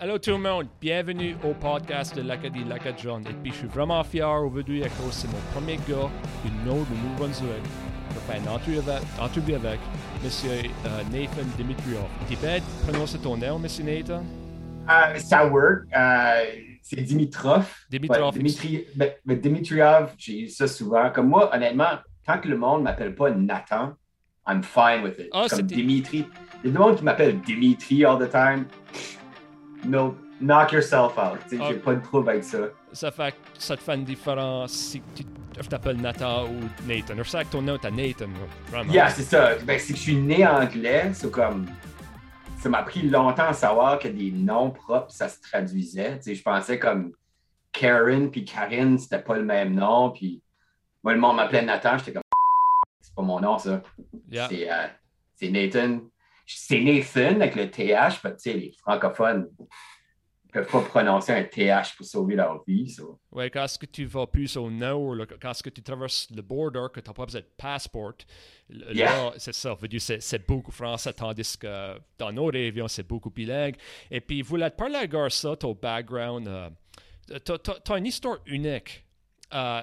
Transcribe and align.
Allô 0.00 0.16
tout 0.16 0.30
le 0.30 0.38
monde, 0.38 0.68
bienvenue 0.80 1.34
au 1.42 1.52
podcast 1.54 2.14
de 2.14 2.22
l'Acadie 2.22 2.62
Lacadjon. 2.62 3.20
Et 3.22 3.32
puis 3.42 3.50
je 3.50 3.56
suis 3.56 3.66
vraiment 3.66 4.04
fier 4.04 4.30
aujourd'hui 4.30 4.84
à 4.84 4.88
cause 4.90 5.10
c'est 5.10 5.26
mon 5.26 5.40
premier 5.52 5.74
gars 5.88 6.08
du 6.44 6.52
nord 6.64 6.86
de 6.86 6.94
Nouveau-Brunswick. 7.02 7.64
Je 8.10 8.14
vais 8.14 8.20
faire 8.20 8.40
une 8.40 8.48
entrevue 8.48 8.78
avec, 8.78 9.02
entrevue 9.20 9.54
avec 9.54 9.80
M. 10.22 10.30
Euh, 10.86 11.02
Nathan 11.10 11.48
Dimitriov. 11.56 12.04
Tu 12.30 12.36
peux 12.36 12.46
prononcer 12.86 13.18
ton 13.18 13.36
nom, 13.36 13.60
M. 13.60 13.66
Nathan? 13.84 14.22
Uh, 14.88 15.18
ça 15.18 15.44
work. 15.44 15.88
Uh, 15.88 16.78
c'est 16.80 17.02
Dimitrov. 17.02 17.68
Dimitrov. 17.90 18.34
Ouais, 18.34 18.38
Dimitri, 18.38 18.84
mais, 18.94 19.18
mais 19.24 19.34
Dimitriov, 19.34 20.14
j'ai 20.16 20.42
eu 20.42 20.48
ça 20.48 20.68
souvent. 20.68 21.10
Comme 21.10 21.28
moi, 21.28 21.52
honnêtement, 21.52 21.98
tant 22.24 22.38
que 22.38 22.46
le 22.46 22.56
monde 22.56 22.78
ne 22.78 22.84
m'appelle 22.84 23.16
pas 23.16 23.32
Nathan, 23.32 23.94
I'm 24.46 24.62
fine 24.62 25.02
with 25.02 25.18
it. 25.18 25.28
Ah, 25.32 25.46
Comme 25.50 25.62
Dimitri. 25.62 26.24
Il 26.62 26.68
y 26.68 26.70
a 26.70 26.72
du 26.72 26.78
monde 26.78 26.96
qui 26.96 27.02
m'appelle 27.02 27.40
Dimitri 27.40 28.04
all 28.04 28.16
the 28.16 28.30
time. 28.30 28.66
No, 29.84 30.16
knock 30.40 30.72
yourself 30.72 31.16
out. 31.18 31.38
Tu 31.48 31.56
sais, 31.56 31.62
Ah. 31.62 31.68
J'ai 31.70 31.78
pas 31.78 31.94
de 31.94 32.02
trouble 32.02 32.30
avec 32.30 32.44
ça. 32.44 32.58
Ça 32.92 33.10
fait 33.10 33.32
que 33.32 33.36
ça 33.62 33.76
te 33.76 33.82
fait 33.82 33.94
une 33.94 34.04
différence 34.04 34.72
si 34.72 35.02
tu 35.14 35.24
t'appelles 35.68 36.00
Nathan 36.00 36.46
ou 36.46 36.60
Nathan. 36.86 37.14
Je 37.16 37.22
sais 37.24 37.44
que 37.44 37.50
ton 37.50 37.62
nom 37.62 37.76
est 37.76 37.90
Nathan, 37.90 38.30
vraiment. 38.70 38.92
Yeah, 38.92 39.08
c'est 39.10 39.22
ça. 39.22 39.56
Ben, 39.64 39.78
c'est 39.78 39.92
que 39.92 39.98
je 39.98 40.02
suis 40.04 40.16
né 40.16 40.46
anglais. 40.46 41.10
C'est 41.12 41.30
comme. 41.30 41.66
Ça 42.60 42.68
m'a 42.68 42.82
pris 42.82 43.02
longtemps 43.08 43.48
à 43.48 43.52
savoir 43.52 43.98
que 44.00 44.08
des 44.08 44.32
noms 44.32 44.70
propres, 44.70 45.12
ça 45.12 45.28
se 45.28 45.40
traduisait. 45.40 46.16
Tu 46.18 46.22
sais, 46.24 46.34
je 46.34 46.42
pensais 46.42 46.78
comme 46.78 47.12
Karen 47.72 48.30
puis 48.30 48.44
Karine, 48.44 48.98
c'était 48.98 49.20
pas 49.20 49.36
le 49.36 49.44
même 49.44 49.74
nom. 49.74 50.10
Puis 50.10 50.42
moi, 51.04 51.12
le 51.14 51.20
monde 51.20 51.36
m'appelait 51.36 51.62
Nathan. 51.62 51.98
J'étais 51.98 52.12
comme. 52.14 52.22
C'est 53.00 53.14
pas 53.14 53.22
mon 53.22 53.38
nom, 53.40 53.58
ça. 53.58 53.80
Yeah. 54.30 54.48
C'est, 54.48 54.70
euh, 54.70 54.86
c'est 55.36 55.50
Nathan. 55.50 56.00
C'est 56.56 56.80
Nathan 56.80 57.40
avec 57.40 57.54
le 57.56 57.70
TH. 57.70 58.20
parce 58.22 58.22
que, 58.22 58.28
Tu 58.42 58.50
sais, 58.50 58.54
les 58.56 58.72
francophones 58.80 59.50
ne 59.58 60.50
peuvent 60.52 60.70
pas 60.70 60.80
prononcer 60.80 61.32
un 61.32 61.44
TH 61.44 61.94
pour 61.96 62.06
sauver 62.06 62.34
leur 62.36 62.64
vie. 62.66 62.88
ça. 62.88 63.02
Ouais, 63.32 63.50
quand 63.50 63.64
est-ce 63.64 63.78
que 63.78 63.84
tu 63.86 64.06
vas 64.06 64.26
plus 64.26 64.56
au 64.56 64.70
nord, 64.70 65.14
là, 65.14 65.26
quand 65.26 65.50
est-ce 65.50 65.62
que 65.62 65.68
tu 65.70 65.82
traverses 65.82 66.28
le 66.34 66.40
border, 66.40 66.86
que 66.92 67.00
tu 67.00 67.10
n'as 67.10 67.14
pas 67.14 67.26
besoin 67.26 67.42
de 67.42 67.46
passeport, 67.56 68.14
là, 68.70 68.86
Yeah. 68.92 69.32
c'est 69.36 69.52
ça. 69.54 69.76
C'est, 70.20 70.46
beaucoup 70.46 70.72
français, 70.72 71.12
tandis 71.12 71.56
que 71.58 71.98
dans 72.18 72.32
nos 72.32 72.46
régions, 72.46 72.88
c'est 72.88 73.06
beaucoup 73.06 73.30
bilingue. 73.30 73.76
Et 74.10 74.20
puis, 74.22 74.40
vous 74.40 74.48
voulez 74.48 74.70
te 74.70 74.76
parler 74.76 74.96
à 74.96 75.06
Garça, 75.06 75.54
ton 75.54 75.74
background, 75.74 76.48
euh, 76.48 76.70
t'as, 77.44 77.58
t'as- 77.58 77.80
t'as 77.84 77.98
une 77.98 78.06
histoire 78.06 78.38
unique. 78.46 79.04
Euh, 79.52 79.82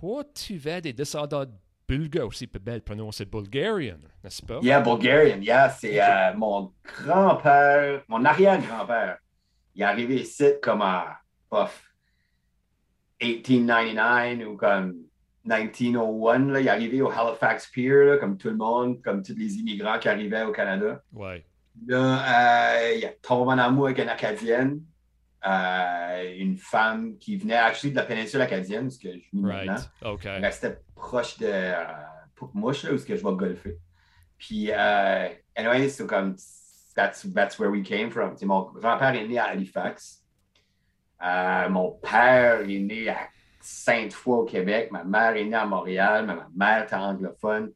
toi, 0.00 0.22
tu 0.34 0.56
vas 0.56 0.80
des 0.80 0.92
descendants 0.92 1.44
bulgares 1.88 2.26
aussi, 2.26 2.46
bien 2.46 2.80
prononcer 2.80 3.24
bulgarian, 3.24 3.98
n'est-ce 4.22 4.42
pas? 4.42 4.60
Yeah, 4.62 4.80
Bulgarian. 4.80 5.40
Yeah, 5.40 5.70
c'est 5.70 6.00
euh, 6.00 6.34
mon 6.34 6.72
grand-père, 6.84 8.02
mon 8.08 8.24
arrière-grand-père. 8.24 9.18
Il 9.74 9.82
est 9.82 9.84
arrivé 9.84 10.16
ici 10.16 10.52
comme 10.62 10.82
bof, 11.50 11.92
1899 13.20 14.48
ou 14.48 14.56
comme 14.56 14.94
1901. 15.44 16.38
Là. 16.52 16.60
Il 16.60 16.66
est 16.66 16.70
arrivé 16.70 17.02
au 17.02 17.10
Halifax 17.10 17.68
Pier, 17.68 18.04
là, 18.04 18.16
comme 18.18 18.36
tout 18.36 18.48
le 18.48 18.56
monde, 18.56 19.02
comme 19.02 19.22
tous 19.22 19.34
les 19.36 19.56
immigrants 19.56 19.98
qui 19.98 20.08
arrivaient 20.08 20.44
au 20.44 20.52
Canada. 20.52 21.02
Ouais. 21.12 21.44
Là, 21.86 22.80
euh, 22.80 22.94
il 22.96 23.04
a 23.04 23.10
tombé 23.20 23.52
en 23.52 23.58
amour 23.58 23.86
avec 23.86 23.98
une 23.98 24.08
Acadienne, 24.08 24.80
euh, 25.44 26.34
une 26.38 26.56
femme 26.56 27.18
qui 27.18 27.36
venait 27.36 27.56
actually 27.56 27.92
de 27.92 27.96
la 27.96 28.04
péninsule 28.04 28.40
acadienne, 28.40 28.90
ce 28.90 28.98
que 28.98 29.12
je 29.12 29.18
vis 29.32 29.40
maintenant. 29.40 29.76
Restait 30.40 30.78
proche 30.94 31.38
de 31.38 31.46
euh, 31.48 31.84
Mouche, 32.54 32.84
là, 32.84 32.92
où 32.92 32.94
est-ce 32.94 33.06
que 33.06 33.16
je 33.16 33.24
vais 33.24 33.34
golfer. 33.34 33.78
Puis, 34.38 34.70
euh, 34.70 35.28
anyway, 35.54 35.88
c'est 35.88 36.06
comme, 36.06 36.36
that's, 36.94 37.26
that's 37.32 37.58
where 37.58 37.70
we 37.70 37.82
came 37.82 38.10
from. 38.10 38.34
Mon 38.42 38.70
grand-père 38.72 39.14
est 39.14 39.26
né 39.26 39.38
à 39.38 39.44
Halifax. 39.44 40.22
Euh, 41.24 41.68
mon 41.68 41.92
père 41.92 42.60
est 42.60 42.78
né 42.78 43.08
à 43.08 43.28
Sainte-Foy 43.60 44.38
au 44.38 44.44
Québec. 44.44 44.90
Ma 44.90 45.04
mère 45.04 45.36
est 45.36 45.44
née 45.44 45.54
à 45.54 45.64
Montréal, 45.64 46.26
mais 46.26 46.34
ma 46.34 46.48
mère 46.54 46.84
était 46.84 46.94
anglophone. 46.94 47.72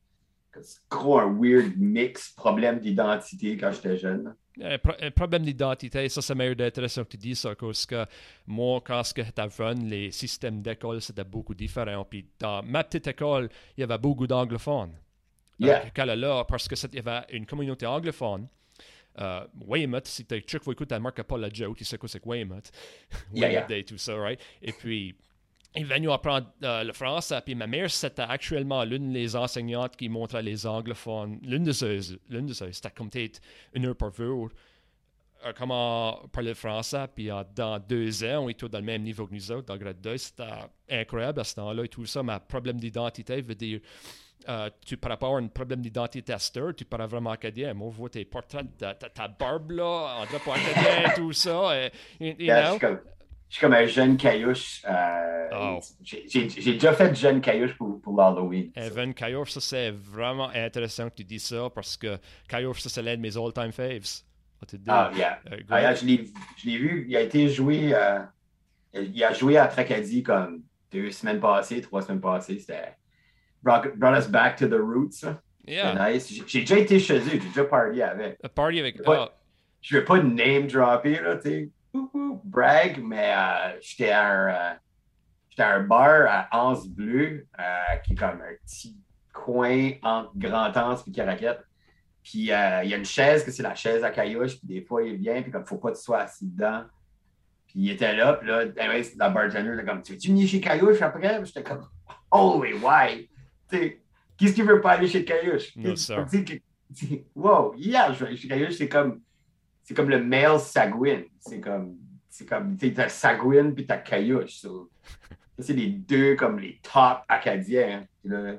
C'est 0.60 0.80
gros 0.90 1.20
un 1.20 1.32
weird 1.32 1.76
mix, 1.78 2.30
problème 2.30 2.80
d'identité 2.80 3.56
quand 3.56 3.72
j'étais 3.72 3.96
jeune. 3.96 4.34
Un, 4.62 4.78
pro- 4.78 4.96
un 5.00 5.10
problème 5.10 5.42
d'identité, 5.42 6.08
ça, 6.08 6.20
c'est 6.20 6.34
meilleur 6.34 6.56
d'intéressant 6.56 7.04
que 7.04 7.10
tu 7.10 7.16
dis 7.16 7.34
ça, 7.34 7.54
parce 7.54 7.86
que 7.86 8.04
moi, 8.46 8.80
quand 8.84 9.02
j'étais 9.16 9.50
jeune, 9.56 9.88
les 9.88 10.10
systèmes 10.10 10.60
d'école, 10.62 11.00
c'était 11.00 11.24
beaucoup 11.24 11.54
différent. 11.54 12.04
Puis 12.04 12.26
dans 12.38 12.62
ma 12.62 12.84
petite 12.84 13.06
école, 13.06 13.48
il 13.76 13.80
y 13.80 13.84
avait 13.84 13.98
beaucoup 13.98 14.26
d'anglophones. 14.26 14.92
Yeah. 15.58 15.90
Quand 15.94 16.04
là, 16.06 16.44
parce 16.44 16.66
que 16.68 16.74
il 16.86 16.94
y 16.96 16.98
avait 16.98 17.24
une 17.32 17.46
communauté 17.46 17.86
anglophone. 17.86 18.48
Euh, 19.18 19.44
Weymouth, 19.66 20.06
si 20.06 20.24
tu 20.24 20.42
chaque 20.46 20.62
fois 20.62 20.74
que 20.74 20.84
tu 20.84 20.98
marques 20.98 21.22
pas 21.22 21.36
la 21.36 21.50
joke, 21.50 21.76
tu 21.76 21.84
sais 21.84 21.98
quoi 21.98 22.08
c'est 22.08 22.20
que 22.20 22.28
Weymouth. 22.28 22.70
Yeah, 23.34 23.48
Weymouth 23.48 23.52
yeah. 23.52 23.66
Day, 23.66 23.84
tout 23.84 23.98
ça, 23.98 24.16
right? 24.16 24.40
Et 24.62 24.72
puis, 24.72 25.14
il 25.76 25.82
est 25.82 25.84
venu 25.84 26.10
apprendre 26.10 26.48
euh, 26.64 26.82
le 26.84 26.92
français. 26.92 27.40
Puis 27.44 27.54
ma 27.54 27.66
mère, 27.66 27.90
c'était 27.90 28.22
actuellement 28.22 28.82
l'une 28.84 29.12
des 29.12 29.36
enseignantes 29.36 29.96
qui 29.96 30.08
montrait 30.08 30.42
les 30.42 30.66
anglophones. 30.66 31.38
L'une 31.42 31.64
de 31.64 31.72
ces, 31.72 32.00
l'une 32.28 32.46
de 32.46 32.52
c'était 32.52 32.90
comme 32.90 33.08
peut-être 33.10 33.40
une 33.74 33.86
heure 33.86 33.96
par 33.96 34.12
jour. 34.12 34.50
euh, 35.46 35.52
comment 35.56 36.20
parler 36.32 36.50
le 36.50 36.54
français. 36.54 37.06
Puis 37.14 37.30
euh, 37.30 37.42
dans 37.54 37.78
deux 37.78 38.24
ans, 38.24 38.44
on 38.44 38.48
est 38.48 38.54
tous 38.58 38.68
dans 38.68 38.78
le 38.78 38.84
même 38.84 39.02
niveau 39.02 39.26
que 39.26 39.34
nous 39.34 39.52
autres, 39.52 39.66
dans 39.66 39.74
le 39.74 39.80
grade 39.80 40.00
2. 40.00 40.16
C'était 40.18 40.44
incroyable 40.90 41.40
à 41.40 41.44
ce 41.44 41.54
temps-là 41.54 41.84
et 41.84 41.88
tout 41.88 42.04
ça. 42.06 42.22
Mais 42.22 42.38
problème 42.46 42.78
d'identité 42.78 43.40
veut 43.40 43.54
dire. 43.54 43.80
euh, 44.48 44.70
tu 44.84 44.96
pas 44.96 45.12
avoir 45.12 45.36
un 45.36 45.48
problème 45.48 45.82
d'identité 45.82 46.32
à 46.32 46.38
cette 46.38 46.76
tu 46.76 46.84
pourras 46.84 47.06
vraiment 47.06 47.30
acadien. 47.30 47.74
Moi, 47.74 47.90
je 47.92 47.96
vois 47.96 48.10
tes 48.10 48.24
portraits, 48.24 48.66
ta, 48.78 48.94
ta, 48.94 49.08
ta 49.10 49.28
barbe 49.28 49.72
là, 49.72 50.24
drapeau 50.30 50.52
acadien, 50.52 51.10
tout 51.14 51.32
ça. 51.32 51.72
Et, 51.78 51.92
you, 52.18 52.54
know? 52.54 52.80
Je 53.50 53.56
suis 53.56 53.60
comme 53.60 53.74
un 53.74 53.84
jeune 53.84 54.16
caillouche. 54.16 54.82
euh, 54.88 55.26
Oh. 55.52 55.80
j'ai- 56.02 56.26
déjà 56.54 56.92
fait 56.92 57.12
jeune 57.14 57.40
caillouche 57.40 57.76
pour, 57.76 58.00
pour 58.00 58.16
l'Halloween. 58.16 58.70
Evan 58.76 59.12
Kayoff, 59.12 59.50
ça 59.50 59.60
c'est 59.60 59.90
vraiment 59.90 60.48
intéressant 60.54 61.10
que 61.10 61.16
tu 61.16 61.24
dis 61.24 61.40
ça 61.40 61.68
parce 61.74 61.96
que 61.96 62.16
Kayoff, 62.48 62.78
ça 62.78 62.88
c'est 62.88 63.02
l'un 63.02 63.16
de 63.16 63.20
mes 63.20 63.36
all-time 63.36 63.72
faves. 63.72 64.22
Ah, 64.86 65.10
yeah. 65.16 65.40
Euh, 65.50 65.56
Ah, 65.70 65.80
yeah, 65.80 65.94
je 65.94 66.04
l'ai 66.06 66.78
vu, 66.78 67.06
il 67.08 67.16
a 67.16 67.20
été 67.22 67.48
joué, 67.48 67.92
euh, 67.94 68.20
il 68.94 69.24
a 69.24 69.32
joué 69.32 69.56
à 69.56 69.66
Tracadie 69.66 70.22
comme 70.22 70.62
deux 70.92 71.10
semaines 71.10 71.40
passées, 71.40 71.80
trois 71.80 72.02
semaines 72.02 72.20
passées. 72.20 72.58
C'était 72.60 72.94
brought, 73.62 73.96
brought 73.96 74.16
us 74.18 74.28
back 74.28 74.56
to 74.56 74.68
the 74.68 74.74
roots. 74.80 75.12
C'était 75.12 75.34
yeah, 75.66 76.10
nice. 76.12 76.32
J'ai- 76.46 76.60
déjà 76.60 76.78
été 76.78 76.98
chez 77.00 77.18
eux, 77.18 77.22
j'ai 77.32 77.38
déjà 77.38 77.64
party 77.64 78.02
avec. 78.02 78.38
a 78.42 78.48
party 78.48 78.78
avec. 78.80 79.00
Ah, 79.06 79.30
Je 79.80 79.96
vais 79.96 80.04
pas 80.04 80.22
name 80.22 80.66
dropper, 80.68 81.20
là, 81.22 81.36
tu 81.36 81.48
sais, 81.50 81.70
brag, 82.44 83.02
mais 83.02 83.32
euh, 83.36 83.78
j'étais 83.80 84.10
à 84.10 84.28
un, 84.28 84.48
euh, 84.48 84.74
j'étais 85.48 85.62
à 85.62 85.74
un 85.74 85.82
bar 85.82 86.26
à 86.28 86.48
Anse 86.52 86.88
Bleu, 86.88 87.46
euh, 87.58 87.96
qui 88.04 88.12
est 88.12 88.16
comme 88.16 88.40
un 88.40 88.54
petit 88.64 88.96
coin 89.32 89.92
entre 90.02 90.32
Grand-Anse 90.36 91.04
et 91.06 91.12
Caraquette. 91.12 91.60
Puis 92.22 92.38
il 92.38 92.44
y 92.44 92.52
a 92.52 92.84
une 92.84 93.04
chaise, 93.04 93.44
que 93.44 93.50
c'est 93.50 93.62
la 93.62 93.74
chaise 93.74 94.04
à 94.04 94.10
caillouche, 94.10 94.58
puis 94.58 94.68
des 94.68 94.82
fois 94.82 95.02
il 95.02 95.16
vient, 95.16 95.40
puis 95.42 95.50
comme 95.50 95.64
faut 95.64 95.78
pas 95.78 95.90
que 95.90 95.96
tu 95.96 96.02
sois 96.02 96.18
assis 96.18 96.46
dedans. 96.46 96.84
Puis 97.66 97.80
il 97.80 97.90
était 97.90 98.14
là, 98.14 98.34
puis 98.34 98.48
là, 98.48 98.64
anyway, 98.78 99.02
la 99.16 99.30
bartender 99.30 99.72
était 99.74 99.84
comme, 99.84 100.02
tu 100.02 100.12
veux-tu 100.12 100.28
venir 100.28 100.48
chez 100.48 100.60
Caillouche 100.60 101.00
après? 101.00 101.38
Puis 101.38 101.46
j'étais 101.46 101.62
comme, 101.62 101.88
holy, 102.30 102.74
why? 102.74 103.30
Qu'est-ce 103.70 104.52
qui 104.52 104.62
veut 104.62 104.80
pas 104.80 104.92
aller 104.92 105.08
chez 105.08 105.24
Caillouche? 105.24 105.74
No, 105.76 105.94
wow, 107.34 107.74
yeah, 107.76 108.12
je 108.12 108.20
vais 108.20 108.26
aller 108.26 108.36
chez 108.36 108.48
Caillouche, 108.48 108.74
c'est 108.74 108.88
comme, 108.88 109.20
c'est 109.90 109.96
comme 109.96 110.10
le 110.10 110.22
male 110.22 110.60
Sagouin. 110.60 111.22
C'est 111.40 111.60
comme, 111.60 111.96
c'est 112.28 112.46
comme, 112.46 112.76
tu 112.76 112.94
t'as 112.94 113.08
Sagouin 113.08 113.72
puis 113.72 113.88
t'as 113.88 113.96
Caillouche. 113.96 114.64
c'est 115.58 115.72
les 115.72 115.88
deux 115.88 116.36
comme 116.36 116.60
les 116.60 116.80
top 116.80 117.22
acadiens. 117.28 118.04
hein. 118.24 118.58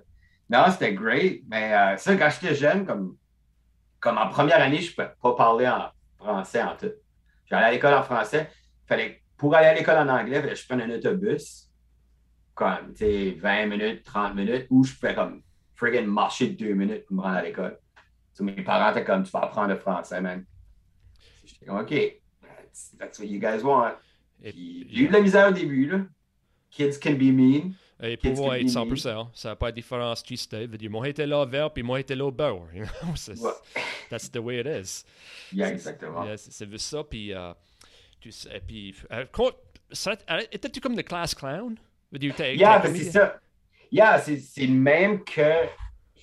Non, 0.49 0.65
c'était 0.69 0.93
great, 0.93 1.43
mais 1.47 1.73
euh, 1.73 1.95
ça, 1.95 2.17
quand 2.17 2.29
j'étais 2.29 2.53
jeune, 2.53 2.85
comme, 2.85 3.15
comme 4.01 4.17
en 4.17 4.27
première 4.27 4.61
année, 4.61 4.81
je 4.81 4.91
ne 4.91 4.95
pouvais 4.95 5.13
pas 5.21 5.33
parler 5.33 5.69
en 5.69 5.89
français 6.17 6.61
en 6.61 6.75
tout. 6.75 6.91
J'allais 7.45 7.67
à 7.67 7.71
l'école 7.71 7.93
en 7.93 8.03
français. 8.03 8.49
Fallait, 8.85 9.21
pour 9.37 9.55
aller 9.55 9.67
à 9.67 9.73
l'école 9.73 9.99
en 9.99 10.09
anglais, 10.09 10.53
je 10.53 10.65
prenne 10.67 10.81
un 10.81 10.89
autobus, 10.89 11.69
comme, 12.53 12.93
tu 12.93 13.05
sais, 13.05 13.37
20 13.39 13.67
minutes, 13.67 14.03
30 14.03 14.35
minutes, 14.35 14.67
ou 14.69 14.83
je 14.83 14.93
pouvais 14.95 15.15
comme 15.15 15.41
friggin' 15.75 16.07
marcher 16.07 16.47
deux 16.47 16.73
minutes 16.73 17.05
pour 17.05 17.15
me 17.15 17.21
rendre 17.21 17.37
à 17.37 17.41
l'école. 17.41 17.79
Mes 18.41 18.63
parents 18.63 18.91
étaient 18.91 19.05
comme, 19.05 19.23
tu 19.23 19.31
vas 19.31 19.43
apprendre 19.43 19.69
le 19.69 19.77
français, 19.77 20.19
man. 20.19 20.43
J'étais 21.43 21.65
comme, 21.65 21.79
OK, 21.79 21.89
that's, 22.41 22.91
that's 22.97 23.19
what 23.19 23.25
you 23.27 23.39
guys 23.39 23.63
want. 23.63 23.93
et, 24.43 24.51
Puis, 24.51 24.87
J'ai 24.89 25.03
eu 25.03 25.07
de 25.07 25.13
la 25.13 25.21
misère 25.21 25.49
au 25.49 25.51
début, 25.51 25.87
là. 25.89 25.99
Kids 26.69 26.97
can 27.01 27.13
be 27.13 27.31
mean. 27.33 27.73
et 28.01 28.15
pour 28.17 28.33
moi, 28.35 28.57
can 28.59 28.65
être 28.65 28.73
be 28.85 28.89
mean. 28.89 28.95
100%, 28.95 29.27
ça 29.33 29.49
n'a 29.49 29.55
pas 29.55 29.71
de 29.71 29.75
différence. 29.75 30.23
Veut 30.51 30.67
dire, 30.77 30.89
moi, 30.91 31.05
j'étais 31.05 31.27
là 31.27 31.45
vert, 31.45 31.71
puis 31.71 31.83
moi, 31.83 31.97
j'étais 31.99 32.15
là 32.15 32.31
beurre. 32.31 32.67
You 32.73 32.85
know? 32.85 33.11
C'est- 33.15 33.39
Ouais. 33.41 33.51
That's 34.09 34.29
the 34.31 34.37
way 34.39 34.59
it 34.59 34.67
is. 34.67 35.05
Yeah, 35.53 35.69
exactement. 35.71 36.25
yeah, 36.25 36.35
c'est 36.37 36.65
vu 36.65 36.77
ça, 36.77 37.01
puis. 37.03 37.33
euh, 37.33 37.53
tu 38.19 38.31
sais, 38.31 38.61
puis. 38.65 38.93
euh, 39.11 39.25
ça- 39.91 40.15
Étais-tu 40.51 40.79
comme 40.81 40.95
le 40.97 41.03
class 41.03 41.33
clown? 41.33 41.77
Veut 42.11 42.19
dire, 42.19 42.35
t'es- 42.35 42.57
Yeah, 42.57 42.81
c'est 42.85 43.11
ça. 43.11 43.39
Yeah, 43.91 44.19
c'est 44.19 44.37
c'est 44.37 44.67
le 44.67 44.73
même 44.73 45.23
que 45.23 45.41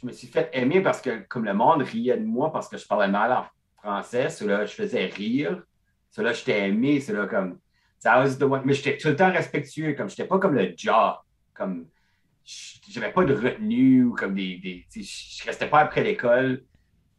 je 0.01 0.07
me 0.07 0.13
suis 0.13 0.29
fait 0.29 0.49
aimer 0.53 0.81
parce 0.83 1.01
que 1.01 1.21
comme 1.29 1.45
le 1.45 1.55
monde 1.55 1.83
riait 1.83 2.17
de 2.19 2.25
moi 2.25 2.51
parce 2.53 2.69
que 2.69 2.77
je 2.77 2.87
parlais 2.87 3.09
mal 3.09 3.33
en 3.33 3.47
là, 3.89 4.67
je 4.67 4.75
faisais 4.75 5.07
rire 5.07 5.63
là, 6.23 6.33
j'étais 6.33 6.69
aimé, 6.69 7.01
c'est 7.01 7.13
là 7.13 7.27
comme. 7.27 7.59
Mais 8.05 8.75
j'étais 8.75 8.97
tout 8.97 9.09
le 9.09 9.17
temps 9.17 9.33
respectueux, 9.33 9.95
comme 9.95 10.09
j'étais 10.09 10.27
pas 10.27 10.39
comme 10.39 10.55
le 10.55 10.73
jaw. 10.77 11.15
Comme 11.55 11.87
j'avais 12.45 13.13
pas 13.13 13.25
de 13.25 13.35
retenue 13.35 14.05
ou 14.05 14.15
comme 14.15 14.35
des. 14.35 14.87
je 14.95 15.45
restais 15.45 15.69
pas 15.69 15.81
après 15.81 16.05
l'école. 16.05 16.63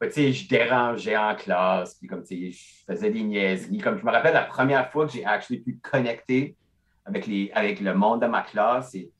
je 0.01 0.47
dérangeais 0.47 1.17
en 1.17 1.35
classe, 1.35 1.95
puis 1.95 2.07
comme 2.07 2.23
je 2.29 2.51
faisais 2.87 3.11
des 3.11 3.23
niaiseries. 3.23 3.79
Comme 3.79 3.99
je 3.99 4.05
me 4.05 4.11
rappelle 4.11 4.33
la 4.33 4.43
première 4.43 4.89
fois 4.89 5.05
que 5.05 5.13
j'ai 5.13 5.25
actually 5.25 5.59
pu 5.59 5.79
connecter 5.81 6.55
avec, 7.05 7.27
les, 7.27 7.51
avec 7.53 7.81
le 7.81 7.93
monde 7.93 8.21
de 8.21 8.27
ma 8.27 8.41
classe, 8.41 8.95
et 8.95 9.11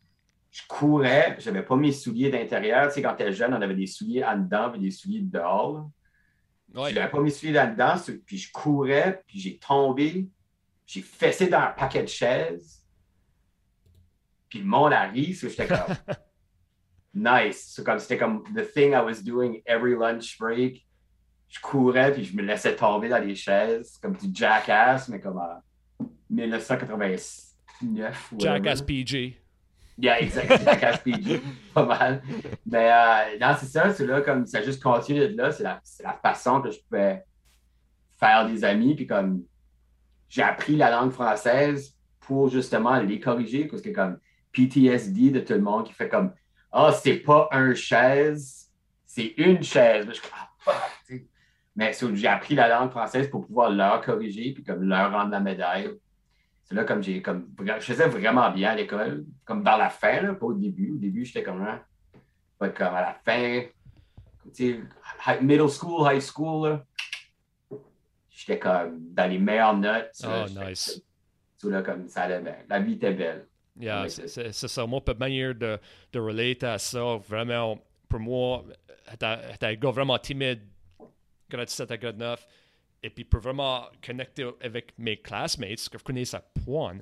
je 0.52 0.62
courais, 0.68 1.36
j'avais 1.40 1.64
pas 1.64 1.76
mes 1.76 1.92
souliers 1.92 2.30
d'intérieur. 2.30 2.88
Tu 2.88 2.96
sais, 2.96 3.02
quand 3.02 3.16
t'es 3.16 3.34
jeune, 3.34 3.54
on 3.54 3.62
avait 3.62 3.76
des 3.76 3.86
souliers 3.86 4.24
en 4.24 4.38
dedans 4.38 4.74
et 4.74 4.80
des 4.80 4.92
souliers 4.92 5.22
dehors. 5.22 5.90
Ouais. 6.76 6.94
Je 6.94 7.20
mes 7.20 7.30
souliers 7.30 7.54
là-dedans, 7.54 7.96
puis 8.26 8.38
je 8.38 8.52
courais, 8.52 9.24
puis 9.26 9.40
j'ai 9.40 9.58
tombé, 9.58 10.28
j'ai 10.86 11.02
fessé 11.02 11.48
dans 11.48 11.60
un 11.60 11.72
paquet 11.72 12.04
de 12.04 12.08
chaises. 12.08 12.84
Puis 14.50 14.60
le 14.60 14.66
monde 14.66 14.94
arrive, 14.94 15.40
j'étais 15.40 15.68
comme 15.68 15.86
nice. 17.14 17.82
comme 17.84 18.00
c'était 18.00 18.18
comme 18.18 18.44
the 18.56 18.72
thing 18.72 18.94
I 18.94 19.02
was 19.02 19.22
doing 19.24 19.62
every 19.66 19.96
lunch 19.96 20.38
break. 20.40 20.86
Je 21.48 21.60
courais 21.60 22.14
puis 22.14 22.24
je 22.24 22.36
me 22.36 22.44
laissais 22.44 22.76
tomber 22.76 23.10
dans 23.10 23.24
les 23.24 23.36
chaises, 23.36 23.98
comme 23.98 24.16
du 24.16 24.30
jackass, 24.32 25.10
mais 25.10 25.20
comme 25.20 25.38
en 25.38 25.64
1989. 26.30 28.34
Jackass 28.38 28.82
PG. 28.84 29.39
Yeah, 30.02 30.22
exactement. 30.22 30.64
Jackass 30.64 31.00
PG. 31.02 31.42
Pas 31.74 31.86
mal. 31.86 32.22
Mais 32.66 32.90
euh, 32.92 33.38
non, 33.40 33.56
c'est 33.60 33.66
ça, 33.66 33.94
c'est 33.94 34.06
là, 34.06 34.22
comme 34.22 34.46
ça 34.46 34.62
juste 34.62 34.82
continué 34.82 35.28
de 35.28 35.38
là. 35.38 35.52
C'est 35.52 35.64
la, 35.64 35.82
la 36.04 36.14
façon 36.14 36.62
que 36.62 36.72
je 36.72 36.80
pouvais 36.80 37.24
faire 38.18 38.48
des 38.48 38.64
amis. 38.64 38.96
Puis 38.96 39.08
comme 39.08 39.44
j'ai 40.30 40.44
appris 40.44 40.76
la 40.76 40.90
langue 40.92 41.12
française 41.12 41.96
pour 42.22 42.50
justement 42.50 43.00
les 43.00 43.20
corriger, 43.20 43.66
parce 43.66 43.82
que 43.82 43.90
comme 43.90 44.20
PTSD 44.54 45.32
de 45.32 45.40
tout 45.42 45.54
le 45.54 45.62
monde 45.62 45.86
qui 45.86 45.94
fait 45.94 46.10
comme 46.10 46.34
Ah, 46.72 46.92
c'est 46.94 47.18
pas 47.18 47.50
un 47.52 47.74
chaise, 47.74 48.72
c'est 49.06 49.34
une 49.38 49.64
chaise. 49.64 50.08
Ah, 50.66 50.72
Mais 51.76 51.92
j'ai 52.14 52.28
appris 52.28 52.56
la 52.56 52.70
langue 52.70 52.92
française 52.92 53.30
pour 53.30 53.46
pouvoir 53.46 53.70
leur 53.70 54.02
corriger 54.02 54.54
puis 54.54 54.64
comme 54.64 54.84
leur 54.84 55.12
rendre 55.12 55.32
la 55.32 55.40
médaille. 55.40 55.90
C'est 56.70 56.76
là 56.76 56.84
comme 56.84 57.02
j'ai 57.02 57.20
comme 57.24 57.48
je 57.60 57.80
faisais 57.80 58.08
vraiment 58.08 58.52
bien 58.52 58.70
à 58.72 58.76
l'école, 58.76 59.26
comme 59.44 59.64
dans 59.64 59.76
la 59.76 59.90
fin, 59.90 60.22
là, 60.22 60.36
pas 60.36 60.46
au 60.46 60.54
début. 60.54 60.92
Au 60.92 60.98
début, 60.98 61.26
j'étais 61.26 61.42
comme 61.42 61.64
hein, 61.64 61.82
pas 62.60 62.70
comme 62.70 62.94
à 62.94 63.02
la 63.02 63.14
fin, 63.26 63.64
middle 65.42 65.68
school, 65.68 66.08
high 66.08 66.22
school, 66.22 66.80
j'étais 68.30 68.60
comme 68.60 69.00
dans 69.12 69.28
les 69.28 69.40
meilleures 69.40 69.78
notes. 69.78 70.12
Oh, 70.24 70.46
nice. 70.64 71.02
Tout 71.60 71.70
là, 71.70 71.82
comme 71.82 72.08
ça 72.08 72.22
allait 72.24 72.40
bien. 72.40 72.58
La 72.70 72.80
vie 72.80 72.94
était 72.94 73.14
belle. 73.14 73.48
Yeah, 73.80 74.08
c'est 74.08 74.52
ça. 74.54 74.86
Moi, 74.86 75.02
pas 75.02 75.16
manière 75.16 75.56
de, 75.56 75.80
de 76.14 76.20
relater 76.20 76.68
à 76.68 76.78
ça, 76.78 77.16
vraiment, 77.28 77.80
pour 78.08 78.20
moi, 78.20 78.64
j'étais 79.10 79.66
un 79.66 79.74
gars 79.74 79.92
vraiment 79.92 80.20
timide, 80.20 80.62
grade 81.50 81.68
17 81.68 81.92
à 81.92 81.98
grade 81.98 82.18
9. 82.18 82.48
Et 83.02 83.10
puis, 83.10 83.24
pour 83.24 83.40
vraiment 83.40 83.86
connecter 84.06 84.50
avec 84.62 84.94
mes 84.98 85.18
classmates, 85.18 85.88
que 85.90 85.98
je 85.98 86.04
connais 86.04 86.36
à 86.36 86.42
point, 86.66 86.98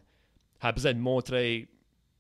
j'ai 0.64 0.72
besoin 0.72 0.94
de 0.94 1.00
montrer 1.00 1.68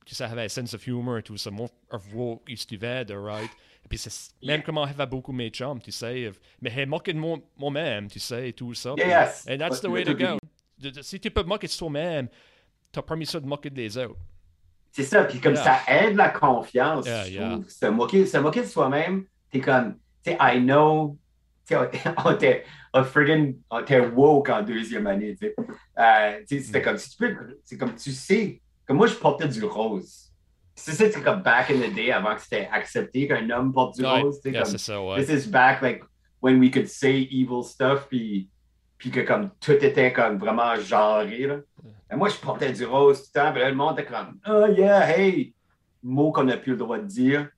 que 0.05 0.15
ça 0.15 0.27
avait 0.27 0.45
un 0.45 0.49
sense 0.49 0.73
of 0.73 0.87
humor 0.87 1.17
et 1.19 1.23
tout 1.23 1.37
ça. 1.37 1.51
Moi, 1.51 1.67
voir 1.91 2.37
qui 2.45 2.57
suivait, 2.57 3.05
right? 3.09 3.51
Et 3.85 3.87
puis, 3.87 3.97
c'est 3.97 4.33
même 4.43 4.63
comment 4.63 4.85
j'avais 4.87 5.05
beaucoup 5.05 5.31
mes 5.31 5.49
chums, 5.49 5.81
tu 5.81 5.91
sais. 5.91 6.31
Mais 6.61 6.71
j'ai 6.71 6.85
moqué 6.85 7.13
de 7.13 7.19
moi-même, 7.19 8.09
tu 8.09 8.19
sais, 8.19 8.49
et 8.49 8.53
tout 8.53 8.73
ça. 8.73 8.93
Yes. 8.97 9.45
And 9.49 9.57
that's 9.57 9.81
the 9.81 9.87
way 9.87 10.03
to 10.03 10.13
go. 10.13 10.37
Si 11.01 11.19
tu 11.19 11.29
peux 11.29 11.43
moquer 11.43 11.67
de 11.67 11.73
toi-même, 11.73 12.29
tu 12.91 12.99
as 12.99 13.03
permis 13.03 13.25
ça 13.25 13.39
de 13.39 13.45
moquer 13.45 13.69
des 13.69 13.97
autres. 13.97 14.19
C'est 14.91 15.03
ça, 15.03 15.25
puis 15.25 15.39
comme 15.39 15.55
ça 15.55 15.81
aide 15.87 16.15
la 16.15 16.29
confiance. 16.29 17.05
Se, 17.05 17.85
moquer, 17.87 18.25
se 18.25 18.37
moquer 18.37 18.61
de 18.61 18.67
soi-même, 18.67 19.25
t'es 19.51 19.59
comme, 19.59 19.97
tu 20.23 20.31
sais, 20.31 20.37
I 20.39 20.59
know, 20.59 21.17
on 21.75 23.03
friggin', 23.03 23.53
on 23.69 23.83
t'est 23.83 23.99
woke 23.99 24.49
en 24.49 24.61
deuxième 24.61 25.07
année, 25.07 25.35
tu 25.35 25.47
sais. 25.47 25.55
Euh, 25.99 26.39
c'était 26.47 26.79
mm. 26.79 26.83
comme, 26.83 26.97
si 26.97 27.09
tu 27.09 27.17
peux, 27.17 27.35
c'est 27.63 27.77
comme, 27.77 27.95
tu 27.95 28.11
sais, 28.11 28.61
comme 28.85 28.97
moi, 28.97 29.07
je 29.07 29.15
portais 29.15 29.47
du 29.47 29.63
rose. 29.63 30.31
C'est 30.75 30.91
ça, 30.91 31.05
c'est 31.11 31.23
comme 31.23 31.41
back 31.41 31.71
in 31.71 31.79
the 31.79 31.93
day, 31.93 32.11
avant 32.11 32.35
que 32.35 32.41
c'était 32.41 32.69
accepté 32.71 33.27
qu'un 33.27 33.49
homme 33.49 33.73
porte 33.73 33.97
du 33.97 34.05
rose, 34.05 34.39
tu 34.43 34.51
sais, 34.51 34.57
comme, 34.57 34.77
ça, 34.77 35.03
ouais. 35.03 35.25
this 35.25 35.45
is 35.45 35.49
back, 35.49 35.81
like, 35.81 36.03
when 36.41 36.59
we 36.59 36.71
could 36.71 36.87
say 36.87 37.27
evil 37.31 37.63
stuff, 37.63 38.07
puis 38.07 38.49
puis 38.97 39.11
que 39.11 39.19
comme 39.21 39.51
tout 39.59 39.73
était 39.73 40.11
comme 40.11 40.37
vraiment 40.37 40.75
genré. 40.75 41.45
Là. 41.45 41.57
Et 42.11 42.15
moi, 42.15 42.29
je 42.29 42.37
portais 42.37 42.71
du 42.71 42.85
rose 42.85 43.21
tout 43.21 43.29
le 43.35 43.41
temps, 43.41 43.51
puis 43.51 43.61
là, 43.61 43.69
le 43.69 43.75
monde 43.75 43.99
était 43.99 44.09
comme 44.09 44.39
Oh 44.47 44.65
yeah, 44.67 45.17
hey! 45.17 45.53
Mot 46.03 46.31
qu'on 46.31 46.45
n'a 46.45 46.57
plus 46.57 46.71
le 46.71 46.77
droit 46.77 46.97
de 46.97 47.05
dire. 47.05 47.49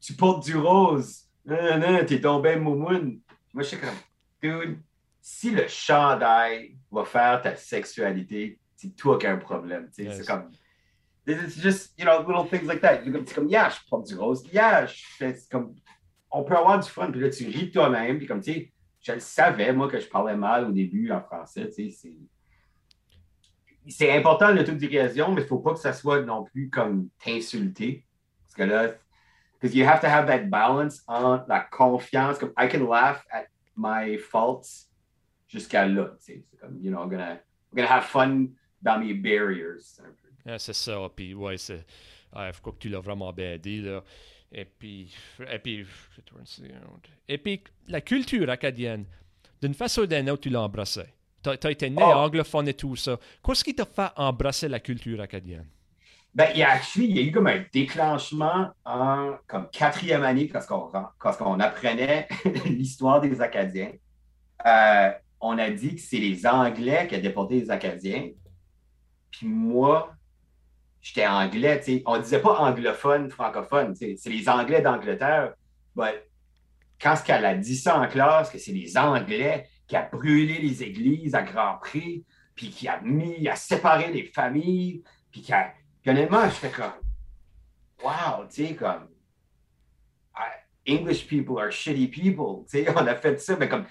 Tu 0.00 0.14
portes 0.14 0.44
du 0.44 0.56
rose. 0.56 1.22
Non, 1.44 1.78
non, 1.78 2.04
t'es 2.04 2.20
tombé 2.20 2.56
moumoune. 2.56 3.20
Moi, 3.56 3.62
je 3.62 3.68
suis 3.68 3.78
comme 3.78 3.96
Dude, 4.42 4.78
si 5.22 5.50
le 5.50 5.66
chandail 5.66 6.76
va 6.90 7.06
faire 7.06 7.40
ta 7.40 7.56
sexualité, 7.56 8.60
c'est 8.74 8.94
toi 8.94 9.18
qui 9.18 9.26
as 9.26 9.32
un 9.32 9.38
problème. 9.38 9.88
Yes. 9.96 10.18
C'est 10.18 10.26
comme. 10.26 10.50
It's 11.26 11.58
just, 11.58 11.98
you 11.98 12.04
know, 12.04 12.20
little 12.20 12.46
things 12.48 12.68
like 12.68 12.82
that. 12.82 13.00
C'est 13.02 13.34
comme, 13.34 13.48
yeah, 13.48 13.70
je 13.70 13.78
porte 13.88 14.06
du 14.08 14.14
rose. 14.14 14.46
Yeah, 14.52 14.86
je 14.86 15.02
fais. 15.16 15.36
comme. 15.50 15.74
On 16.30 16.44
peut 16.44 16.54
avoir 16.54 16.78
du 16.78 16.88
fun, 16.88 17.10
puis 17.10 17.20
là, 17.20 17.30
tu 17.30 17.46
ris 17.46 17.70
toi-même, 17.70 18.18
puis 18.18 18.26
comme, 18.26 18.42
tu 18.42 18.52
sais 18.52 18.72
je 19.06 19.12
le 19.12 19.20
savais, 19.20 19.72
moi, 19.72 19.88
que 19.88 20.00
je 20.00 20.08
parlais 20.08 20.36
mal 20.36 20.66
au 20.66 20.72
début 20.72 21.12
en 21.12 21.20
français. 21.22 21.70
c'est 23.88 24.16
important 24.16 24.52
l'autodérision, 24.52 25.28
mais 25.28 25.42
il 25.42 25.44
ne 25.44 25.48
faut 25.48 25.60
pas 25.60 25.74
que 25.74 25.78
ça 25.78 25.92
soit 25.92 26.22
non 26.22 26.42
plus 26.44 26.68
comme 26.68 27.08
t'insulter. 27.24 28.04
Parce 28.42 28.54
que 28.54 28.62
là, 28.64 28.94
because 29.58 29.74
you 29.74 29.84
have 29.84 30.00
to 30.00 30.08
have 30.08 30.26
that 30.26 30.50
balance 30.50 31.02
entre 31.08 31.46
la 31.48 31.60
confiance, 31.60 32.38
comme 32.38 32.52
I 32.56 32.68
can 32.68 32.86
laugh 32.88 33.24
at 33.30 33.46
my 33.76 34.16
faults 34.16 34.88
jusqu'à 35.48 35.86
là. 35.86 36.16
C'est 36.18 36.44
comme, 36.60 36.78
you 36.80 36.90
know, 36.90 37.02
I'm 37.02 37.10
gonna, 37.10 37.32
I'm 37.32 37.76
gonna 37.76 37.88
have 37.88 38.04
fun 38.04 38.48
dans 38.82 38.98
mes 38.98 39.14
barriers. 39.14 40.00
c'est 40.58 40.74
ça. 40.74 41.08
Puis, 41.14 41.34
ouais, 41.34 41.56
c'est. 41.56 41.84
Ouais, 42.34 42.52
faut 42.52 42.72
que 42.72 42.78
tu 42.78 42.88
l'as 42.88 43.00
vraiment 43.00 43.32
bien 43.32 43.56
dit, 43.56 43.80
là. 43.80 44.02
Et 44.52 44.64
puis, 44.64 45.12
et 45.50 45.58
puis, 45.58 45.86
et 47.28 47.38
puis 47.38 47.62
la 47.88 48.00
culture 48.00 48.48
acadienne, 48.48 49.04
d'une 49.60 49.74
façon 49.74 50.02
ou 50.02 50.06
d'une 50.06 50.30
autre, 50.30 50.42
tu 50.42 50.50
l'as 50.50 50.62
embrassée. 50.62 51.12
Tu 51.42 51.50
as, 51.50 51.70
été 51.70 51.90
né 51.90 51.96
oh. 52.00 52.04
anglophone 52.04 52.68
et 52.68 52.74
tout 52.74 52.96
ça. 52.96 53.18
Qu'est-ce 53.44 53.64
qui 53.64 53.74
t'a 53.74 53.84
fait 53.84 54.08
embrasser 54.16 54.68
la 54.68 54.80
culture 54.80 55.20
acadienne? 55.20 55.66
Ben, 56.36 56.50
il 56.52 56.58
y 56.58 56.62
a, 56.62 56.78
il 56.96 57.16
y 57.16 57.18
a 57.18 57.22
eu 57.22 57.32
comme 57.32 57.46
un 57.46 57.64
déclenchement 57.72 58.68
en 58.84 59.36
comme 59.46 59.70
quatrième 59.70 60.22
année 60.22 60.48
quand 60.48 60.60
on, 60.70 60.92
quand 61.18 61.36
on 61.40 61.58
apprenait 61.60 62.28
l'histoire 62.66 63.22
des 63.22 63.40
Acadiens. 63.40 63.92
Euh, 64.66 65.12
on 65.40 65.56
a 65.56 65.70
dit 65.70 65.94
que 65.94 66.00
c'est 66.02 66.18
les 66.18 66.46
Anglais 66.46 67.06
qui 67.08 67.16
ont 67.16 67.20
déporté 67.20 67.60
les 67.60 67.70
Acadiens. 67.70 68.28
Puis 69.30 69.46
moi, 69.46 70.14
j'étais 71.00 71.26
anglais, 71.26 71.78
tu 71.78 71.84
sais. 71.86 72.02
On 72.04 72.18
disait 72.18 72.42
pas 72.42 72.58
anglophone, 72.58 73.30
francophone, 73.30 73.94
c'est 73.94 74.18
les 74.26 74.46
Anglais 74.46 74.82
d'Angleterre. 74.82 75.54
But 75.94 76.22
quand 77.00 77.16
qu'elle 77.24 77.46
a 77.46 77.54
dit 77.54 77.76
ça 77.76 77.98
en 77.98 78.08
classe, 78.08 78.50
que 78.50 78.58
c'est 78.58 78.72
les 78.72 78.98
Anglais 78.98 79.70
qui 79.86 79.96
a 79.96 80.02
brûlé 80.02 80.58
les 80.58 80.82
églises 80.82 81.34
à 81.34 81.40
Grand 81.40 81.78
Prix, 81.78 82.26
puis 82.54 82.68
qui 82.68 82.88
a 82.88 83.00
mis, 83.00 83.48
a 83.48 83.56
séparé 83.56 84.12
les 84.12 84.24
familles, 84.24 85.02
puis 85.30 85.40
qui 85.40 85.54
a... 85.54 85.72
Honnêtement, 86.06 86.48
j'étais 86.48 86.70
comme, 86.70 86.92
wow, 88.02 88.46
tu 88.48 88.66
sais, 88.66 88.74
comme, 88.74 89.08
English 90.86 91.26
people 91.26 91.58
are 91.58 91.70
shitty 91.70 92.06
people, 92.06 92.64
tu 92.70 92.84
sais, 92.84 92.90
on 92.94 93.06
a 93.06 93.14
fait 93.16 93.40
ça, 93.40 93.56
mais 93.56 93.68
comme, 93.68 93.86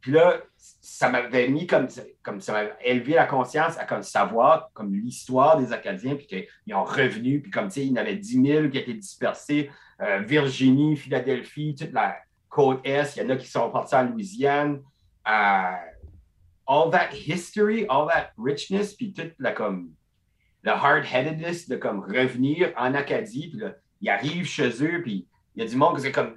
puis 0.00 0.12
là, 0.12 0.40
ça 0.56 1.10
m'avait 1.10 1.48
mis 1.48 1.66
comme, 1.66 1.86
comme 2.22 2.40
ça 2.40 2.52
m'avait 2.52 2.76
élevé 2.82 3.14
la 3.14 3.26
conscience 3.26 3.76
à 3.78 3.84
comme 3.84 4.02
savoir 4.02 4.70
comme 4.72 4.94
l'histoire 4.94 5.58
des 5.58 5.72
Acadiens, 5.72 6.14
puis 6.14 6.26
qu'ils 6.26 6.74
ont 6.74 6.84
revenu, 6.84 7.42
puis 7.42 7.50
comme 7.50 7.68
tu 7.68 7.74
sais, 7.74 7.86
il 7.86 7.90
y 7.90 7.92
en 7.92 7.96
avait 7.96 8.16
10 8.16 8.42
000 8.42 8.68
qui 8.68 8.78
étaient 8.78 8.94
dispersés, 8.94 9.70
euh, 10.00 10.20
Virginie, 10.20 10.96
Philadelphie, 10.96 11.74
toute 11.74 11.92
la 11.92 12.16
côte 12.48 12.80
Est, 12.84 13.16
il 13.16 13.22
y 13.22 13.26
en 13.26 13.30
a 13.30 13.36
qui 13.36 13.46
sont 13.46 13.70
partis 13.70 13.94
en 13.94 14.04
Louisiane. 14.04 14.82
Euh, 15.28 15.76
all 16.66 16.90
that 16.90 17.10
history, 17.12 17.84
all 17.90 18.08
that 18.08 18.30
richness, 18.38 18.94
puis 18.94 19.12
toute 19.12 19.34
la 19.38 19.52
comme 19.52 19.90
le 20.62 20.70
hard-headedness 20.70 21.68
de 21.68 21.76
comme 21.76 22.00
revenir 22.00 22.72
en 22.76 22.94
Acadie, 22.94 23.48
puis 23.48 23.60
là, 23.60 23.74
ils 24.00 24.08
arrivent 24.08 24.46
chez 24.46 24.68
eux, 24.82 25.02
puis 25.02 25.26
il 25.54 25.62
y 25.62 25.66
a 25.66 25.68
du 25.68 25.76
monde 25.76 25.96
qui 25.96 26.02
c'est 26.02 26.12
comme. 26.12 26.36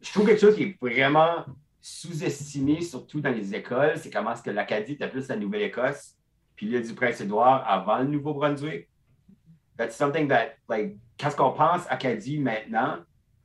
Je 0.00 0.12
trouve 0.12 0.26
quelque 0.26 0.40
chose 0.40 0.56
qui 0.56 0.64
est 0.64 0.76
vraiment 0.80 1.44
sous-estimé, 1.80 2.80
surtout 2.80 3.20
dans 3.20 3.30
les 3.30 3.54
écoles, 3.54 3.96
c'est 3.96 4.10
comment 4.10 4.32
est-ce 4.32 4.42
que 4.42 4.50
l'Acadie 4.50 4.92
était 4.92 5.08
plus 5.08 5.28
la 5.28 5.36
Nouvelle-Écosse, 5.36 6.16
puis 6.56 6.66
l'île 6.66 6.82
du 6.82 6.94
Prince-Édouard 6.94 7.64
avant 7.66 7.98
le 7.98 8.06
Nouveau-Brunswick. 8.06 8.88
That's 9.76 9.96
something 9.96 10.26
that, 10.28 10.54
like, 10.68 10.96
quand 11.18 11.30
on 11.38 11.52
pense 11.52 11.86
Acadie 11.88 12.40
maintenant, 12.40 12.98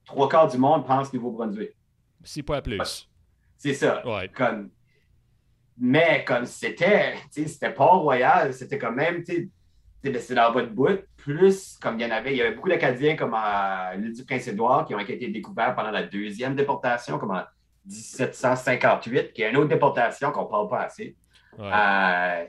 trois 0.06 0.28
quarts 0.28 0.48
du 0.48 0.58
monde 0.58 0.86
pense 0.86 1.14
Nouveau-Brunswick. 1.14 1.78
C'est 2.24 2.42
pas 2.42 2.62
plus. 2.62 3.08
C'est 3.58 3.76
ça. 3.76 4.04
Comme, 4.34 4.72
Mais 5.78 6.24
comme 6.26 6.46
c'était, 6.46 7.16
c'était 7.30 7.74
pas 7.74 7.86
royal, 7.86 8.54
c'était 8.54 8.78
quand 8.78 8.92
même, 8.92 9.24
tu 9.24 9.34
sais, 9.34 9.50
c'était 10.04 10.36
dans 10.36 10.52
votre 10.52 10.70
bout. 10.70 11.00
Plus, 11.18 11.78
comme 11.82 12.00
il 12.00 12.04
y 12.04 12.06
en 12.06 12.12
avait, 12.12 12.32
il 12.32 12.38
y 12.38 12.42
avait 12.42 12.56
beaucoup 12.56 12.70
d'Acadiens 12.70 13.16
comme 13.16 13.34
à 13.34 13.96
l'île 13.96 14.14
du 14.14 14.26
Prince-Édouard 14.26 14.86
qui 14.86 14.94
ont 14.94 15.00
été 15.00 15.28
découverts 15.30 15.76
pendant 15.76 15.92
la 15.92 16.04
deuxième 16.04 16.56
déportation, 16.56 17.18
comme 17.18 17.32
en 17.32 17.44
1758, 17.86 19.34
qui 19.34 19.42
est 19.42 19.50
une 19.50 19.58
autre 19.58 19.70
déportation 19.70 20.32
qu'on 20.32 20.44
ne 20.44 20.50
parle 20.50 20.70
pas 20.70 20.82
assez. 20.82 21.16
Ouais. 21.58 21.72
Euh, 21.74 22.46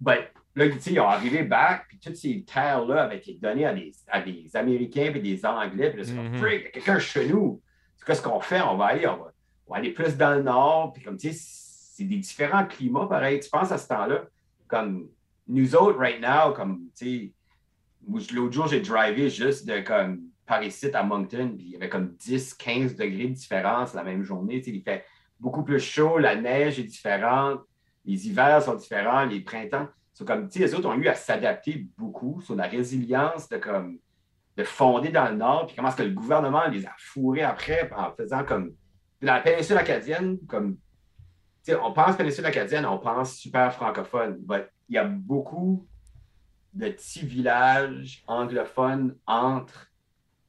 ben, 0.00 0.18
là, 0.54 0.64
ils 0.64 1.00
ont 1.00 1.08
arrivé 1.08 1.42
back, 1.42 1.86
puis 1.88 1.98
toutes 1.98 2.16
ces 2.16 2.44
terres-là 2.44 3.04
avaient 3.04 3.18
été 3.18 3.34
données 3.34 3.66
à 3.66 3.74
des, 3.74 3.92
à 4.08 4.20
des 4.20 4.48
Américains 4.54 5.12
et 5.14 5.20
des 5.20 5.44
Anglais. 5.44 5.90
Puis 5.90 5.98
là, 5.98 6.04
c'est 6.04 6.14
comme, 6.14 6.36
mm-hmm. 6.36 6.54
il 6.54 6.62
y 6.62 6.66
a 6.66 6.70
quelqu'un 6.70 6.98
chez 6.98 7.28
nous. 7.28 7.60
Qu'est-ce 8.06 8.22
qu'on 8.22 8.40
fait? 8.40 8.60
On 8.60 8.76
va 8.76 8.86
aller, 8.86 9.08
on 9.08 9.16
va, 9.16 9.32
on 9.66 9.72
va 9.72 9.78
aller 9.78 9.90
plus 9.90 10.16
dans 10.16 10.34
le 10.34 10.42
nord. 10.42 10.92
Puis 10.92 11.02
comme, 11.02 11.16
tu 11.16 11.32
sais, 11.32 11.38
c'est 11.96 12.04
des 12.04 12.18
différents 12.18 12.64
climats, 12.64 13.06
pareil. 13.08 13.40
Tu 13.40 13.50
penses 13.50 13.72
à 13.72 13.78
ce 13.78 13.88
temps-là, 13.88 14.26
comme 14.68 15.08
nous 15.48 15.76
autres, 15.76 15.98
right 15.98 16.20
now, 16.20 16.52
comme, 16.52 16.88
tu 16.96 17.32
sais, 18.08 18.34
l'autre 18.34 18.52
jour, 18.52 18.66
j'ai 18.66 18.80
drivé 18.80 19.30
juste 19.30 19.66
de 19.66 19.80
comme 19.80 20.22
par 20.46 20.62
ici 20.62 20.88
à 20.92 21.02
Moncton, 21.02 21.54
puis 21.56 21.66
il 21.66 21.72
y 21.72 21.76
avait 21.76 21.88
comme 21.88 22.14
10, 22.14 22.54
15 22.54 22.94
degrés 22.94 23.28
de 23.28 23.34
différence 23.34 23.94
la 23.94 24.04
même 24.04 24.22
journée. 24.22 24.60
Tu 24.60 24.70
sais, 24.70 24.76
il 24.76 24.82
fait 24.82 25.04
beaucoup 25.40 25.64
plus 25.64 25.80
chaud, 25.80 26.18
la 26.18 26.36
neige 26.36 26.78
est 26.78 26.84
différente, 26.84 27.60
les 28.04 28.28
hivers 28.28 28.62
sont 28.62 28.76
différents, 28.76 29.24
les 29.24 29.40
printemps. 29.40 29.88
C'est 30.12 30.26
comme, 30.26 30.48
tu 30.48 30.60
sais, 30.60 30.66
les 30.66 30.74
autres 30.74 30.88
ont 30.88 30.94
eu 30.94 31.08
à 31.08 31.14
s'adapter 31.14 31.86
beaucoup 31.98 32.40
sur 32.40 32.54
la 32.54 32.68
résilience 32.68 33.48
de 33.48 33.56
comme 33.56 33.98
de 34.56 34.64
fonder 34.64 35.10
dans 35.10 35.28
le 35.28 35.36
Nord, 35.36 35.66
puis 35.66 35.76
comment 35.76 35.88
est-ce 35.88 35.98
que 35.98 36.02
le 36.02 36.14
gouvernement 36.14 36.66
les 36.68 36.86
a 36.86 36.94
fourrés 36.96 37.42
après 37.42 37.90
en 37.94 38.12
faisant 38.12 38.44
comme. 38.44 38.72
Dans 39.22 39.32
la 39.34 39.40
péninsule 39.40 39.78
acadienne, 39.78 40.38
comme 40.46 40.76
on 41.74 41.92
pense 41.92 42.16
péninsule 42.16 42.46
acadienne, 42.46 42.86
on 42.86 42.98
pense 42.98 43.36
super 43.36 43.72
francophone. 43.72 44.38
il 44.88 44.94
y 44.94 44.98
a 44.98 45.04
beaucoup 45.04 45.86
de 46.72 46.88
petits 46.90 47.24
villages 47.24 48.22
anglophones 48.26 49.16
entre 49.26 49.90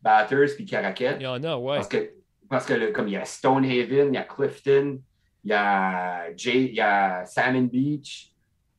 Bathurst 0.02 0.60
et 0.60 0.66
Caracat. 0.66 1.16
Il 1.18 1.24
y 1.24 1.28
en 1.28 1.44
a, 1.44 1.58
ouais. 1.58 1.78
Parce 1.78 1.88
que, 1.88 2.14
parce 2.50 2.66
que 2.66 2.92
comme 2.92 3.08
il 3.08 3.14
y 3.14 3.18
a 3.18 3.26
Stonehaven, 3.26 4.10
il 4.10 4.14
y 4.14 4.18
a 4.18 4.24
Clifton, 4.24 5.00
il 5.44 5.50
y 5.50 5.54
a, 5.54 6.30
il 6.30 6.74
y 6.74 6.82
a 6.82 7.26
Salmon 7.26 7.64
Beach, 7.64 8.34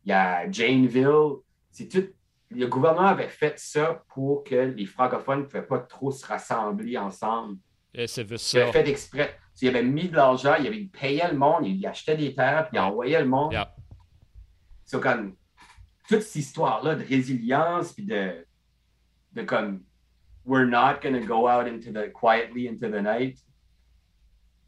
il 0.05 0.11
y 0.11 0.13
a 0.13 0.51
Janeville. 0.51 1.39
C'est 1.71 1.89
tout. 1.89 2.09
Le 2.51 2.67
gouvernement 2.67 3.09
avait 3.09 3.29
fait 3.29 3.59
ça 3.59 4.03
pour 4.09 4.43
que 4.43 4.55
les 4.55 4.87
francophones 4.87 5.41
ne 5.41 5.45
pouvaient 5.45 5.67
pas 5.67 5.81
trop 5.81 6.11
se 6.11 6.25
rassembler 6.27 6.97
ensemble. 6.97 7.59
Et 7.93 8.07
c'est 8.07 8.39
ça. 8.39 8.73
Fait 8.73 8.89
exprès. 8.89 9.39
Il 9.61 9.69
avait 9.69 9.83
mis 9.83 10.09
de 10.09 10.17
l'argent, 10.17 10.55
il 10.59 10.67
avait 10.67 10.85
payé 10.85 11.23
le 11.31 11.37
monde, 11.37 11.67
il 11.67 11.85
achetait 11.87 12.17
des 12.17 12.35
terres, 12.35 12.69
puis 12.69 12.77
il 12.77 12.81
envoyait 12.81 13.21
le 13.21 13.29
monde. 13.29 13.55
C'est 14.85 15.01
comme 15.01 15.35
toute 16.09 16.23
cette 16.23 16.37
histoire-là 16.37 16.95
de 16.95 17.05
résilience, 17.05 17.93
puis 17.93 18.05
de, 18.05 18.47
de 19.33 19.43
comme 19.43 19.83
we're 20.45 20.67
not 20.67 21.01
going 21.03 21.13
to 21.13 21.27
go 21.27 21.47
out 21.47 21.67
into 21.67 21.93
the 21.93 22.11
quietly 22.13 22.69
into 22.69 22.89
the 22.89 23.03
night. 23.03 23.39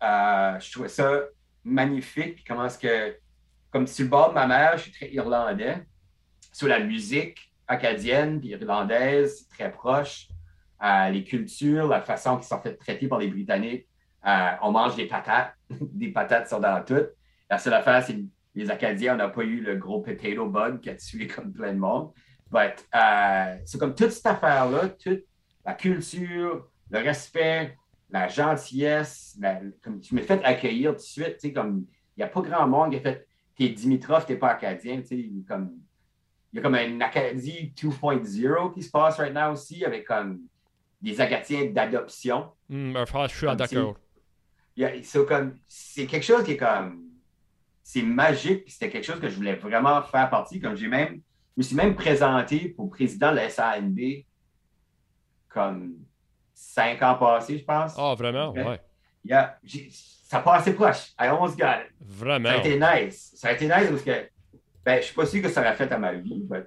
Euh, 0.02 0.58
je 0.60 0.72
trouvais 0.72 0.88
ça 0.88 1.22
magnifique. 1.64 2.36
Puis 2.36 2.44
comment 2.44 2.66
est-ce 2.66 2.78
que, 2.78 3.16
comme 3.70 3.86
sur 3.86 4.04
le 4.04 4.10
bord 4.10 4.30
de 4.30 4.34
ma 4.34 4.46
mère, 4.46 4.76
je 4.76 4.82
suis 4.84 4.92
très 4.92 5.10
irlandais. 5.10 5.82
Sur 6.52 6.68
la 6.68 6.80
musique 6.80 7.52
acadienne 7.66 8.40
puis 8.40 8.50
irlandaise, 8.50 9.46
très 9.48 9.70
proche. 9.70 10.28
Euh, 10.82 11.10
les 11.10 11.24
cultures, 11.24 11.88
la 11.88 12.02
façon 12.02 12.36
qu'ils 12.36 12.46
sont 12.46 12.60
fait 12.60 12.74
traiter 12.74 13.08
par 13.08 13.18
les 13.18 13.28
Britanniques. 13.28 13.86
Euh, 14.26 14.50
on 14.62 14.72
mange 14.72 14.96
des 14.96 15.06
patates. 15.06 15.54
des 15.70 16.08
patates 16.08 16.48
sont 16.48 16.60
dans 16.60 16.82
tout. 16.84 17.06
La 17.48 17.58
seule 17.58 17.74
affaire, 17.74 18.02
c'est 18.04 18.18
les 18.54 18.70
Acadiens, 18.70 19.14
on 19.14 19.18
n'a 19.18 19.28
pas 19.28 19.42
eu 19.42 19.60
le 19.60 19.76
gros 19.76 20.00
potato 20.00 20.46
bug 20.46 20.80
qui 20.80 20.90
a 20.90 20.94
tué 20.94 21.26
comme 21.26 21.52
plein 21.52 21.72
de 21.72 21.78
monde. 21.78 22.10
But, 22.50 22.86
euh, 22.94 23.56
c'est 23.64 23.78
comme 23.78 23.94
toute 23.94 24.10
cette 24.10 24.26
affaire-là, 24.26 24.88
toute 24.88 25.24
la 25.64 25.74
culture, 25.74 26.68
le 26.90 26.98
respect, 26.98 27.76
la 28.10 28.26
gentillesse, 28.26 29.38
comme 29.82 30.00
tu 30.00 30.14
m'as 30.14 30.22
fait 30.22 30.42
accueillir 30.44 30.90
tout 30.90 30.96
de 30.96 31.02
suite, 31.02 31.34
tu 31.34 31.48
sais, 31.48 31.52
comme 31.52 31.86
il 32.16 32.20
n'y 32.20 32.24
a 32.24 32.26
pas 32.26 32.40
grand 32.40 32.66
monde 32.66 32.90
qui 32.90 32.96
a 32.96 33.00
fait 33.00 33.26
T'es 33.56 33.68
Dimitrov, 33.68 34.24
t'es 34.24 34.36
pas 34.36 34.52
acadien, 34.52 35.02
tu 35.02 35.06
sais, 35.06 35.30
comme 35.46 35.76
il 36.52 36.56
y 36.56 36.58
a 36.58 36.62
comme 36.62 36.74
un 36.74 37.00
Acadie 37.00 37.72
2.0 37.76 38.72
qui 38.72 38.82
se 38.82 38.90
passe 38.90 39.18
right 39.18 39.32
now 39.32 39.52
aussi, 39.52 39.84
avec 39.84 40.06
comme 40.06 40.40
des 41.00 41.20
Acadiens 41.20 41.66
d'adoption. 41.66 42.50
Mm, 42.68 42.96
je 42.96 43.36
suis 43.36 43.46
d'accord. 43.56 43.96
C'est 45.68 46.06
quelque 46.06 46.24
chose 46.24 46.44
qui 46.44 46.52
est 46.52 46.56
comme. 46.56 47.04
C'est 47.82 48.02
magique, 48.02 48.64
c'était 48.68 48.90
quelque 48.90 49.04
chose 49.04 49.20
que 49.20 49.28
je 49.28 49.34
voulais 49.34 49.56
vraiment 49.56 50.00
faire 50.02 50.30
partie. 50.30 50.60
Comme 50.60 50.76
j'ai 50.76 50.88
même. 50.88 51.20
Je 51.56 51.62
me 51.62 51.62
suis 51.62 51.76
même 51.76 51.94
présenté 51.94 52.68
pour 52.70 52.88
président 52.90 53.32
de 53.32 53.36
la 53.36 53.50
SANB 53.50 53.98
comme 55.48 55.96
cinq 56.54 57.02
ans 57.02 57.16
passés, 57.16 57.58
je 57.58 57.64
pense. 57.64 57.94
Ah, 57.96 58.12
oh, 58.12 58.14
vraiment? 58.16 58.52
Ouais. 58.52 58.80
Yeah. 59.24 59.58
Ça 60.24 60.40
passé 60.40 60.72
proche. 60.72 61.12
I 61.18 61.26
almost 61.26 61.58
got 61.58 61.82
it. 61.84 61.92
Vraiment? 62.00 62.48
Ça 62.48 62.54
a 62.54 62.58
été 62.58 62.78
nice. 62.78 63.32
Ça 63.34 63.48
a 63.48 63.52
été 63.52 63.64
nice 63.66 63.88
parce 63.90 64.02
que 64.02 64.30
ben, 64.84 64.92
je 64.94 64.96
ne 64.98 65.02
suis 65.02 65.14
pas 65.14 65.26
sûr 65.26 65.42
que 65.42 65.48
ça 65.48 65.60
aurait 65.60 65.74
fait 65.74 65.90
à 65.90 65.98
ma 65.98 66.12
vie. 66.12 66.46
Mais, 66.48 66.64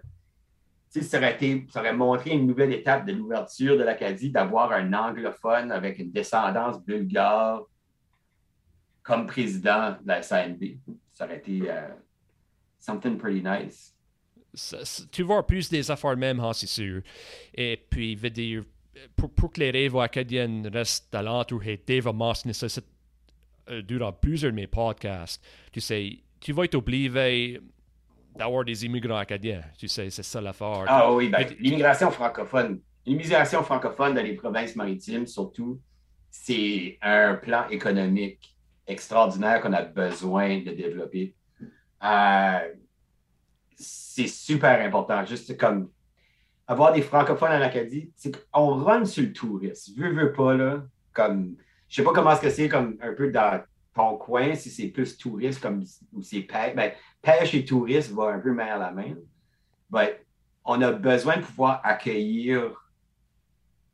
ça, 1.02 1.18
aurait 1.18 1.34
été, 1.34 1.66
ça 1.72 1.80
aurait 1.80 1.94
montré 1.94 2.32
une 2.32 2.46
nouvelle 2.46 2.74
étape 2.74 3.06
de 3.06 3.14
l'ouverture 3.14 3.78
de 3.78 3.84
l'Acadie, 3.84 4.30
d'avoir 4.30 4.72
un 4.74 4.94
anglophone 4.94 5.72
avec 5.72 5.98
une 5.98 6.12
descendance 6.12 6.84
bulgare 6.84 7.64
comme 9.04 9.28
président 9.28 9.92
de 9.92 10.08
la 10.08 10.22
SANB. 10.22 10.64
Ça 11.14 11.26
aurait 11.26 11.38
été 11.38 11.58
uh, 11.58 11.94
something 12.80 13.18
pretty 13.18 13.44
nice. 13.44 13.94
tu 15.12 15.24
vois 15.24 15.46
plus 15.46 15.70
des 15.70 15.92
affaires 15.92 16.18
même, 16.18 16.40
hein, 16.40 16.54
c'est 16.54 16.68
sûr. 16.68 17.02
Et 17.54 17.78
puis, 17.90 18.16
dire, 18.16 18.64
pour, 19.16 19.32
pour 19.32 19.52
que 19.52 19.60
les 19.60 19.72
rêves 19.72 19.98
acadiennes 19.98 20.68
restent 20.74 21.12
talentueux, 21.12 21.60
et 21.66 22.02
a 22.06 22.14
mentionné 22.14 22.54
ça 22.54 22.68
durant 23.86 24.12
plusieurs 24.12 24.52
de 24.52 24.56
mes 24.58 24.68
podcasts, 24.68 25.44
tu 25.72 25.80
sais, 25.80 26.20
tu 26.40 26.52
vas 26.52 26.66
être 26.66 26.76
obligé 26.76 27.62
d'avoir 28.36 28.66
des 28.66 28.86
immigrants 28.86 29.18
acadiens. 29.18 29.64
Tu 29.78 29.88
sais, 29.88 30.10
c'est 30.10 30.24
ça 30.24 30.42
l'affaire. 30.42 30.86
Ah 30.88 31.14
oui, 31.14 31.30
ben, 31.30 31.46
l'immigration 31.60 32.12
francophone. 32.12 32.82
L'immigration 33.06 33.64
francophone 33.64 34.16
dans 34.16 34.24
les 34.24 34.34
provinces 34.34 34.76
maritimes, 34.76 35.28
surtout, 35.28 35.80
c'est 36.30 36.98
un 37.02 37.36
plan 37.36 37.68
économique 37.70 38.53
extraordinaire 38.88 39.62
qu'on 39.62 39.74
a 39.74 39.82
besoin 39.82 40.60
de 40.60 40.72
développer. 40.72 41.36
Euh, 42.04 42.74
c'est 43.76 44.28
super 44.28 44.86
important. 44.86 45.26
Juste 45.26 45.58
comme 45.58 45.90
avoir 46.68 46.94
des 46.94 47.02
francophones 47.02 47.52
en 47.52 47.62
Acadie, 47.62 48.12
c'est 48.16 48.50
qu'on 48.52 48.76
run 48.76 49.06
sur 49.06 49.24
le 49.24 49.34
tourisme. 49.34 49.94
Veux, 49.98 50.14
veux 50.14 50.34
pas, 50.34 50.54
là. 50.54 50.84
Comme, 51.14 51.56
je 51.90 51.96
sais 51.96 52.04
pas 52.04 52.14
comment 52.14 52.36
que 52.36 52.50
c'est 52.50 52.70
comme 52.70 52.98
un 53.02 53.14
peu 53.14 53.32
dans 53.32 53.62
ton 53.94 54.18
coin, 54.18 54.56
si 54.56 54.70
c'est 54.70 54.88
plus 54.88 55.18
touriste 55.18 55.62
comme, 55.62 55.84
ou 56.14 56.22
c'est 56.22 56.42
pêche. 56.42 56.76
Ben, 56.76 56.92
pêche 57.22 57.54
et 57.54 57.66
tourisme 57.66 58.16
va 58.16 58.30
un 58.30 58.40
peu 58.40 58.52
main 58.52 58.76
à 58.76 58.78
la 58.78 58.92
main. 58.92 59.16
Mais 59.92 60.26
on 60.66 60.82
a 60.82 60.92
besoin 60.92 61.38
de 61.38 61.42
pouvoir 61.42 61.82
accueillir 61.84 62.90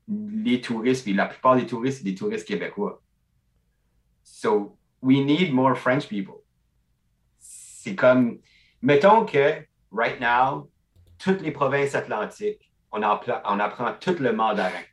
les 0.08 0.62
touristes, 0.62 1.08
et 1.08 1.14
la 1.14 1.28
plupart 1.28 1.56
des 1.56 1.66
touristes, 1.66 2.00
c'est 2.00 2.04
des 2.04 2.16
touristes 2.16 2.48
québécois. 2.48 3.02
So, 4.24 4.79
we 5.02 5.22
need 5.24 5.54
more 5.54 5.76
French 5.76 6.08
people. 6.08 6.44
C'est 7.40 7.96
comme, 7.96 8.40
mettons 8.82 9.26
que, 9.26 9.66
right 9.92 10.20
now, 10.20 10.70
toutes 11.18 11.42
les 11.42 11.52
provinces 11.52 11.96
atlantiques, 11.96 12.72
on, 12.92 13.02
on 13.02 13.60
apprend 13.60 13.94
tout 14.00 14.16
le 14.20 14.34
mandarin. 14.34 14.84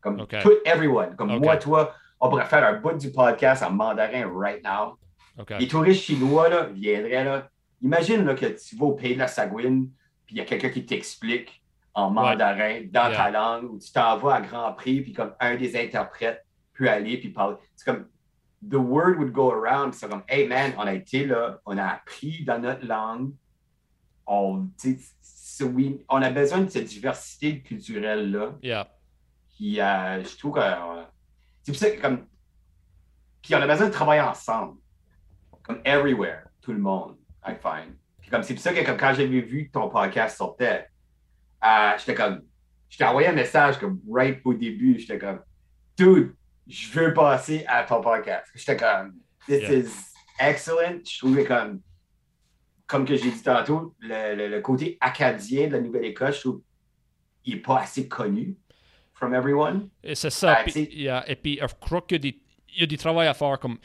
Comme 0.00 0.26
tout, 0.26 0.52
everyone. 0.64 1.16
Comme 1.16 1.38
moi, 1.38 1.56
toi, 1.56 1.94
on 2.20 2.28
pourrait 2.28 2.46
faire 2.46 2.64
un 2.64 2.74
bout 2.80 2.96
du 2.98 3.10
podcast 3.10 3.62
en 3.62 3.70
mandarin 3.70 4.30
right 4.32 4.62
now. 4.62 4.98
Les 5.58 5.68
touristes 5.68 6.02
chinois 6.02 6.48
là, 6.48 6.64
viendraient 6.64 7.24
là. 7.24 7.48
Imagine 7.80 8.24
là, 8.24 8.34
que 8.34 8.46
tu 8.46 8.76
vas 8.76 8.86
au 8.86 8.92
pays 8.92 9.14
de 9.14 9.20
la 9.20 9.28
Sagouine, 9.28 9.90
puis 10.26 10.34
il 10.34 10.38
y 10.38 10.40
a 10.40 10.44
quelqu'un 10.44 10.70
qui 10.70 10.84
t'explique 10.84 11.62
en 11.94 12.10
mandarin, 12.10 12.82
dans 12.90 13.12
ta 13.12 13.30
langue, 13.30 13.72
ou 13.72 13.78
tu 13.78 13.92
t'en 13.92 14.16
vas 14.18 14.36
à 14.36 14.40
Grand 14.40 14.72
Prix, 14.72 15.00
puis 15.00 15.12
comme 15.12 15.34
un 15.40 15.56
des 15.56 15.76
interprètes 15.80 16.44
peut 16.74 16.88
aller, 16.88 17.18
puis 17.18 17.30
parler. 17.30 17.56
C'est 17.76 17.84
comme, 17.84 18.06
the 18.62 18.78
word 18.78 19.18
would 19.18 19.32
go 19.32 19.50
around. 19.50 19.94
C'est 19.94 20.08
comme, 20.08 20.24
hey 20.28 20.46
man, 20.46 20.72
on 20.76 20.86
a 20.86 20.94
été 20.94 21.26
là, 21.26 21.60
on 21.66 21.76
a 21.78 21.84
appris 21.84 22.44
dans 22.44 22.58
notre 22.58 22.86
langue. 22.86 23.32
On, 24.26 24.68
on 26.08 26.22
a 26.22 26.30
besoin 26.30 26.60
de 26.60 26.70
cette 26.70 26.86
diversité 26.86 27.62
culturelle-là. 27.62 28.54
Yeah. 28.62 28.88
Qui, 29.50 29.80
euh, 29.80 30.22
je 30.22 30.36
trouve 30.36 30.54
que. 30.54 30.60
Euh, 30.60 31.02
c'est 31.62 31.72
pour 31.72 31.80
ça 31.80 31.90
que, 31.90 32.00
comme. 32.00 32.26
Puis 33.42 33.54
on 33.54 33.58
a 33.58 33.66
besoin 33.66 33.86
de 33.86 33.92
travailler 33.92 34.20
ensemble. 34.20 34.78
Comme 35.62 35.80
everywhere, 35.84 36.44
tout 36.60 36.72
le 36.72 36.78
monde, 36.78 37.16
I 37.46 37.54
find. 37.54 37.94
Puis 38.20 38.30
comme 38.30 38.42
c'est 38.42 38.54
pour 38.54 38.62
ça 38.62 38.72
que 38.72 38.80
quand 38.80 39.14
j'avais 39.14 39.40
vu 39.40 39.66
que 39.66 39.72
ton 39.72 39.88
podcast 39.88 40.36
sortait, 40.36 40.86
euh, 41.64 41.92
j'étais 41.98 42.14
comme. 42.14 42.42
Je 42.88 42.96
t'ai 42.96 43.04
envoyé 43.04 43.28
un 43.28 43.32
message 43.32 43.78
comme 43.78 44.00
right 44.10 44.40
au 44.44 44.54
début, 44.54 44.98
j'étais 44.98 45.18
comme. 45.18 45.40
Dude, 45.96 46.34
je 46.68 46.90
veux 46.90 47.14
passer 47.14 47.64
à 47.66 47.82
ton 47.84 48.00
podcast. 48.00 48.46
J'étais 48.54 48.76
comme, 48.76 49.14
this 49.46 49.68
is 49.68 49.90
excellent. 50.38 51.00
Je 51.04 51.18
trouvais 51.18 51.44
comme, 51.44 51.80
comme 52.86 53.04
que 53.04 53.16
j'ai 53.16 53.30
dit 53.30 53.42
tantôt, 53.42 53.94
le, 54.00 54.34
le- 54.36 54.48
le 54.48 54.60
côté 54.60 54.96
acadien 55.00 55.66
de 55.68 55.72
la 55.72 55.80
Nouvelle-Écosse, 55.80 56.36
je 56.36 56.40
trouve, 56.40 56.62
il 57.44 57.54
n'est 57.54 57.60
pas 57.60 57.80
assez 57.80 58.06
connu 58.08 58.56
from 59.14 59.34
everyone. 59.34 59.88
Et 60.04 60.14
c'est 60.14 60.30
ça. 60.30 60.58
Puis, 60.66 60.88
et 61.06 61.36
puis, 61.36 61.58
je 61.60 61.74
crois 61.80 62.02
qu'il 62.02 62.24
y 62.24 62.40
y 62.76 62.82
a 62.82 62.86
du 62.86 62.96
travail 62.98 63.26
à 63.28 63.34
faire. 63.34 63.58
Comme, 63.58 63.78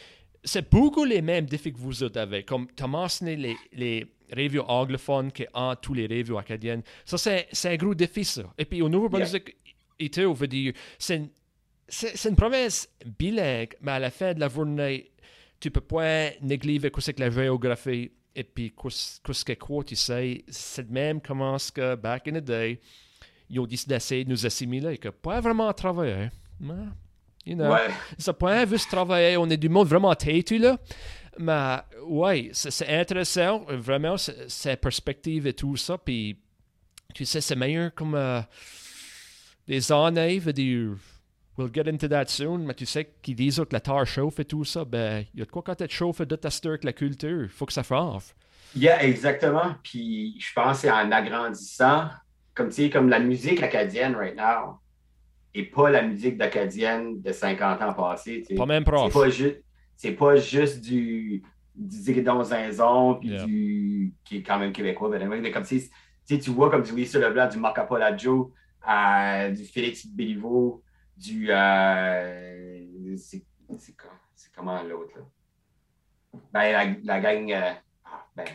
c'est 0.44 0.70
beaucoup 0.70 1.06
les 1.06 1.22
mêmes 1.22 1.46
défis 1.46 1.72
que 1.74 1.80
vous 1.80 2.04
autres 2.04 2.20
avez. 2.20 2.44
Comme 2.44 2.68
tu 2.76 2.84
as 2.84 2.88
mentionné 2.88 3.36
les, 3.38 3.56
les 3.72 4.06
reviews 4.36 4.64
anglophones 4.68 5.32
qui 5.32 5.46
ont 5.54 5.76
tous 5.82 5.94
les 5.94 6.06
reviews 6.06 6.38
acadiennes. 6.38 6.84
Ça, 7.06 7.18
c'est, 7.18 7.48
un 7.66 7.76
gros 7.78 7.96
défi, 7.96 8.26
ça. 8.26 8.44
Et 8.58 8.66
puis, 8.66 8.82
au 8.82 8.90
Nouveau-Brunswick, 8.90 9.56
tout, 10.12 10.22
on 10.22 10.34
veut 10.34 10.48
dire, 10.48 10.74
c'est 11.00 11.22
c'est, 11.94 12.30
une 12.30 12.36
province 12.36 12.90
bilingue, 13.20 13.76
mais 13.82 13.92
à 13.92 14.00
la 14.00 14.10
fin 14.12 14.34
de 14.34 14.40
la 14.40 14.50
journée, 14.50 15.12
tu 15.60 15.72
peux 15.72 15.82
pas 15.82 16.32
négliger 16.42 16.90
quoi 16.90 17.02
c'est 17.02 17.14
que 17.14 17.22
la 17.22 17.30
géographie 17.30 18.12
et 18.36 18.44
puis 18.44 18.74
c'est 18.90 19.46
que 19.46 19.54
quoi, 19.54 19.84
tu 19.84 19.96
sais, 19.96 20.44
c'est 20.48 20.90
même 20.90 21.22
comment 21.22 21.58
ce 21.60 21.72
que, 21.72 21.96
back 21.96 22.28
in 22.28 22.40
the 22.40 22.44
day, 22.44 22.80
ils 23.50 23.60
ont 23.60 23.68
décidé 23.68 23.94
d'essayer 23.94 24.24
de 24.26 24.32
nous 24.32 24.46
assimiler, 24.46 24.98
que 24.98 25.10
pas 25.10 25.40
vraiment 25.40 25.72
travailler. 25.74 26.30
Mais, 26.60 26.74
you 27.46 27.56
know, 27.56 27.72
Ouais. 27.72 27.90
ça 28.18 28.34
pas 28.34 28.66
juste 28.66 28.90
travailler, 28.90 29.38
on 29.38 29.48
est 29.50 29.58
du 29.58 29.70
monde 29.70 29.88
vraiment 29.88 30.16
têtu 30.16 30.58
là. 30.58 30.78
Mais 31.38 31.78
ouais, 32.08 32.50
c'est 32.54 32.88
intéressant, 32.88 33.66
vraiment, 33.68 34.18
c'est 34.18 34.50
c'est 34.50 34.78
perspective 34.78 35.46
et 35.48 35.54
tout 35.54 35.76
ça. 35.76 35.98
Puis, 35.98 36.40
tu 37.14 37.26
sais, 37.26 37.42
c'est 37.42 37.56
meilleur 37.56 37.94
comme 37.94 38.16
euh, 38.16 38.42
des 39.68 39.92
années, 39.92 40.40
veut 40.40 40.54
dire, 40.54 40.96
we'll 41.58 41.72
get 41.74 41.88
into 41.90 42.08
that 42.08 42.26
soon, 42.30 42.60
mais 42.66 42.74
tu 42.74 42.86
sais 42.86 43.14
qu'ils 43.22 43.36
disent 43.36 43.58
que 43.60 43.74
la 43.74 43.80
terre 43.80 44.06
chauffe 44.06 44.40
et 44.40 44.46
tout 44.46 44.64
ça, 44.66 44.86
ben, 44.86 45.26
il 45.34 45.40
y 45.40 45.44
a 45.44 45.46
de 45.46 45.52
quoi 45.52 45.62
quand 45.64 45.76
tu 45.76 45.86
chauffe 45.90 46.22
de 46.22 46.36
ta 46.36 46.50
stir 46.50 46.72
avec 46.72 46.84
la 46.84 46.94
culture, 46.94 47.48
faut 47.52 47.66
que 47.66 47.74
ça 47.74 47.84
fasse. 47.84 48.36
Yeah, 48.76 49.04
exactement. 49.04 49.76
Puis 49.84 50.36
je 50.40 50.52
pense 50.54 50.78
que 50.78 50.82
c'est 50.88 50.92
en 50.92 51.12
agrandissant, 51.12 52.10
comme 52.56 52.70
tu 52.70 52.76
sais, 52.84 52.90
comme 52.90 53.10
la 53.10 53.20
musique 53.20 53.62
acadienne 53.62 54.16
right 54.16 54.36
now, 54.36 54.80
et 55.54 55.66
pas 55.66 55.90
la 55.92 56.02
musique 56.02 56.38
d'acadienne 56.38 57.22
de 57.22 57.32
50 57.32 57.82
ans 57.82 57.94
passés. 57.94 58.44
Pas 58.56 58.66
même 58.66 58.84
C'est 59.00 59.10
proche. 59.10 59.14
pas, 59.14 59.30
ju- 59.30 59.64
c'est 59.96 60.12
pas 60.14 60.36
juste 60.38 60.82
du, 60.82 61.44
du 61.76 61.96
Zigidon 61.98 62.44
Zinzon, 62.44 63.16
puis 63.20 63.30
Yeah. 63.30 63.46
du, 63.46 64.14
qui 64.26 64.38
est 64.38 64.44
quand 64.44 64.58
même 64.60 64.72
québécois, 64.74 65.10
ben, 65.10 65.28
mais 65.30 65.52
comme 65.52 65.64
tu 65.66 65.80
sais, 66.26 66.40
tu 66.40 66.50
vois 66.50 66.72
comme 66.72 66.82
du 66.84 66.92
Louis 66.92 67.10
Leblanc, 67.14 67.50
du 67.50 67.60
Macapolajo, 67.60 68.54
euh, 68.90 69.52
du 69.52 69.64
Félix 69.66 70.08
Béliveau, 70.08 70.84
du. 71.18 71.48
euh, 71.50 73.16
c'est, 73.18 73.44
c'est, 73.78 73.96
com- 73.96 74.10
c'est 74.36 74.52
comment 74.54 74.82
l'autre, 74.84 75.18
là? 75.18 75.24
Ben, 76.52 76.72
la, 76.72 76.96
la 77.04 77.20
gang. 77.22 77.52
euh, 77.52 77.72
ah, 78.06 78.26
ben, 78.36 78.46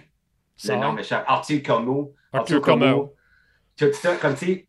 le 0.64 0.74
nom 0.76 0.92
m'échappe. 0.92 1.24
Arthur 1.28 1.62
Como. 1.62 2.14
Arthur 2.32 2.60
Como. 2.60 3.14
Tout 3.76 3.92
ça, 3.92 4.16
comme 4.16 4.34
tu 4.34 4.46
sais, 4.46 4.68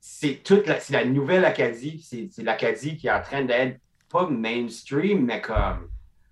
c'est 0.00 0.42
toute 0.42 0.66
la, 0.66 0.80
c'est 0.80 0.92
la 0.94 1.04
nouvelle 1.04 1.44
Acadie. 1.44 2.00
C'est, 2.02 2.28
c'est 2.30 2.42
l'Acadie 2.42 2.96
qui 2.96 3.06
est 3.06 3.12
en 3.12 3.22
train 3.22 3.44
d'être 3.44 3.80
pas 4.08 4.26
mainstream, 4.28 5.24
mais 5.24 5.40
comme 5.40 5.88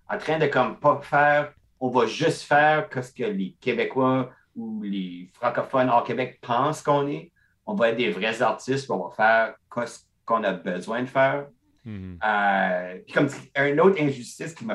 en 0.08 0.18
train 0.18 0.38
de 0.38 0.46
comme 0.46 0.78
pas 0.80 1.00
faire. 1.00 1.52
On 1.78 1.88
va 1.88 2.06
juste 2.06 2.42
faire 2.42 2.88
ce 2.92 3.12
que 3.12 3.24
les 3.24 3.52
Québécois 3.60 4.30
ou 4.54 4.82
les 4.82 5.30
francophones 5.32 5.88
hors 5.88 6.04
Québec 6.04 6.38
pensent 6.42 6.82
qu'on 6.82 7.08
est. 7.08 7.32
On 7.70 7.74
va 7.74 7.90
être 7.90 7.96
des 7.98 8.10
vrais 8.10 8.42
artistes, 8.42 8.90
on 8.90 8.98
va 8.98 9.14
faire 9.14 9.86
ce 9.86 9.98
qu'on 10.24 10.42
a 10.42 10.52
besoin 10.52 11.02
de 11.02 11.06
faire. 11.06 11.46
Mhm. 11.84 12.18
Euh, 12.22 12.98
puis 13.06 13.12
comme 13.14 13.28
un 13.54 13.78
autre 13.78 14.02
injustice 14.02 14.54
qui 14.54 14.66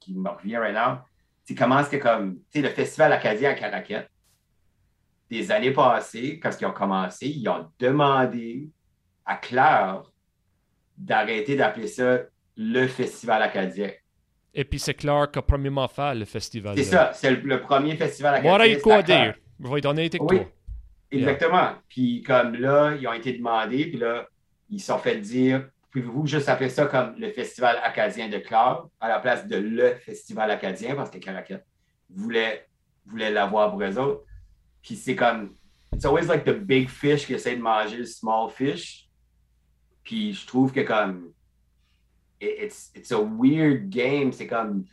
qui 0.00 0.14
me 0.14 0.30
revient 0.30 0.56
right 0.56 0.74
now, 0.74 1.00
c'est 1.44 1.54
comment 1.54 1.80
est-ce 1.80 1.90
que 1.90 1.96
comme 1.98 2.36
tu 2.50 2.60
sais 2.60 2.62
le 2.62 2.70
festival 2.70 3.12
acadien 3.12 3.50
à 3.50 3.54
Caraquette, 3.54 4.08
des 5.30 5.52
années 5.52 5.70
passées, 5.72 6.40
quand 6.42 6.50
ils 6.58 6.64
ont 6.64 6.72
commencé, 6.72 7.28
ils 7.28 7.46
ont 7.46 7.70
demandé 7.78 8.70
à 9.26 9.36
Claire 9.36 10.02
d'arrêter 10.96 11.56
d'appeler 11.56 11.88
ça 11.88 12.20
le 12.56 12.86
festival 12.86 13.42
acadien. 13.42 13.90
Et 14.54 14.64
puis 14.64 14.78
c'est 14.78 14.94
clair 14.94 15.30
qu'a 15.30 15.42
premièrement 15.42 15.88
fait 15.88 16.14
le 16.14 16.24
festival. 16.24 16.74
C'est 16.76 16.84
ça, 16.84 17.12
c'est 17.12 17.30
le, 17.32 17.36
le 17.42 17.60
premier 17.60 17.96
festival 17.96 18.36
acadien. 18.36 18.54
A 18.54 18.64
c'est 18.64 18.80
quoi 18.80 18.96
à 18.96 19.02
Claire. 19.02 19.34
dire. 19.60 19.80
Donner 19.82 20.08
tes 20.08 20.18
Oui, 20.20 20.40
exactement. 21.18 21.72
Puis 21.88 22.22
comme 22.22 22.54
là, 22.54 22.94
ils 22.94 23.06
ont 23.06 23.12
été 23.12 23.32
demandés, 23.32 23.86
puis 23.86 23.98
là, 23.98 24.26
ils 24.68 24.80
sont 24.80 24.98
fait 24.98 25.16
dire, 25.16 25.68
pouvez-vous 25.90 26.26
juste 26.26 26.48
appeler 26.48 26.68
ça 26.70 26.86
comme 26.86 27.14
le 27.18 27.30
Festival 27.30 27.78
acadien 27.82 28.28
de 28.28 28.38
Clare 28.38 28.88
à 29.00 29.08
la 29.08 29.18
place 29.18 29.46
de 29.46 29.56
le 29.56 29.94
Festival 29.96 30.50
acadien, 30.50 30.94
parce 30.94 31.10
que 31.10 31.18
Caracat 31.18 31.60
voulait, 32.08 32.66
voulait 33.06 33.30
l'avoir 33.30 33.70
pour 33.70 33.82
eux 33.82 33.98
autres. 33.98 34.24
Puis 34.82 34.94
c'est 34.96 35.16
comme, 35.16 35.54
it's 35.92 36.04
always 36.04 36.26
like 36.26 36.44
the 36.44 36.54
big 36.56 36.88
fish 36.88 37.26
qui 37.26 37.34
essaie 37.34 37.56
de 37.56 37.62
manger 37.62 37.96
le 37.98 38.06
small 38.06 38.48
fish. 38.50 39.08
Puis 40.04 40.32
je 40.32 40.46
trouve 40.46 40.72
que 40.72 40.80
comme, 40.80 41.32
it- 42.40 42.56
it's, 42.62 42.92
it's 42.94 43.12
a 43.12 43.18
weird 43.20 43.88
game. 43.90 44.32
C'est 44.32 44.46
comme, 44.46 44.84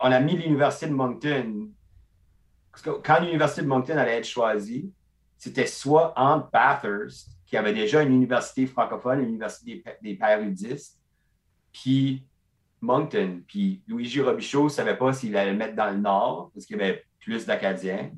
on 0.00 0.12
a 0.12 0.20
mis 0.20 0.36
l'Université 0.36 0.86
de 0.88 0.92
Moncton 0.92 1.70
quand 2.82 3.20
l'Université 3.20 3.62
de 3.62 3.68
Moncton 3.68 3.96
allait 3.96 4.18
être 4.18 4.26
choisie, 4.26 4.92
c'était 5.36 5.66
soit 5.66 6.12
entre 6.16 6.50
Bathurst, 6.50 7.30
qui 7.46 7.56
avait 7.56 7.74
déjà 7.74 8.02
une 8.02 8.12
université 8.12 8.66
francophone, 8.66 9.20
une 9.20 9.28
université 9.28 9.82
des, 10.02 10.10
des 10.10 10.16
pères 10.16 10.40
udistes, 10.40 11.00
puis 11.72 12.26
Moncton. 12.80 13.42
Puis 13.46 13.82
Louis-J. 13.88 14.22
Robichaud 14.22 14.64
ne 14.64 14.68
savait 14.68 14.96
pas 14.96 15.12
s'il 15.12 15.36
allait 15.36 15.54
mettre 15.54 15.74
dans 15.74 15.90
le 15.90 15.98
nord, 15.98 16.50
parce 16.52 16.66
qu'il 16.66 16.76
y 16.76 16.80
avait 16.80 17.04
plus 17.20 17.46
d'Acadiens, 17.46 18.10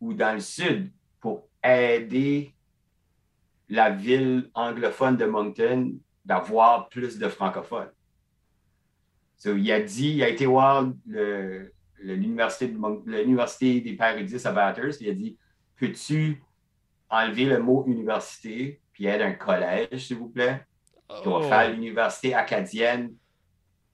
ou 0.00 0.14
dans 0.14 0.32
le 0.32 0.40
sud, 0.40 0.90
pour 1.20 1.48
aider 1.62 2.54
la 3.68 3.90
ville 3.90 4.50
anglophone 4.54 5.16
de 5.16 5.26
Moncton 5.26 5.94
d'avoir 6.24 6.88
plus 6.88 7.18
de 7.18 7.28
francophones. 7.28 7.90
Il 9.44 9.70
a 9.70 9.80
dit, 9.80 10.14
il 10.14 10.22
a 10.22 10.28
été 10.28 10.46
voir 10.46 10.88
l'université 11.98 13.80
des 13.80 13.92
pères 13.94 14.16
udistes 14.18 14.46
à 14.46 14.52
Bathurst, 14.52 15.00
il 15.00 15.10
a 15.10 15.14
dit 15.14 15.36
Peux-tu 15.76 16.42
enlever 17.10 17.44
le 17.44 17.58
mot 17.60 17.84
université 17.86 18.80
puis 18.92 19.06
être 19.06 19.22
un 19.22 19.32
collège, 19.32 20.06
s'il 20.06 20.16
vous 20.18 20.28
plaît? 20.28 20.64
Puis 21.08 21.18
on 21.26 21.38
va 21.38 21.46
Oh. 21.46 21.48
faire 21.48 21.70
l'université 21.70 22.34
acadienne 22.34 23.12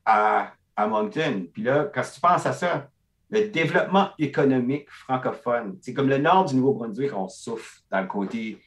à, 0.05 0.53
à 0.77 0.87
Moncton. 0.87 1.46
Puis 1.53 1.62
là, 1.62 1.90
quand 1.92 2.03
tu 2.03 2.20
penses 2.20 2.46
à 2.46 2.53
ça, 2.53 2.88
le 3.31 3.48
développement 3.48 4.11
économique 4.18 4.90
francophone, 4.90 5.79
c'est 5.81 5.94
comme 5.94 6.09
le 6.09 6.18
nord 6.18 6.44
du 6.46 6.55
Nouveau-Brunswick, 6.57 7.12
on 7.14 7.29
souffre 7.29 7.81
dans 7.90 8.01
le 8.01 8.07
côté 8.07 8.59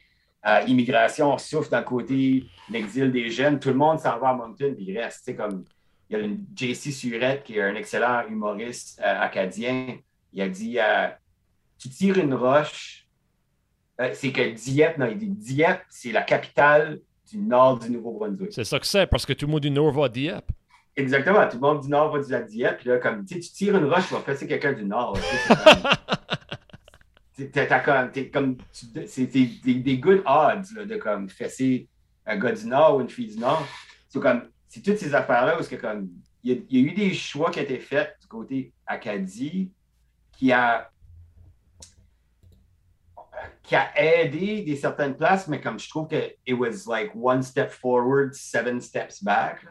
euh, 0.46 0.60
immigration, 0.66 1.32
on 1.32 1.38
souffre 1.38 1.70
dans 1.70 1.78
le 1.78 1.84
côté 1.84 2.44
l'exil 2.70 3.10
des 3.10 3.30
jeunes. 3.30 3.58
Tout 3.58 3.68
le 3.70 3.74
monde 3.76 3.98
s'en 4.00 4.18
va 4.18 4.30
à 4.30 4.34
Moncton, 4.34 4.74
puis 4.76 4.84
il 4.88 4.98
reste. 4.98 5.22
C'est 5.24 5.34
comme, 5.36 5.64
il 6.08 6.16
y 6.18 6.20
a 6.20 6.24
une 6.24 6.44
JC 6.54 6.92
Surette, 6.92 7.42
qui 7.44 7.58
est 7.58 7.62
un 7.62 7.74
excellent 7.74 8.22
humoriste 8.28 9.00
euh, 9.04 9.20
acadien. 9.20 9.98
Il 10.32 10.42
a 10.42 10.48
dit 10.48 10.78
euh, 10.78 11.08
Tu 11.78 11.88
tires 11.88 12.18
une 12.18 12.34
roche. 12.34 13.05
Euh, 14.00 14.10
c'est 14.12 14.30
que 14.32 14.50
Dieppe, 14.50 14.98
non, 14.98 15.06
il 15.06 15.18
dit 15.18 15.28
Dieppe, 15.28 15.82
c'est 15.88 16.12
la 16.12 16.22
capitale 16.22 17.00
du 17.30 17.38
nord 17.38 17.78
du 17.78 17.90
Nouveau-Brunswick. 17.90 18.52
C'est 18.52 18.64
ça 18.64 18.78
que 18.78 18.86
c'est, 18.86 19.06
parce 19.06 19.24
que 19.24 19.32
tout 19.32 19.46
le 19.46 19.52
monde 19.52 19.62
du 19.62 19.70
Nord 19.70 19.92
va 19.92 20.04
à 20.04 20.08
Dieppe. 20.08 20.50
Exactement. 20.94 21.46
Tout 21.48 21.56
le 21.56 21.60
monde 21.60 21.82
du 21.82 21.88
Nord 21.88 22.16
va 22.16 22.20
lac 22.28 22.46
Dieppe. 22.46 22.78
Puis 22.78 22.88
là, 22.88 22.98
comme, 22.98 23.24
tu 23.24 23.34
sais, 23.34 23.40
tu 23.40 23.50
tires 23.50 23.76
une 23.76 23.84
roche, 23.84 24.08
tu 24.08 24.14
vas 24.14 24.20
fesser 24.20 24.46
quelqu'un 24.46 24.72
du 24.72 24.84
Nord. 24.84 25.18
c'est 27.36 28.30
comme- 28.32 28.56
c'est 29.06 29.26
des, 29.26 29.98
good 29.98 30.22
odds 30.24 30.74
là, 30.74 30.84
de 30.84 30.96
comme 30.96 31.28
fesser 31.28 31.88
un 32.24 32.36
gars 32.38 32.52
du 32.52 32.66
Nord 32.66 32.96
ou 32.96 33.00
une 33.00 33.10
fille 33.10 33.28
du 33.28 33.38
Nord. 33.38 33.66
C'est 34.08 34.20
comme, 34.20 34.42
c'est 34.68 34.82
toutes 34.82 34.98
ces 34.98 35.14
affaires-là 35.14 35.60
où 35.60 35.64
que 35.64 35.76
comme, 35.76 36.08
il 36.42 36.52
y, 36.52 36.54
a, 36.54 36.60
il 36.70 36.80
y 36.80 36.84
a 36.84 36.92
eu 36.92 36.94
des 36.94 37.12
choix 37.12 37.50
qui 37.50 37.58
ont 37.58 37.62
été 37.62 37.78
faits 37.78 38.16
du 38.20 38.26
côté 38.26 38.72
Acadie 38.86 39.70
qui 40.32 40.52
a 40.52 40.90
qui 43.66 43.74
a 43.74 43.90
aidé 44.00 44.62
des 44.62 44.76
certaines 44.76 45.16
places, 45.16 45.48
mais 45.48 45.60
comme 45.60 45.78
je 45.78 45.88
trouve 45.88 46.06
que 46.08 46.16
it 46.46 46.54
was 46.54 46.86
like 46.86 47.10
one 47.14 47.42
step 47.42 47.70
forward, 47.70 48.32
seven 48.34 48.80
steps 48.80 49.22
back. 49.24 49.62
là. 49.64 49.70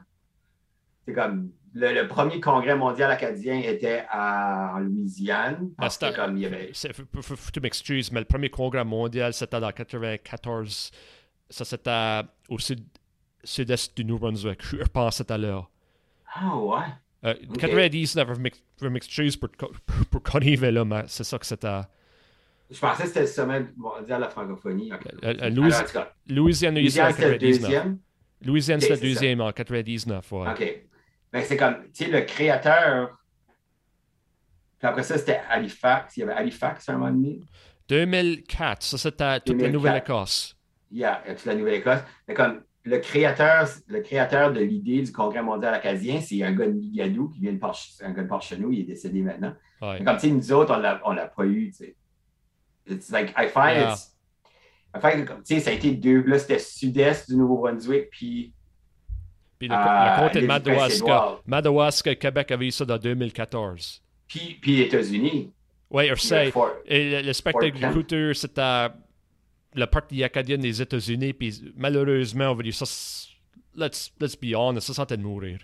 C'est 1.08 1.14
comme 1.14 1.52
le, 1.74 1.94
le 1.94 2.08
premier 2.08 2.40
congrès 2.40 2.76
mondial 2.76 3.12
acadien 3.12 3.60
était 3.60 4.04
à, 4.10 4.74
en 4.76 4.80
Louisiane. 4.80 5.70
Parce 5.78 5.98
que 5.98 6.08
c'était- 6.08 6.18
comme 6.18 6.36
il 6.38 6.44
y 6.44 6.46
avait. 6.46 6.72
Tu 7.54 7.60
m'excuses, 7.62 8.12
mais 8.12 8.20
le 8.22 8.26
premier 8.26 8.50
congrès 8.50 8.84
mondial, 8.84 9.34
c'était 9.34 9.58
en 9.58 9.72
94. 9.72 10.92
Ça, 11.50 11.64
c'était 11.64 12.22
au 12.50 12.58
sud, 12.60 12.84
sud-est 13.44 13.96
du 13.96 14.04
Nouveau-Brunswick. 14.04 14.62
Je 14.64 14.84
pense 14.92 15.18
tout 15.18 15.32
à 15.34 15.38
l'heure. 15.38 15.70
Ah 16.34 16.58
ouais. 16.58 16.84
Euh, 17.26 17.34
Ok. 17.50 17.60
99, 17.60 18.28
je 18.36 18.40
m'ex- 18.40 18.64
je 18.82 18.88
m'excuse 18.88 19.38
pour, 19.38 19.50
pour, 19.52 19.72
pour 20.22 20.40
là, 20.42 20.84
mais 20.86 21.04
c'est 21.08 21.24
ça 21.24 21.38
que 21.38 21.46
c'était. 21.46 21.82
Je 22.71 22.80
pensais 22.80 23.04
que 23.04 23.08
c'était 23.10 23.21
le 23.21 23.28
sommet 23.28 23.65
mondial 23.78 24.19
de 24.19 24.23
la 24.25 24.30
francophonie. 24.30 24.91
Euh, 24.91 24.95
euh, 25.23 25.34
Alors, 25.39 25.49
Louis- 25.56 25.71
Louisiane, 26.28 26.75
Louisiane, 26.75 27.12
c'était 27.13 27.28
le 27.30 27.34
99. 27.38 27.39
deuxième. 27.62 27.99
Louisiane, 28.43 28.80
c'était 28.82 28.95
le 28.95 29.01
deuxième 29.01 29.41
en 29.41 29.51
99, 29.51 30.32
ouais. 30.32 30.49
OK. 30.49 30.82
Ben, 31.32 31.43
c'est 31.43 31.58
comme, 31.58 31.75
tu 31.93 32.06
sais, 32.06 32.10
le 32.10 32.21
créateur 32.21 33.17
Puis 34.80 34.88
après 34.88 35.04
ça, 35.04 35.17
c'était 35.17 35.41
Halifax. 35.49 36.17
Il 36.17 36.21
y 36.21 36.23
avait 36.23 36.34
Halifax 36.34 36.89
à 36.89 36.93
un 36.93 36.97
moment 36.97 37.12
donné. 37.12 37.39
2004, 37.88 38.82
ça 38.84 38.97
c'était 38.97 39.39
toute 39.39 39.49
la 39.62 39.69
2004. 39.69 39.71
Nouvelle-Écosse. 39.73 40.58
Yeah, 40.91 41.23
toute 41.28 41.45
la 41.45 41.56
Nouvelle-Écosse. 41.56 41.99
Mais 42.28 42.34
comme 42.34 42.63
le 42.84 42.97
créateur, 42.99 43.67
le 43.88 44.01
créateur 44.01 44.54
de 44.54 44.60
l'idée 44.62 45.01
du 45.01 45.12
Congrès 45.12 45.41
mondial 45.41 45.73
acadien, 45.73 46.19
c'est 46.21 46.41
un 46.43 46.51
gars 46.54 46.67
de 46.67 46.71
Migadou 46.73 47.30
qui 47.30 47.39
vient 47.41 47.54
de 47.54 47.60
c'est 47.73 48.06
un 48.06 48.12
gars 48.12 48.23
de 48.23 48.28
par 48.28 48.41
chez 48.41 48.58
nous, 48.58 48.71
il 48.71 48.82
est 48.82 48.84
décédé 48.84 49.21
maintenant. 49.21 49.54
Ouais. 49.82 49.99
Mais 49.99 50.06
comme 50.06 50.17
tu 50.17 50.28
sais, 50.28 50.32
nous 50.34 50.51
autres, 50.54 50.73
on 50.73 51.10
on 51.10 51.13
l'a 51.13 51.28
pas 51.28 51.45
eu, 51.45 51.69
tu 51.71 51.78
sais. 51.78 51.95
It's 52.88 53.10
like, 53.12 53.32
I 53.38 53.48
find 53.48 53.78
Yeah. 53.78 53.93
it's. 53.93 54.12
I 54.95 55.00
find, 55.02 55.26
comme, 55.28 55.43
tu 55.43 55.56
sais, 55.56 55.60
ça 55.60 55.69
a 55.71 55.74
été 55.74 55.91
deux. 55.91 56.21
Là, 56.24 56.39
c'était 56.39 56.60
sud-est 56.60 57.30
du 57.30 57.36
Nouveau-Brunswick, 57.36 58.10
puis. 58.10 58.54
Puis 59.60 59.67
le, 59.67 59.74
Ah, 59.78 60.17
le 60.21 60.28
comté 60.28 60.41
de 60.41 60.48
Madawaska. 60.48 61.38
Madawaska, 61.45 62.15
Québec 62.15 62.52
avait 62.52 62.67
eu 62.67 62.71
ça 62.71 62.86
dans 62.86 62.98
2014. 62.98 64.02
Puis, 64.28 64.58
puis 64.62 64.76
les 64.78 64.84
États-Unis. 64.84 65.52
Oui, 65.89 66.10
Fort- 66.52 66.71
Et 66.86 67.10
le, 67.10 67.21
le 67.28 67.34
spectacle. 67.34 67.91
Cooter, 67.93 68.34
c'était 68.34 68.88
la 69.76 69.88
partie 69.88 70.24
acadienne 70.24 70.62
des 70.62 70.82
États-Unis. 70.82 71.34
Puis 71.34 71.71
malheureusement, 71.78 72.52
on 72.52 72.56
va 72.56 72.63
dire 72.63 72.74
ça. 72.74 72.86
Let's, 73.78 74.12
let's 74.19 74.36
be 74.36 74.54
honest, 74.56 74.88
ça 74.88 74.93
sentait 74.93 75.17
de 75.17 75.21
mourir. 75.24 75.60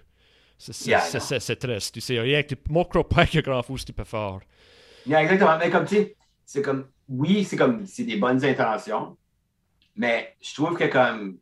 C'est 0.58 0.86
Yeah, 0.88 1.00
triste. 1.00 1.94
Tu 1.94 2.02
sais, 2.02 2.20
rien 2.20 2.44
que 2.44 2.50
tu. 2.54 2.62
Moi, 2.70 2.84
je 2.86 2.90
crois 2.90 3.08
pas 3.08 3.26
qu'il 3.26 3.38
y 3.38 3.40
a 3.40 3.42
grand 3.42 3.64
chose 3.64 3.82
que 3.82 3.88
tu 3.88 3.94
peux 3.94 4.04
faire. 4.04 4.40
Yeah, 5.08 5.24
exactement. 5.24 5.58
Mais 5.58 5.70
comme 5.70 5.86
tu 5.86 5.96
sais, 5.96 6.16
c'est 6.52 6.62
comme. 6.62 6.88
Oui, 7.08 7.46
c'est 7.46 7.56
comme. 7.56 7.86
C'est 7.86 8.04
des 8.04 8.18
bonnes 8.18 8.44
intentions. 8.44 9.18
Mais 9.96 10.36
je 10.42 10.54
trouve 10.54 10.78
que 10.78 10.84
comme. 10.86 11.38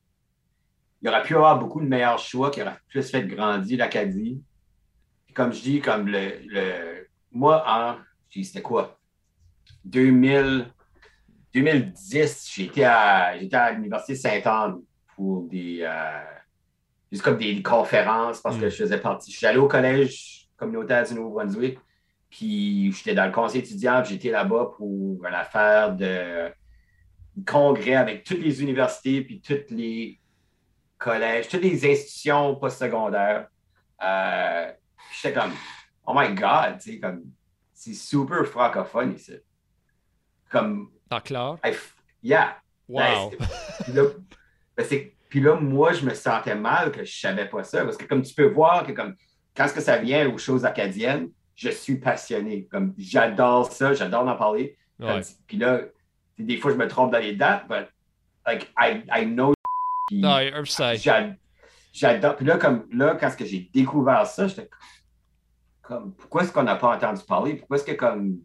Il 1.02 1.06
y 1.06 1.10
aurait 1.10 1.24
pu 1.24 1.34
y 1.34 1.36
avoir 1.36 1.58
beaucoup 1.58 1.80
de 1.82 1.88
meilleurs 1.88 2.20
choix 2.20 2.52
qui 2.52 2.62
auraient 2.62 2.78
plus 2.90 3.10
fait 3.10 3.24
grandir 3.26 3.80
l'Acadie. 3.80 4.44
Comme 5.34 5.52
je 5.52 5.62
dis, 5.62 5.82
comme 5.82 6.08
le. 6.08 6.34
le 6.46 7.08
moi, 7.32 7.64
en. 7.68 7.96
C'était 8.30 8.62
quoi? 8.62 9.00
2000, 9.86 10.72
2010, 11.54 12.52
j'étais 12.54 12.84
à, 12.84 13.34
à 13.52 13.72
l'Université 13.72 14.16
Sainte-Anne 14.16 14.82
pour 15.16 15.48
des. 15.48 15.80
euh, 15.82 16.22
juste 17.12 17.24
comme 17.24 17.38
des, 17.38 17.64
conférences 17.64 18.40
parce 18.42 18.58
que 18.58 18.66
Mm. 18.66 18.70
je 18.70 18.76
faisais 18.76 19.00
partie. 19.00 19.32
Je 19.32 19.38
suis 19.38 19.48
allé 19.48 19.58
au 19.58 19.68
collège 19.68 20.48
communautaire 20.56 21.08
du 21.08 21.16
Nouveau-Brunswick. 21.16 21.80
Puis 22.30 22.92
j'étais 22.92 23.16
dans 23.16 23.26
le 23.26 23.32
conseil 23.32 23.62
étudiant, 23.62 24.02
puis 24.02 24.14
j'étais 24.14 24.30
là-bas 24.30 24.72
pour 24.78 25.26
une 25.26 25.34
affaire 25.34 25.96
de 25.96 26.52
congrès 27.46 27.96
avec 27.96 28.24
toutes 28.24 28.42
les 28.42 28.62
universités, 28.62 29.22
puis 29.22 29.42
tous 29.42 29.74
les 29.74 30.20
collèges, 30.98 31.48
toutes 31.48 31.64
les 31.64 31.90
institutions 31.90 32.56
postsecondaires. 32.56 33.48
Euh, 34.04 34.72
j'étais 35.14 35.40
comme, 35.40 35.54
oh 36.06 36.14
my 36.16 36.34
God, 36.34 36.80
tu 36.80 36.94
sais, 36.94 37.00
comme, 37.00 37.24
c'est 37.74 37.94
super 37.94 38.46
francophone 38.46 39.16
ici. 39.16 39.38
Comme, 40.52 40.92
Ah, 41.10 41.22
clair? 41.22 41.58
I 41.66 41.74
yeah. 42.22 42.58
Wow. 42.88 43.30
Ben, 43.30 43.48
puis, 43.84 43.94
là, 43.94 44.04
ben, 44.76 44.86
puis 45.30 45.40
là, 45.40 45.56
moi, 45.56 45.94
je 45.94 46.04
me 46.06 46.14
sentais 46.14 46.56
mal 46.56 46.92
que 46.92 47.06
je 47.06 47.20
savais 47.20 47.48
pas 47.48 47.64
ça. 47.64 47.86
Parce 47.86 47.98
que 47.98 48.06
comme 48.06 48.24
tu 48.24 48.34
peux 48.34 48.50
voir 48.50 48.86
que 48.86 48.92
comme 48.92 49.16
quand 49.56 49.68
ce 49.68 49.74
que 49.74 49.82
ça 49.82 49.98
vient 49.98 50.28
aux 50.28 50.38
choses 50.38 50.66
acadiennes, 50.66 51.30
je 51.60 51.70
suis 51.72 51.98
passionné. 51.98 52.66
Comme 52.72 52.94
j'adore 52.98 53.70
ça, 53.72 53.94
j'adore 53.94 54.26
en 54.28 54.36
parler. 54.38 54.78
Ouais. 55.00 55.22
Puis 55.46 55.58
là, 55.58 55.82
des 56.38 56.58
fois, 56.58 56.72
je 56.72 56.78
me 56.78 56.88
trompe 56.88 57.12
dans 57.12 57.20
les 57.20 57.36
dates, 57.36 57.68
but 57.68 57.88
like 58.48 58.72
I, 58.80 59.04
I 59.14 59.26
know. 59.26 59.54
Non, 60.12 60.40
je 60.64 60.72
sais. 60.72 60.98
j'a- 60.98 61.36
J'adore. 61.92 62.36
Puis 62.38 62.46
là, 62.46 62.58
comme 62.58 62.88
là, 62.92 63.16
quand 63.20 63.28
est-ce 63.28 63.38
que 63.38 63.46
j'ai 63.46 63.70
découvert 63.74 64.26
ça, 64.26 64.48
j'étais 64.48 64.70
comme 65.82 66.14
pourquoi 66.16 66.44
est-ce 66.44 66.52
qu'on 66.52 66.64
n'a 66.64 66.76
pas 66.76 66.96
entendu 66.96 67.22
parler? 67.28 67.56
Pourquoi 67.56 67.78
est-ce 67.78 67.86
que 67.86 67.92
comme 67.92 68.40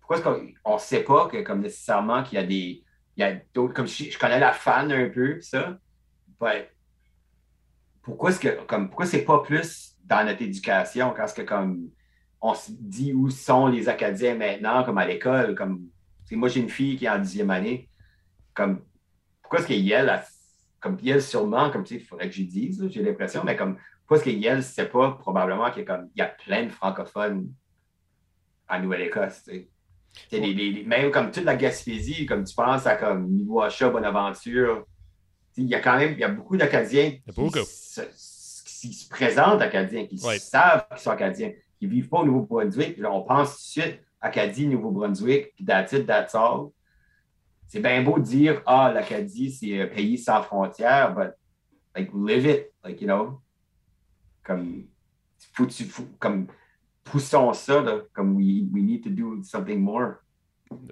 pourquoi 0.00 0.16
est-ce 0.16 0.24
qu'on 0.64 0.74
ne 0.74 0.78
sait 0.78 1.04
pas 1.04 1.28
que 1.28 1.42
comme 1.42 1.60
nécessairement 1.60 2.22
qu'il 2.22 2.36
y 2.38 2.42
a 2.42 2.46
des. 2.46 2.82
Il 3.16 3.20
y 3.20 3.22
a 3.22 3.34
d'autres. 3.54 3.74
Comme 3.74 3.86
je, 3.86 4.04
je 4.10 4.18
connais 4.18 4.38
la 4.40 4.52
fan 4.52 4.90
un 4.90 5.08
peu, 5.10 5.40
ça. 5.42 5.78
but 6.40 6.68
pourquoi 8.02 8.30
est-ce 8.30 8.40
que 8.40 8.64
comme 8.64 8.88
pourquoi 8.88 9.06
c'est 9.06 9.24
pas 9.24 9.40
plus 9.40 9.94
dans 10.04 10.24
notre 10.24 10.40
éducation 10.42 11.12
quand 11.14 11.32
que 11.34 11.42
comme 11.42 11.90
on 12.40 12.54
se 12.54 12.70
dit 12.70 13.12
où 13.12 13.30
sont 13.30 13.66
les 13.66 13.88
Acadiens 13.88 14.34
maintenant, 14.34 14.84
comme 14.84 14.98
à 14.98 15.06
l'école, 15.06 15.54
comme 15.54 15.82
moi 16.32 16.48
j'ai 16.48 16.60
une 16.60 16.68
fille 16.68 16.96
qui 16.96 17.06
est 17.06 17.08
en 17.10 17.18
dixième 17.18 17.50
année. 17.50 17.88
Comme 18.54 18.82
pourquoi 19.42 19.60
est-ce 19.60 19.68
que 19.68 19.94
a 20.12 20.24
comme 20.80 20.96
Yel 21.02 21.20
sûrement, 21.22 21.70
comme 21.70 21.82
tu 21.82 21.94
sais, 21.94 22.00
il 22.00 22.06
faudrait 22.06 22.28
que 22.28 22.34
j'y 22.34 22.46
dise, 22.46 22.86
j'ai 22.90 23.02
l'impression, 23.02 23.42
mais 23.44 23.56
comme 23.56 23.76
pourquoi 24.00 24.18
est-ce 24.18 24.24
que 24.26 24.30
Yel 24.30 24.62
sait 24.62 24.88
pas 24.88 25.12
probablement 25.12 25.70
qu'il 25.70 25.80
y 25.82 25.84
a 25.84 25.96
comme 25.96 26.08
il 26.14 26.18
y 26.18 26.22
a 26.22 26.26
plein 26.26 26.64
de 26.66 26.70
francophones 26.70 27.52
en 28.68 28.80
Nouvelle-Écosse, 28.80 29.42
tu 29.44 29.50
sais. 29.50 29.68
Tu 30.30 30.36
sais, 30.36 30.40
les- 30.40 30.54
les- 30.54 30.70
les- 30.72 30.84
même 30.84 31.10
comme 31.10 31.30
toute 31.30 31.44
la 31.44 31.56
Gaspésie, 31.56 32.26
comme 32.26 32.44
tu 32.44 32.54
penses 32.54 32.86
à 32.86 32.96
comme 32.96 33.26
Miguacha, 33.28 33.88
Bonaventure, 33.90 34.86
il 35.56 35.66
y 35.66 35.74
a 35.74 35.80
quand 35.80 35.96
même 35.98 36.12
il 36.12 36.18
y 36.18 36.24
a 36.24 36.28
beaucoup 36.28 36.56
d'Acadiens 36.56 37.12
qui, 37.64 37.66
se, 37.66 38.00
qui 38.80 38.92
se 38.92 39.08
présentent 39.08 39.60
Acadiens, 39.60 40.06
qui 40.06 40.18
savent 40.38 40.86
qu'ils 40.88 40.98
sont 40.98 41.10
Acadiens, 41.10 41.52
qui 41.78 41.86
ne 41.86 41.90
vivent 41.92 42.08
pas 42.08 42.18
au 42.20 42.24
Nouveau-Brunswick. 42.24 42.98
On 43.04 43.22
pense 43.22 43.50
tout 43.72 43.80
de 43.80 43.84
suite 43.86 44.00
Acadie, 44.20 44.66
Nouveau-Brunswick, 44.66 45.54
puis 45.54 45.64
that's 45.64 45.92
it. 45.92 46.10
C'est 47.66 47.80
bien 47.80 48.02
beau 48.02 48.18
de 48.18 48.24
dire 48.24 48.62
Ah, 48.66 48.90
l'Acadie, 48.92 49.50
c'est 49.52 49.80
un 49.82 49.86
pays 49.86 50.18
sans 50.18 50.42
frontières, 50.42 51.14
but 51.14 51.32
like 51.94 52.10
live 52.14 52.46
it, 52.46 52.66
like 52.84 53.00
you 53.00 53.06
know. 53.06 53.40
Comme 54.42 54.86
faut, 55.52 55.68
faut- 55.68 56.08
comme 56.18 56.46
poussons 57.04 57.52
ça, 57.52 57.84
comme 58.12 58.36
we, 58.36 58.64
we 58.72 58.82
need 58.82 59.02
to 59.04 59.10
do 59.10 59.42
something 59.42 59.80
more. 59.80 60.16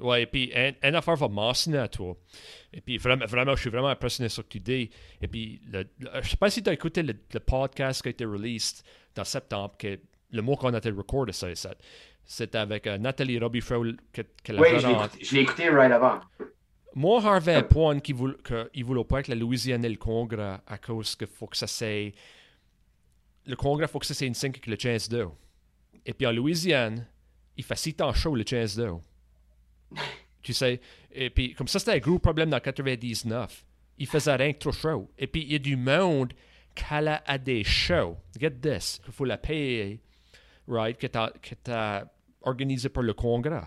Ouais, 0.00 0.22
et 0.22 0.26
puis, 0.26 0.50
un, 0.54 0.72
une 0.82 0.94
affaire 0.94 1.16
va 1.16 1.28
mentionner 1.28 1.76
à 1.78 1.88
toi. 1.88 2.16
Et 2.72 2.80
puis, 2.80 2.96
vraiment, 2.96 3.26
vraiment, 3.26 3.54
je 3.54 3.60
suis 3.60 3.70
vraiment 3.70 3.88
impressionné 3.88 4.30
sur 4.30 4.42
ce 4.42 4.46
que 4.46 4.52
tu 4.52 4.60
dis. 4.60 4.90
Et 5.20 5.28
puis, 5.28 5.60
le, 5.70 5.84
je 6.22 6.28
sais 6.30 6.36
pas 6.38 6.48
si 6.48 6.62
tu 6.62 6.70
as 6.70 6.72
écouté 6.72 7.02
le, 7.02 7.14
le 7.34 7.40
podcast 7.40 8.00
qui 8.00 8.08
a 8.08 8.10
été 8.10 8.24
released 8.24 8.82
dans 9.14 9.24
septembre, 9.24 9.74
que 9.78 9.98
le 10.30 10.42
mot 10.42 10.56
qu'on 10.56 10.74
a 10.74 10.78
été 10.78 10.90
recordé, 10.90 11.32
ça, 11.32 11.54
ça, 11.54 11.74
c'était 12.24 12.58
avec 12.58 12.86
euh, 12.86 12.98
Nathalie 12.98 13.38
Robifreau, 13.38 13.84
que, 14.12 14.22
que 14.42 14.52
la 14.52 14.60
Oui, 14.60 14.68
je 15.22 15.34
l'ai 15.34 15.42
écouté, 15.42 15.68
right 15.70 15.92
avant. 15.92 16.20
Moi, 16.94 17.22
Harvey 17.22 17.56
Euh. 17.56 17.62
point 17.62 18.00
qu'il 18.00 18.14
voulait, 18.14 18.36
qu'il 18.72 18.84
voulait 18.84 19.04
pas 19.04 19.22
que 19.22 19.30
la 19.30 19.36
Louisiane 19.36 19.84
ait 19.84 19.88
le 19.88 19.96
Congrès 19.96 20.58
à 20.66 20.78
cause 20.78 21.14
que 21.14 21.26
faut 21.26 21.46
que 21.46 21.56
ça 21.56 21.66
c'est. 21.66 22.12
Le 23.44 23.54
Congrès, 23.54 23.86
faut 23.86 23.98
que 23.98 24.06
ça 24.06 24.14
c'est 24.14 24.26
une 24.26 24.34
5 24.34 24.48
avec 24.56 24.66
le 24.66 24.76
15 24.76 25.08
d'eau. 25.10 25.34
Et 26.04 26.14
puis 26.14 26.26
en 26.26 26.32
Louisiane, 26.32 27.06
il 27.56 27.64
fait 27.64 27.76
si 27.76 27.94
tant 27.94 28.12
chaud 28.12 28.34
le 28.34 28.44
15 28.44 28.76
d'eau. 28.76 29.02
tu 30.42 30.52
sais. 30.52 30.80
Et 31.12 31.30
puis, 31.30 31.54
comme 31.54 31.68
ça, 31.68 31.78
c'était 31.78 31.92
un 31.92 31.98
gros 31.98 32.18
problème 32.18 32.50
dans 32.50 32.60
99. 32.60 33.64
Il 33.98 34.06
faisait 34.06 34.34
rien 34.34 34.52
que 34.52 34.58
trop 34.58 34.72
chaud. 34.72 35.10
Et 35.18 35.26
puis, 35.26 35.42
il 35.42 35.52
y 35.52 35.54
a 35.54 35.58
du 35.58 35.76
monde 35.76 36.32
qui 36.74 36.84
allait 36.90 37.20
à 37.24 37.38
des 37.38 37.62
shows. 37.64 38.16
Get 38.38 38.52
this. 38.62 39.00
Il 39.06 39.12
faut 39.12 39.24
la 39.24 39.38
payer. 39.38 40.00
Right? 40.68 40.98
Que 40.98 41.06
t'as 41.06 42.04
organisé 42.42 42.88
par 42.88 43.02
le 43.02 43.14
Congrès. 43.14 43.62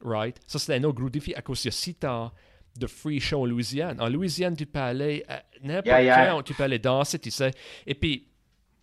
Right? 0.00 0.38
Ça, 0.46 0.58
c'était 0.58 0.74
un 0.74 0.84
autre 0.84 0.98
gros 0.98 1.10
défi 1.10 1.34
à 1.34 1.42
cause 1.42 1.60
qu'il 1.60 1.70
y 1.70 2.06
a 2.06 2.32
de 2.78 2.86
free 2.86 3.20
show 3.20 3.42
en 3.42 3.46
Louisiane. 3.46 4.00
En 4.00 4.08
Louisiane, 4.08 4.56
tu 4.56 4.66
peux 4.66 4.78
aller 4.78 5.24
n'importe 5.62 5.86
Yeah, 5.86 6.02
yeah. 6.02 6.30
quand, 6.30 6.42
tu 6.42 6.54
peux 6.54 6.62
aller 6.62 6.78
danser, 6.78 7.18
tu 7.18 7.30
sais. 7.30 7.50
Et 7.86 7.94
puis, 7.94 8.28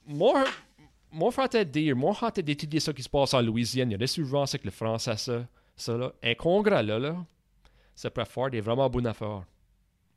moi, 0.05 0.43
moi, 1.11 1.31
te 1.47 1.63
dire, 1.63 1.95
moi, 1.95 2.13
j'ai 2.35 2.43
d'étudier 2.43 2.79
ce 2.79 2.91
qui 2.91 3.03
se 3.03 3.09
passe 3.09 3.33
en 3.33 3.41
Louisiane. 3.41 3.89
Il 3.89 3.93
y 3.93 3.95
a 3.95 3.97
des 3.97 4.07
souvent 4.07 4.45
c'est 4.45 4.59
que 4.59 4.65
le 4.65 4.71
français, 4.71 5.15
ça, 5.17 5.45
ça 5.75 5.97
là. 5.97 6.11
Un 6.21 6.35
congrès, 6.35 6.83
là, 6.83 6.99
là, 6.99 7.15
ça 7.95 8.09
peut 8.09 8.25
faire 8.25 8.49
des 8.49 8.61
vraiment 8.61 8.89
bonnes 8.89 9.07
affaires. 9.07 9.43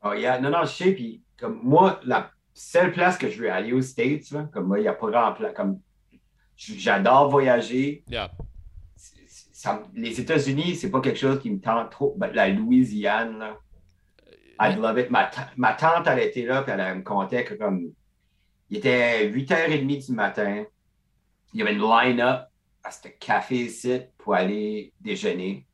Oh, 0.02 0.12
yeah. 0.12 0.40
Non, 0.40 0.50
non, 0.50 0.62
je 0.62 0.72
sais. 0.72 0.92
Puis, 0.92 1.22
comme 1.36 1.60
moi, 1.62 2.00
la 2.04 2.30
seule 2.52 2.92
place 2.92 3.16
que 3.16 3.30
je 3.30 3.42
veux 3.42 3.50
aller 3.50 3.72
aux 3.72 3.82
States, 3.82 4.30
là, 4.32 4.48
comme 4.52 4.66
moi, 4.66 4.78
il 4.78 4.82
n'y 4.82 4.88
a 4.88 4.94
pas 4.94 5.10
grand 5.10 5.32
place. 5.32 5.54
Comme, 5.54 5.80
j'adore 6.58 7.30
voyager. 7.30 8.02
Yeah. 8.08 8.30
Ça- 9.52 9.82
les 9.94 10.20
États-Unis, 10.20 10.76
c'est 10.76 10.90
pas 10.90 11.00
quelque 11.00 11.18
chose 11.18 11.40
qui 11.40 11.50
me 11.50 11.60
tente 11.60 11.90
trop. 11.90 12.14
Ben, 12.16 12.30
la 12.32 12.48
Louisiane, 12.48 13.38
là, 13.38 13.56
I'd 14.60 14.78
love 14.78 14.98
it. 14.98 15.10
Ma, 15.10 15.30
ma 15.56 15.72
tante, 15.74 16.06
elle 16.06 16.20
était 16.20 16.44
là, 16.44 16.62
puis 16.62 16.72
elle, 16.72 16.80
elle 16.80 16.98
me 16.98 17.02
contait 17.02 17.44
que 17.44 17.54
comme 17.54 17.92
il 18.70 18.78
était 18.78 19.28
8h30 19.30 20.06
du 20.06 20.12
matin, 20.12 20.64
il 21.54 21.60
y 21.60 21.62
avait 21.62 21.72
une 21.74 21.80
line-up 21.82 22.46
à 22.84 22.90
ce 22.90 23.08
café 23.08 23.56
ici 23.56 24.00
pour 24.16 24.34
aller 24.34 24.92
déjeuner. 25.00 25.66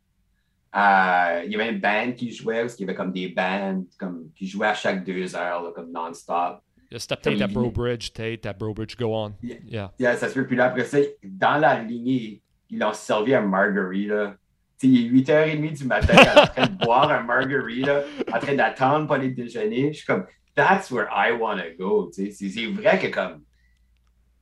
Euh, 0.75 1.43
il 1.45 1.53
y 1.53 1.55
avait 1.55 1.71
une 1.71 1.81
band 1.81 2.13
qui 2.17 2.33
jouait, 2.33 2.63
parce 2.63 2.75
qu'il 2.75 2.87
y 2.87 2.89
avait 2.89 2.97
comme 2.97 3.13
des 3.13 3.29
bands 3.29 3.85
comme, 3.99 4.31
qui 4.35 4.47
jouaient 4.47 4.69
à 4.69 4.75
chaque 4.75 5.05
deux 5.05 5.37
heures, 5.37 5.63
là, 5.63 5.73
comme 5.75 5.93
non-stop. 5.93 6.61
C'était 6.99 7.17
peut-être 7.17 7.43
à 7.43 7.47
Brobridge, 7.47 8.11
peut-être 8.13 8.47
à 8.47 8.53
Brobridge, 8.53 8.97
go 8.97 9.15
on. 9.15 9.35
Yeah. 9.43 9.57
Yeah. 9.67 9.93
Yeah, 9.99 10.17
ça 10.17 10.29
se 10.29 10.35
peut. 10.35 10.47
Puis 10.47 10.57
là, 10.57 10.67
après 10.67 10.85
ça, 10.85 10.99
dans 11.23 11.59
la 11.59 11.83
lignée, 11.83 12.43
ils 12.71 12.79
l'ont 12.79 12.93
servi 12.93 13.35
un 13.35 13.43
margarita. 13.43 14.37
Tu 14.79 14.89
sais, 14.89 14.93
il 14.93 15.19
est 15.19 15.23
8h30 15.23 15.79
du 15.79 15.85
matin, 15.85 16.15
en 16.37 16.47
train 16.47 16.67
de 16.67 16.85
boire 16.85 17.11
un 17.11 17.23
margarita, 17.23 18.03
en 18.33 18.39
train 18.39 18.55
d'attendre 18.55 19.07
pour 19.07 19.15
aller 19.15 19.31
déjeuner. 19.31 19.93
Je 19.93 19.99
suis 19.99 20.07
comme, 20.07 20.27
that's 20.55 20.91
where 20.91 21.07
I 21.11 21.33
want 21.33 21.59
to 21.59 21.77
go. 21.79 22.11
C'est 22.13 22.67
vrai 22.73 22.99
que 22.99 23.09
comme, 23.09 23.43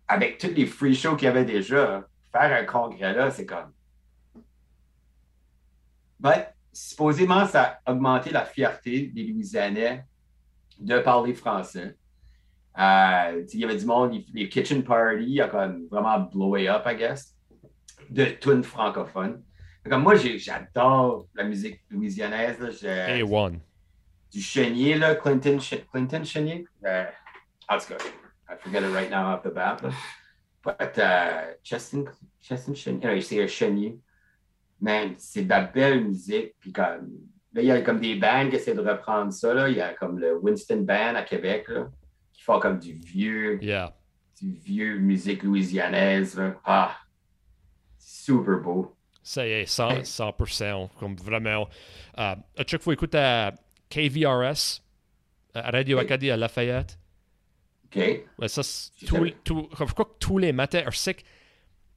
avec 0.09 0.39
tous 0.39 0.55
les 0.55 0.67
free 0.67 0.95
shows 0.95 1.17
qu'il 1.17 1.27
y 1.27 1.29
avait 1.29 1.45
déjà, 1.45 2.07
faire 2.33 2.53
un 2.53 2.65
congrès 2.65 3.15
là, 3.15 3.31
c'est 3.31 3.47
comme. 3.47 3.73
Ben, 6.19 6.45
supposément, 6.73 7.47
ça 7.47 7.81
a 7.85 7.93
augmenté 7.93 8.31
la 8.31 8.45
fierté 8.45 9.09
des 9.09 9.25
Louisianais 9.25 10.05
de 10.79 10.99
parler 11.01 11.35
français. 11.35 11.97
Euh, 12.79 13.45
il 13.53 13.61
y 13.61 13.65
avait 13.65 13.77
du 13.77 13.85
monde, 13.85 14.15
les 14.33 14.49
kitchen 14.49 14.83
parties, 14.83 15.41
a 15.41 15.49
comme 15.49 15.87
vraiment 15.91 16.21
blowé 16.21 16.69
up, 16.69 16.85
I 16.87 16.97
guess, 16.97 17.37
de 18.09 18.25
tunes 18.25 18.65
francophones. 18.65 19.43
Comme 19.89 20.03
moi, 20.03 20.15
j'adore 20.15 21.27
la 21.35 21.45
musique 21.45 21.81
louisianaise. 21.91 22.59
Là, 22.61 23.17
A1. 23.17 23.59
Du 24.31 24.41
Chenier, 24.41 24.95
là, 24.95 25.15
Clinton, 25.17 25.59
Clinton 25.91 26.25
Chenier. 26.25 26.65
Uh, 26.83 27.07
en 27.69 27.79
tout 27.79 27.89
cas, 27.89 28.05
I 28.49 28.57
forget 28.57 28.83
it 28.83 28.93
right 28.93 29.11
now 29.11 29.35
off 29.35 29.43
the 29.43 29.53
bat. 29.53 29.83
Là. 29.83 29.91
But 30.65 30.97
uh, 30.99 31.55
Cheston, 31.63 32.05
Cheston 32.41 32.75
Chenier, 32.75 33.05
anyway, 33.05 33.21
c'est 33.21 33.43
un 33.43 33.47
Chenier. 33.47 33.99
Man, 34.81 35.15
c'est 35.19 35.43
de 35.43 35.49
la 35.49 35.63
belle 35.63 36.05
musique. 36.05 36.55
Puis 36.61 36.73
comme, 36.73 37.11
là, 37.53 37.61
il 37.61 37.67
y 37.67 37.71
a 37.71 37.83
comme 37.83 38.01
des 38.01 38.15
bands 38.15 38.49
qui 38.49 38.57
essaient 38.57 38.75
de 38.75 38.81
reprendre 38.81 39.33
ça. 39.33 39.53
Là. 39.53 39.69
Il 39.69 39.77
y 39.77 39.81
a 39.81 39.93
comme 39.95 40.19
le 40.19 40.39
Winston 40.39 40.83
Band 40.83 41.17
à 41.17 41.23
Québec, 41.23 41.67
là, 41.69 41.89
qui 42.43 42.47
font 42.47 42.59
comme 42.59 42.79
du 42.81 42.95
vieux, 42.95 43.63
yeah. 43.63 43.95
du 44.41 44.53
vieux 44.53 44.99
musique 44.99 45.45
louisianaise. 45.45 46.37
Là. 46.37 46.57
Ah, 46.65 46.97
super 47.99 48.59
beau. 48.59 48.97
Ça 49.23 49.47
y 49.47 49.53
est, 49.53 49.65
100%, 49.65 50.03
100% 50.03 50.89
comme 50.99 51.15
vraiment. 51.15 51.69
Euh, 52.19 52.35
à 52.35 52.65
chaque 52.67 52.83
fois, 52.83 52.95
écoute 52.95 53.15
à 53.15 53.53
KVRS, 53.91 54.83
à 55.55 55.71
Radio 55.71 55.99
Acadie 55.99 56.33
à 56.33 56.37
Lafayette. 56.37 56.99
OK. 57.87 57.97
Ouais, 58.39 58.49
ça, 58.49 58.63
tout, 59.07 59.29
tout, 59.45 59.69
tous 60.19 60.39
les 60.39 60.53
matins, 60.53 60.83
je 60.91 61.13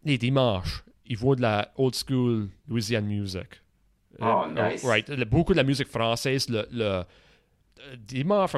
les 0.03 0.19
dimanches, 0.19 0.83
ils 1.07 1.17
voient 1.17 1.35
de 1.35 1.41
la 1.41 1.71
old 1.77 1.95
school 1.95 2.49
Louisiane 2.67 3.07
music. 3.07 3.47
Oh, 4.21 4.45
nice. 4.47 4.83
Uh, 4.83 4.87
right. 4.87 5.11
Beaucoup 5.23 5.53
de 5.53 5.57
la 5.57 5.63
musique 5.63 5.87
française. 5.87 6.47
Le, 6.49 6.67
le 6.71 7.03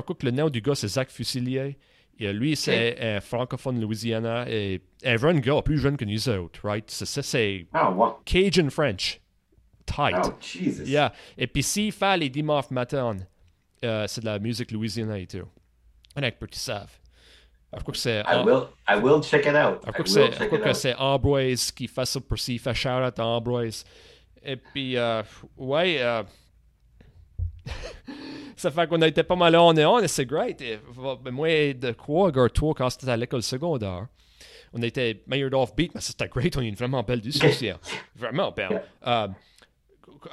crois 0.02 0.16
que 0.16 0.26
le 0.26 0.32
nom 0.32 0.50
du 0.50 0.62
gars, 0.62 0.76
c'est 0.76 0.88
Zach 0.88 1.10
Fusilier. 1.10 1.78
Et 2.20 2.34
lui, 2.34 2.56
c'est 2.56 2.98
un 3.00 3.22
francophone 3.22 3.80
Louisiana 3.80 4.46
et 4.50 4.82
jeune 5.04 5.40
gars, 5.40 5.62
plus 5.62 5.78
jeune 5.78 5.98
que 5.98 6.06
nous 6.06 6.30
autres, 6.30 6.60
right? 6.64 6.90
C'est 6.90 7.68
oh, 7.76 8.18
Cajun 8.26 8.70
French. 8.70 9.22
Tight. 9.86 10.16
Oh, 10.24 10.34
Jesus. 10.42 10.84
Yeah. 10.86 11.14
Et 11.38 11.48
puis 11.48 11.64
s'il 11.64 11.92
fait 11.92 12.18
les 12.18 12.30
dimanches 12.30 12.72
matin, 12.72 13.18
euh, 13.86 14.06
c'est 14.08 14.22
de 14.22 14.26
la 14.26 14.40
musique 14.40 14.72
Louisiana 14.72 15.18
et 15.18 15.28
tout. 15.28 15.48
On 16.16 16.22
savent. 16.52 17.00
Je 17.74 17.82
crois 17.82 17.92
que 17.94 17.98
c'est. 17.98 18.22
I 18.22 18.44
will, 18.44 18.68
I 18.88 18.98
will 18.98 19.22
check 19.22 19.46
it 19.46 19.56
out. 19.56 19.82
Je 19.86 20.46
crois 20.48 20.60
que 20.60 20.74
c'est 20.74 20.96
Ambroise 20.96 21.72
qui 21.72 21.88
fait 21.88 22.06
ça 22.06 22.20
pour 22.20 22.40
s'il 22.40 22.60
fait 22.60 22.74
shout 22.74 22.90
out 22.90 23.20
à 23.20 23.26
Ambroise. 23.26 23.86
Et 24.44 24.56
puis, 24.56 24.98
euh, 24.98 25.22
ouais. 25.58 26.02
Euh, 27.68 28.14
ça 28.56 28.72
fait 28.72 28.88
qu'on 28.88 29.02
a 29.02 29.08
été 29.08 29.24
pas 29.24 29.36
mal 29.36 29.56
on 29.56 29.74
et 29.76 29.86
on, 29.86 30.00
et 30.00 30.08
c'est 30.08 30.26
great. 30.26 30.60
Et, 30.62 30.80
moi, 31.32 31.74
de 31.74 31.92
quoi, 31.92 32.32
toi, 32.50 32.74
quand 32.76 32.90
c'était 32.90 33.10
à 33.10 33.18
l'école 33.18 33.44
secondaire, 33.44 34.08
on 34.74 34.82
était 34.82 35.24
meilleur 35.28 35.50
d'off-beat, 35.50 35.94
mais 35.94 36.02
c'était 36.02 36.28
great, 36.28 36.58
on 36.58 36.62
a 36.62 36.64
eu 36.64 36.68
une 36.68 36.76
vraiment 36.76 37.04
belle 37.04 37.22
discussion. 37.22 37.78
vraiment 38.16 38.52
belle. 38.52 38.82
Euh, 39.06 39.28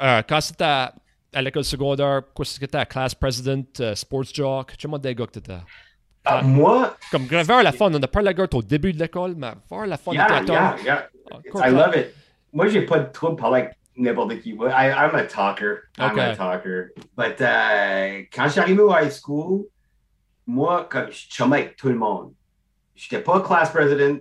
euh, 0.03 0.23
quand 0.27 0.41
c'était 0.41 0.65
à, 0.65 0.95
à 1.33 1.43
l'école 1.43 1.65
secondaire, 1.65 2.23
c'était 2.43 2.67
que 2.67 2.85
class 2.85 3.15
president, 3.15 3.79
uh, 3.79 3.95
sports 3.95 4.33
jock, 4.33 4.77
tu 4.77 4.89
m'as 4.89 4.99
des 4.99 5.15
gars 5.15 5.27
que 5.27 5.33
t'étais? 5.33 5.59
Uh, 6.27 6.43
moi? 6.43 6.97
Comme 7.11 7.27
vers 7.27 7.63
la 7.63 7.73
fun, 7.73 7.91
on 7.93 8.03
a 8.03 8.09
pas 8.09 8.23
la 8.23 8.33
gueule 8.33 8.49
au 8.55 8.63
début 8.63 8.93
de 8.93 8.99
l'école, 8.99 9.35
mais 9.37 9.53
vers 9.71 9.87
la 9.87 9.99
fun. 9.99 10.13
Yeah, 10.13 10.43
yeah, 10.43 10.77
yeah. 10.83 11.09
I 11.55 11.71
love 11.71 11.95
it. 11.95 12.15
Moi, 12.53 12.69
j'ai 12.69 12.83
pas 12.83 13.01
de 13.01 13.13
trouble 13.13 13.37
par 13.37 13.51
like 13.51 13.73
qui. 13.95 14.53
I, 14.53 14.91
I'm 14.91 15.15
a 15.15 15.27
talker. 15.27 15.89
I'm 15.99 16.13
okay. 16.13 16.33
a 16.33 16.37
talker. 16.37 16.93
But 17.17 17.41
uh, 17.41 18.27
quand 18.33 18.49
j'arrivais 18.49 18.83
au 18.83 18.91
high 18.91 19.11
school, 19.11 19.71
moi, 20.47 20.89
comme 20.91 21.11
je 21.11 21.27
chummais 21.31 21.63
avec 21.63 21.77
tout 21.77 21.89
le 21.89 21.97
monde. 21.97 22.35
J'étais 22.95 23.23
pas 23.23 23.41
class 23.41 23.71
president, 23.71 24.21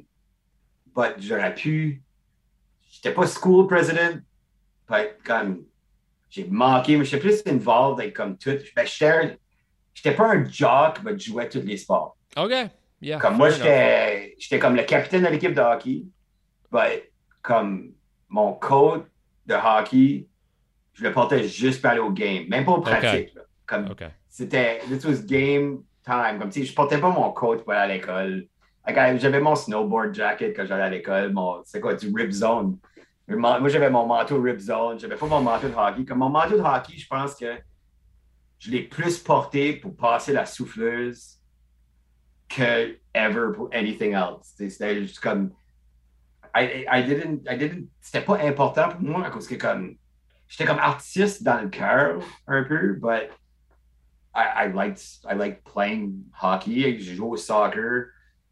but 0.95 1.15
j'aurais 1.19 1.53
pu. 1.53 2.01
J'étais 2.89 3.13
pas 3.13 3.27
school 3.27 3.67
president, 3.67 4.21
but 4.87 5.17
comme 5.23 5.65
j'ai 6.29 6.45
manqué, 6.45 6.97
mais 6.97 7.05
j'étais 7.05 7.19
plus 7.19 7.43
involved 7.45 7.99
avec 7.99 8.15
comme 8.15 8.37
tout. 8.37 8.57
Ben, 8.75 8.85
j'étais 8.85 10.15
pas 10.15 10.31
un 10.31 10.45
jock, 10.45 10.99
mais 11.03 11.17
je 11.17 11.31
jouais 11.31 11.49
tous 11.49 11.61
les 11.61 11.77
sports. 11.77 12.17
OK. 12.35 12.51
Yeah, 13.01 13.19
comme 13.19 13.35
moi, 13.35 13.49
j'étais 13.49 14.59
comme 14.59 14.75
le 14.75 14.83
capitaine 14.83 15.23
de 15.23 15.27
l'équipe 15.27 15.53
de 15.53 15.59
hockey, 15.59 16.05
but 16.71 17.11
comme 17.41 17.91
mon 18.29 18.53
coach 18.53 19.03
de 19.45 19.53
hockey, 19.53 20.27
je 20.93 21.03
le 21.03 21.11
portais 21.11 21.43
juste 21.47 21.81
pour 21.81 21.91
aller 21.91 21.99
au 21.99 22.11
game, 22.11 22.47
même 22.47 22.65
pas 22.65 22.71
au 22.73 22.81
pratique. 22.81 23.31
Okay. 23.31 23.39
Comme 23.65 23.91
okay. 23.91 24.09
c'était, 24.27 24.79
this 24.89 25.05
was 25.05 25.21
game 25.25 25.83
time. 26.05 26.39
Comme 26.39 26.51
si 26.51 26.65
je 26.65 26.73
portais 26.73 26.99
pas 26.99 27.09
mon 27.09 27.31
coach 27.31 27.61
pour 27.61 27.73
aller 27.73 27.93
à 27.93 27.95
l'école. 27.95 28.47
Like, 28.85 29.17
j'avais 29.19 29.39
mon 29.39 29.55
snowboard 29.55 30.13
jacket 30.13 30.55
quand 30.55 30.65
j'allais 30.65 30.83
à 30.83 30.89
l'école, 30.89 31.33
c'est 31.63 31.79
quoi, 31.79 31.93
du 31.93 32.13
rip 32.13 32.31
zone. 32.31 32.77
Moi, 33.27 33.69
j'avais 33.69 33.89
mon 33.89 34.05
manteau 34.05 34.41
rip 34.41 34.59
zone, 34.59 34.99
j'avais 34.99 35.15
pas 35.15 35.25
mon 35.25 35.39
manteau 35.39 35.69
de 35.69 35.73
hockey. 35.73 36.03
Comme 36.03 36.19
mon 36.19 36.29
manteau 36.29 36.57
de 36.57 36.61
hockey, 36.61 36.97
je 36.97 37.07
pense 37.07 37.35
que 37.35 37.55
je 38.59 38.71
l'ai 38.71 38.83
plus 38.83 39.19
porté 39.19 39.73
pour 39.73 39.95
passer 39.95 40.33
la 40.33 40.45
souffleuse 40.45 41.39
que 42.49 42.97
ever 43.13 43.53
pour 43.55 43.69
anything 43.73 44.13
else. 44.13 44.53
C'était 44.57 44.99
juste 45.01 45.19
comme 45.19 45.51
C'était 48.01 48.21
pas 48.21 48.39
important 48.41 48.89
pour 48.89 49.01
moi 49.01 49.29
parce 49.31 49.47
que 49.47 49.55
comme 49.55 49.95
j'étais 50.47 50.65
comme 50.65 50.79
artiste 50.79 51.43
dans 51.43 51.61
le 51.61 51.69
cœur 51.69 52.19
un 52.47 52.63
peu, 52.63 52.93
but 52.93 53.29
I, 54.35 54.65
I 54.65 54.67
liked, 54.67 55.01
I 55.25 55.33
liked 55.33 55.63
playing 55.63 56.25
hockey. 56.41 56.99
J'ai 56.99 57.15
joué 57.15 57.27
au 57.27 57.37
soccer, 57.37 58.07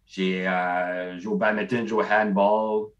j'ai 0.06 0.46
uh, 0.46 1.20
joué 1.20 1.34
au 1.34 1.38
badminton, 1.38 1.88
joué 1.88 2.04
au 2.04 2.08
handball. 2.08 2.92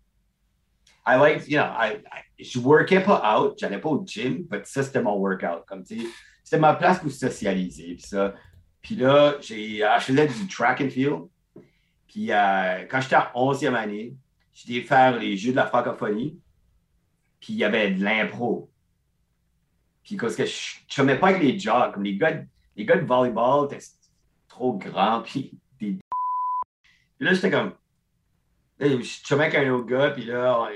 I 1.06 1.18
liked, 1.18 1.48
you 1.48 1.58
know, 1.58 1.66
I, 1.66 2.04
je 2.40 2.60
workais 2.60 3.02
pas 3.02 3.22
out, 3.24 3.58
j'allais 3.58 3.80
pas 3.80 3.90
au 3.90 4.04
gym, 4.06 4.44
but 4.44 4.66
ça 4.66 4.84
c'était 4.84 5.02
mon 5.02 5.18
workout. 5.18 5.66
Comme 5.68 5.84
c'était 5.86 6.60
ma 6.60 6.74
place 6.76 7.00
pour 7.00 7.12
socialiser. 7.12 7.96
Puis 7.96 8.08
ça. 8.08 8.34
Puis 8.82 8.96
là, 8.96 9.36
j'ai, 9.42 9.86
euh, 9.86 10.00
faisais 10.00 10.28
du 10.28 10.48
track 10.48 10.82
and 10.82 10.90
field. 10.90 11.22
Puis 12.08 12.32
euh, 12.32 12.86
quand 12.90 13.00
j'étais 13.00 13.16
en 13.16 13.54
11e 13.54 13.76
année, 13.76 14.16
j'étais 14.54 14.86
faire 14.86 15.18
les 15.18 15.38
Jeux 15.38 15.52
de 15.52 15.58
la 15.58 15.68
francophonie. 15.68 16.40
Puis 17.40 17.54
il 17.54 17.60
y 17.60 17.64
avait 17.64 17.92
de 17.92 18.04
l'impro. 18.04 18.70
Puis 20.04 20.16
parce 20.16 20.36
que 20.36 20.46
je 20.46 21.02
ne 21.02 21.16
pas 21.16 21.30
avec 21.30 21.42
les 21.42 21.58
jocks. 21.58 21.96
Les 21.98 22.18
gars, 22.18 22.42
les 22.76 22.86
gars 22.86 22.98
de 22.98 23.06
volleyball 23.06 23.66
étaient 23.66 23.84
trop 24.48 24.74
grands. 24.74 25.22
Puis, 25.26 25.52
des... 25.80 25.98
puis 27.18 27.26
là, 27.26 27.34
j'étais 27.34 27.52
comme. 27.52 27.74
Je 28.80 29.02
suis 29.02 29.34
avec 29.34 29.54
un 29.56 29.72
autre 29.72 29.86
gars. 29.86 30.10
Puis 30.12 30.26
là, 30.26 30.68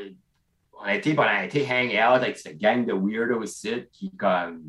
on, 0.74 0.84
a 0.84 0.96
été, 0.96 1.18
on 1.18 1.22
a 1.22 1.44
été 1.46 1.66
hang 1.66 1.90
out 1.90 2.22
avec 2.24 2.38
cette 2.38 2.58
gang 2.58 2.86
de 2.86 2.94
weirdos 2.94 3.44
ici 3.44 3.86
qui, 3.92 4.16
comme. 4.16 4.62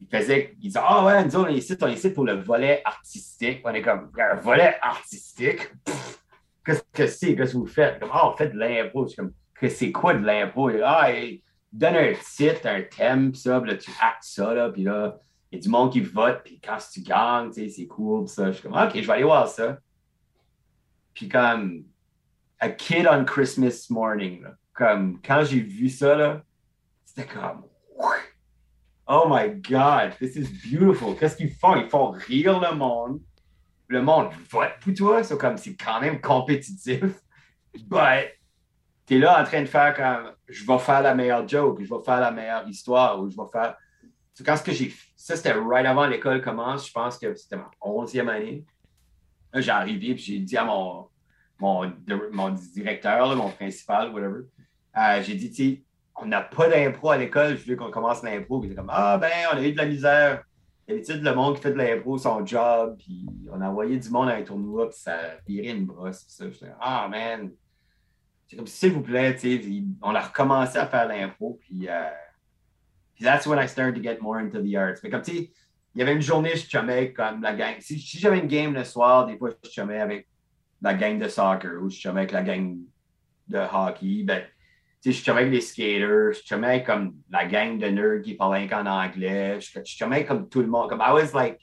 Ils 0.00 0.08
faisaient. 0.08 0.54
Ils 0.60 0.68
disaient 0.68 0.80
Ah 0.82 1.04
ouais, 1.04 1.24
nous, 1.24 1.36
on 1.36 1.46
est 1.46 1.54
ici, 1.54 1.76
on 1.80 1.86
est 1.86 1.94
ici 1.94 2.10
pour 2.10 2.24
le 2.24 2.34
volet 2.34 2.82
artistique. 2.84 3.62
On 3.64 3.72
est 3.72 3.82
comme. 3.82 4.10
Un 4.18 4.34
volet 4.34 4.76
artistique? 4.82 5.70
Qu'est-ce 6.64 6.82
que 6.92 7.06
c'est? 7.06 7.34
Qu'est-ce 7.34 7.52
que 7.52 7.58
vous 7.58 7.66
faites? 7.66 7.98
Comme, 7.98 8.10
ah, 8.12 8.30
on 8.30 8.36
fait 8.36 8.48
de 8.48 8.58
l'impro. 8.58 9.06
C'est 9.08 9.16
comme, 9.16 9.32
c'est 9.68 9.92
quoi 9.92 10.14
de 10.14 10.24
l'impro? 10.24 10.70
Ah, 10.84 11.08
donne 11.72 11.96
un 11.96 12.12
titre, 12.12 12.66
un 12.66 12.82
thème, 12.82 13.34
ça, 13.34 13.58
là, 13.60 13.76
tu 13.76 13.90
actes 14.00 14.24
ça, 14.24 14.52
là, 14.52 14.68
puis 14.68 14.82
là, 14.82 15.18
il 15.50 15.56
y 15.56 15.58
a 15.58 15.62
du 15.62 15.68
monde 15.68 15.92
qui 15.92 16.00
vote, 16.00 16.42
puis 16.44 16.60
quand 16.62 16.76
tu 16.92 17.00
gagnes, 17.00 17.50
tu 17.50 17.62
sais, 17.62 17.68
c'est 17.68 17.86
cool, 17.86 18.28
ça. 18.28 18.46
Je 18.46 18.58
suis 18.58 18.62
comme, 18.62 18.78
OK, 18.78 18.92
je 18.94 19.06
vais 19.06 19.12
aller 19.12 19.24
voir 19.24 19.48
ça. 19.48 19.78
Puis 21.14 21.28
comme, 21.28 21.84
A 22.58 22.70
Kid 22.70 23.06
on 23.10 23.24
Christmas 23.24 23.86
Morning, 23.90 24.44
comme, 24.72 25.20
quand 25.22 25.44
j'ai 25.44 25.60
vu 25.60 25.88
ça, 25.88 26.14
là, 26.14 26.42
c'était 27.04 27.26
comme, 27.26 27.64
oh 29.06 29.26
my 29.28 29.50
God, 29.50 30.16
this 30.18 30.36
is 30.36 30.48
beautiful. 30.70 31.14
Qu'est-ce 31.16 31.36
qu'ils 31.36 31.52
font? 31.52 31.76
Ils 31.76 31.88
font 31.88 32.10
rire 32.10 32.60
le 32.60 32.74
monde 32.74 33.20
le 33.88 34.02
monde 34.02 34.30
vote 34.50 34.72
pour 34.80 34.94
toi. 34.94 35.22
C'est 35.22 35.38
comme 35.38 35.56
c'est 35.56 35.76
quand 35.76 36.00
même 36.00 36.20
compétitif. 36.20 37.02
But 37.74 38.38
tu 39.06 39.16
es 39.16 39.18
là 39.18 39.40
en 39.40 39.44
train 39.44 39.62
de 39.62 39.66
faire 39.66 39.94
comme 39.94 40.32
je 40.48 40.66
vais 40.66 40.78
faire 40.78 41.02
la 41.02 41.14
meilleure 41.14 41.46
joke, 41.46 41.82
je 41.82 41.88
vais 41.88 42.02
faire 42.04 42.20
la 42.20 42.30
meilleure 42.30 42.68
histoire, 42.68 43.20
ou 43.20 43.28
je 43.28 43.36
vais 43.36 43.48
faire. 43.50 43.76
Quand 44.44 44.56
ce 44.56 44.62
que 44.62 44.72
j'ai. 44.72 44.92
Ça, 45.16 45.36
c'était 45.36 45.52
right 45.52 45.86
avant 45.86 46.06
l'école 46.06 46.42
commence. 46.42 46.88
Je 46.88 46.92
pense 46.92 47.16
que 47.16 47.34
c'était 47.34 47.56
ma 47.56 47.70
11e 47.80 48.28
année. 48.28 48.64
J'ai 49.54 49.70
arrivé 49.70 50.10
et 50.10 50.16
j'ai 50.16 50.38
dit 50.38 50.56
à 50.56 50.64
mon, 50.64 51.08
mon, 51.60 51.92
mon 52.32 52.50
directeur, 52.50 53.36
mon 53.36 53.50
principal, 53.50 54.12
whatever. 54.12 54.46
Euh, 54.96 55.22
j'ai 55.22 55.34
dit, 55.34 55.50
tu 55.50 55.84
on 56.16 56.26
n'a 56.26 56.42
pas 56.42 56.68
d'impro 56.68 57.10
à 57.10 57.16
l'école, 57.16 57.56
je 57.56 57.64
veux 57.64 57.76
qu'on 57.76 57.90
commence 57.90 58.22
l'impro. 58.22 58.62
Il 58.62 58.66
était 58.66 58.76
comme 58.76 58.90
Ah 58.92 59.18
ben, 59.18 59.30
on 59.52 59.56
a 59.56 59.62
eu 59.62 59.72
de 59.72 59.78
la 59.78 59.86
misère. 59.86 60.42
D'habitude, 60.92 61.22
le 61.22 61.34
monde 61.34 61.56
qui 61.56 61.62
fait 61.62 61.72
de 61.72 61.78
l'impro, 61.78 62.18
son 62.18 62.44
job, 62.44 62.96
puis 62.98 63.26
on 63.50 63.60
a 63.60 63.68
envoyé 63.68 63.98
du 63.98 64.10
monde 64.10 64.28
à 64.28 64.34
un 64.34 64.42
tournoi, 64.42 64.88
puis 64.90 64.98
ça 64.98 65.18
virait 65.46 65.70
une 65.70 65.86
brosse. 65.86 66.24
Puis 66.24 66.32
ça, 66.32 66.50
j'étais 66.50 66.72
ah 66.80 67.08
man, 67.08 67.50
J'étais 68.46 68.56
comme, 68.56 68.66
s'il 68.66 68.92
vous 68.92 69.00
plaît, 69.00 69.36
on 70.02 70.14
a 70.14 70.20
recommencé 70.20 70.76
à 70.78 70.86
faire 70.86 71.08
l'impro, 71.08 71.58
puis, 71.62 71.88
euh, 71.88 72.10
puis 73.14 73.24
that's 73.24 73.46
when 73.46 73.58
I 73.58 73.66
started 73.66 73.94
to 73.94 74.02
get 74.02 74.18
more 74.20 74.36
into 74.36 74.60
the 74.60 74.76
arts. 74.76 75.00
Mais 75.02 75.08
comme, 75.08 75.22
tu 75.22 75.32
sais, 75.32 75.52
il 75.94 75.98
y 75.98 76.02
avait 76.02 76.12
une 76.12 76.20
journée, 76.20 76.54
je 76.54 76.68
chummais 76.68 77.12
comme 77.12 77.40
la 77.40 77.54
gang. 77.54 77.76
Si, 77.80 77.98
j'avais 77.98 78.38
une 78.38 78.48
game 78.48 78.74
le 78.74 78.84
soir, 78.84 79.26
des 79.26 79.38
fois, 79.38 79.50
je 79.64 79.70
chummais 79.70 80.00
avec 80.00 80.28
la 80.82 80.94
gang 80.94 81.18
de 81.18 81.28
soccer 81.28 81.82
ou 81.82 81.88
je 81.88 81.96
chummais 81.96 82.20
avec 82.20 82.32
la 82.32 82.42
gang 82.42 82.78
de 83.48 83.58
hockey. 83.58 84.22
Ben, 84.24 84.42
je 85.04 85.10
chummais 85.10 85.40
avec 85.40 85.52
les 85.52 85.60
skaters, 85.60 86.32
je 86.32 86.42
chummais 86.44 86.66
avec 86.68 86.86
comme 86.86 87.14
la 87.30 87.46
gang 87.46 87.78
de 87.78 87.86
nerds 87.86 88.22
qui 88.22 88.34
parlaient 88.34 88.68
qu'en 88.68 88.86
anglais. 88.86 89.58
Je, 89.60 89.80
chummais 89.84 90.16
avec 90.16 90.28
comme 90.28 90.48
tout 90.48 90.60
le 90.60 90.68
monde. 90.68 90.88
Comme 90.88 91.00
I 91.00 91.12
was 91.12 91.32
like 91.34 91.58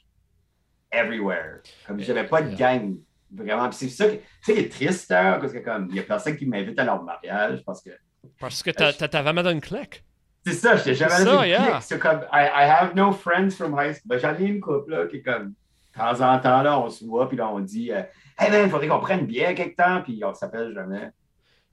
everywhere. 0.92 1.62
Comme 1.86 2.00
j'avais 2.00 2.26
pas 2.26 2.42
de 2.42 2.54
gang 2.54 2.96
vraiment. 3.32 3.70
C'est 3.72 3.88
ça 3.88 4.06
qui, 4.44 4.52
est 4.52 4.70
triste, 4.70 5.10
hein, 5.12 5.38
parce 5.40 5.52
que 5.52 5.58
comme 5.58 5.88
il 5.90 5.96
y 5.96 6.00
a 6.00 6.02
personne 6.02 6.36
qui 6.36 6.46
m'invite 6.46 6.78
à 6.78 6.84
leur 6.84 7.02
mariage 7.02 7.62
parce 7.64 7.82
que 7.82 7.90
Parce 8.38 8.62
que 8.62 8.70
t'as 8.70 9.22
vraiment 9.22 9.42
dans 9.42 9.50
une 9.50 9.60
clique. 9.60 10.04
c'est 10.44 10.52
ça, 10.52 10.76
j'étais 10.76 10.94
jamais 10.94 11.24
dans 11.24 11.38
ça, 11.38 11.44
une 11.44 11.50
yeah. 11.50 11.64
clique. 11.64 11.82
C'est 11.82 11.98
comme, 11.98 12.20
I, 12.32 12.44
I 12.44 12.68
have 12.68 12.94
no 12.94 13.12
friends 13.12 13.50
from 13.52 13.72
high 13.72 13.94
school. 13.94 14.02
Ben, 14.06 14.18
j'en 14.18 14.34
ai 14.36 14.44
une 14.44 14.60
couple, 14.60 14.90
là, 14.90 15.06
qui 15.06 15.16
est 15.16 15.22
comme, 15.22 15.48
de 15.48 15.98
temps 15.98 16.20
en 16.20 16.38
temps, 16.38 16.62
là, 16.62 16.78
on 16.78 16.90
se 16.90 17.04
voit, 17.04 17.28
puis 17.28 17.36
là, 17.36 17.48
on 17.48 17.60
dit, 17.60 17.92
euh, 17.92 18.02
Hey 18.38 18.50
man, 18.50 18.62
il 18.64 18.70
faudrait 18.70 18.88
qu'on 18.88 19.00
prenne 19.00 19.26
bien 19.26 19.54
quelque 19.54 19.76
temps, 19.76 20.02
puis 20.02 20.20
on 20.24 20.34
s'appelle 20.34 20.72
jamais. 20.74 21.10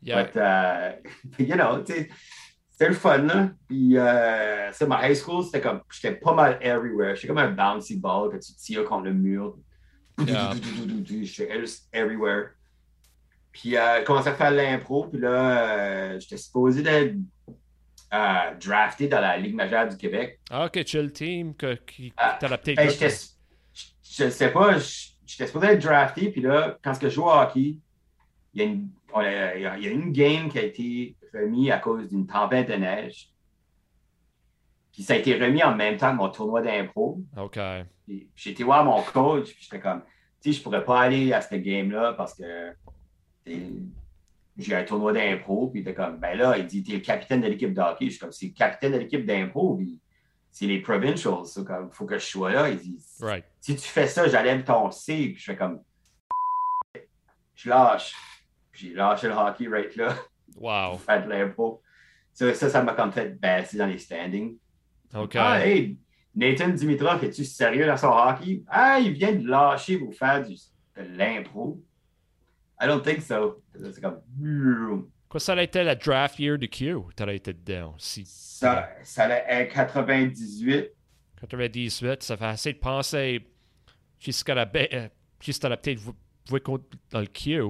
Yeah. 0.01 0.23
But, 0.23 0.37
uh, 0.37 0.95
you 1.43 1.55
know, 1.55 1.83
c'était 1.85 2.89
le 2.89 2.93
fun, 2.93 3.17
là. 3.23 3.49
Puis, 3.67 3.97
euh, 3.97 4.71
c'est 4.71 4.87
ma 4.87 5.07
high 5.07 5.15
school, 5.15 5.43
c'était 5.43 5.61
comme, 5.61 5.81
j'étais 5.91 6.15
pas 6.15 6.33
mal 6.33 6.59
everywhere. 6.61 7.15
J'étais 7.15 7.27
comme 7.27 7.39
un 7.39 7.51
bouncy 7.51 7.99
ball 7.99 8.29
que 8.31 8.37
tu 8.37 8.53
tires 8.53 8.85
contre 8.85 9.05
le 9.05 9.13
mur. 9.13 9.57
Yeah. 10.19 10.53
J'étais 11.03 11.59
juste 11.59 11.89
everywhere. 11.91 12.51
Puis, 13.51 13.75
euh, 13.75 13.97
j'ai 13.97 14.03
commencé 14.03 14.29
à 14.29 14.33
faire 14.33 14.51
l'impro, 14.51 15.07
puis 15.07 15.19
là, 15.19 15.29
euh, 15.29 16.19
j'étais 16.19 16.37
supposé 16.37 16.83
d'être 16.83 17.15
euh, 18.13 18.53
drafté 18.63 19.07
dans 19.07 19.19
la 19.19 19.35
Ligue 19.37 19.55
majeure 19.55 19.87
du 19.87 19.97
Québec. 19.97 20.39
Ah, 20.51 20.65
ok, 20.65 20.85
chill 20.85 21.11
team 21.11 21.55
que, 21.55 21.73
qui 21.73 22.13
t'as 22.15 22.37
peut-être. 22.57 22.75
Ben, 22.75 22.89
je, 22.89 24.29
sais 24.29 24.51
pas, 24.51 24.77
j'étais 25.25 25.47
supposé 25.47 25.67
être 25.67 25.81
drafté, 25.81 26.29
puis 26.29 26.41
là, 26.41 26.77
quand 26.83 26.93
je 27.01 27.09
joue 27.09 27.23
au 27.23 27.31
hockey, 27.31 27.77
il 28.53 28.61
y, 28.61 28.65
a 28.65 28.67
une, 28.69 28.89
on 29.13 29.19
a- 29.19 29.55
il 29.55 29.61
y 29.61 29.65
a- 29.65 29.77
il 29.77 29.83
y 29.83 29.87
a 29.87 29.91
une 29.91 30.11
game 30.11 30.49
qui 30.49 30.59
a 30.59 30.63
été 30.63 31.15
remise 31.33 31.71
à 31.71 31.77
cause 31.79 32.07
d'une 32.09 32.25
tempête 32.27 32.67
de 32.69 32.73
neige. 32.75 33.29
Puis 34.93 35.03
ça 35.03 35.13
a 35.13 35.17
été 35.17 35.35
remis 35.37 35.63
en 35.63 35.75
même 35.75 35.97
temps 35.97 36.11
que 36.11 36.17
mon 36.17 36.29
tournoi 36.29 36.61
d'impro. 36.61 37.21
Ok. 37.37 37.59
Été 38.45 38.63
voir 38.63 38.83
mon 38.83 39.01
coach, 39.03 39.53
puis 39.53 39.57
j'étais 39.63 39.79
comme, 39.79 40.01
tu 40.41 40.51
sais, 40.51 40.57
je 40.57 40.63
pourrais 40.63 40.83
pas 40.83 41.01
aller 41.01 41.33
à 41.33 41.41
cette 41.41 41.61
game-là 41.61 42.13
parce 42.13 42.33
que 42.33 42.73
j'ai 43.45 44.75
un 44.75 44.83
tournoi 44.83 45.13
d'impro, 45.13 45.67
puis 45.67 45.79
il 45.79 45.81
était 45.81 45.93
comme, 45.93 46.17
ben 46.17 46.35
là, 46.37 46.57
il 46.57 46.65
dit, 46.65 46.83
t'es 46.83 46.93
le 46.93 46.99
capitaine 46.99 47.41
de 47.41 47.47
l'équipe 47.47 47.73
de 47.73 47.79
hockey. 47.81 48.05
Je 48.05 48.11
suis 48.11 48.19
comme, 48.19 48.31
c'est 48.31 48.47
le 48.47 48.53
capitaine 48.53 48.93
de 48.93 48.97
l'équipe 48.97 49.25
d'impro, 49.25 49.75
puis 49.75 49.99
c'est 50.49 50.65
les 50.65 50.79
provincials, 50.81 51.43
comme, 51.65 51.91
faut 51.91 52.05
que 52.05 52.17
je 52.17 52.25
sois 52.25 52.51
là. 52.51 52.69
Il 52.69 52.79
dit, 52.79 52.97
Right. 53.19 53.45
si 53.61 53.75
tu 53.75 53.87
fais 53.87 54.07
ça, 54.07 54.27
j'enlève 54.27 54.63
ton 54.63 54.89
C, 54.89 55.13
puis 55.29 55.37
je 55.37 55.43
fais 55.51 55.55
comme, 55.57 55.79
je 57.53 57.69
lâche. 57.69 58.15
J'ai 58.77 58.93
lâché 58.93 59.27
le 59.27 59.33
hockey 59.33 59.67
right 59.67 59.95
là, 59.95 60.15
Wow. 60.55 60.97
faire 61.05 61.25
de 61.25 61.29
l'impro. 61.29 61.81
Ça, 62.31 62.53
ça, 62.53 62.69
ça 62.69 62.83
m'a 62.83 62.93
comme 62.93 63.11
fait 63.11 63.39
baisser 63.39 63.77
dans 63.77 63.87
les 63.87 63.97
standings. 63.97 64.55
Ok. 65.15 65.35
Ah, 65.35 65.65
hey, 65.65 65.97
Nathan 66.35 66.69
Dimitrov, 66.69 67.23
es-tu 67.23 67.43
sérieux 67.43 67.87
dans 67.87 67.97
son 67.97 68.09
hockey? 68.09 68.63
Ah, 68.67 68.99
il 68.99 69.13
vient 69.13 69.33
de 69.33 69.47
lâcher 69.47 69.97
pour 69.97 70.13
faire 70.13 70.43
du, 70.43 70.53
de 70.53 71.17
l'impro. 71.17 71.81
I 72.79 72.85
don't 72.85 73.01
think 73.01 73.21
so. 73.21 73.63
C'est 73.73 73.99
comme. 74.01 74.21
Quoi, 75.27 75.39
ça 75.39 75.53
a 75.53 75.61
été 75.63 75.83
la 75.83 75.95
draft 75.95 76.37
year 76.37 76.59
de 76.59 76.67
Q? 76.67 76.95
T'aurais 77.15 77.37
été 77.37 77.53
dedans. 77.53 77.95
Si 77.97 78.23
Ça, 78.25 78.89
ça 79.01 79.23
allait 79.23 79.43
être 79.47 79.73
98. 79.73 80.91
98, 81.41 82.21
ça 82.23 82.37
fait 82.37 82.45
assez 82.45 82.73
de 82.73 82.77
penser 82.77 83.47
jusqu'à 84.19 84.53
la 84.53 84.69
euh, 84.75 85.07
jusqu'à 85.41 85.69
la 85.69 85.77
peut-être 85.77 86.01
dans 87.11 87.19
le 87.19 87.25
Q. 87.25 87.61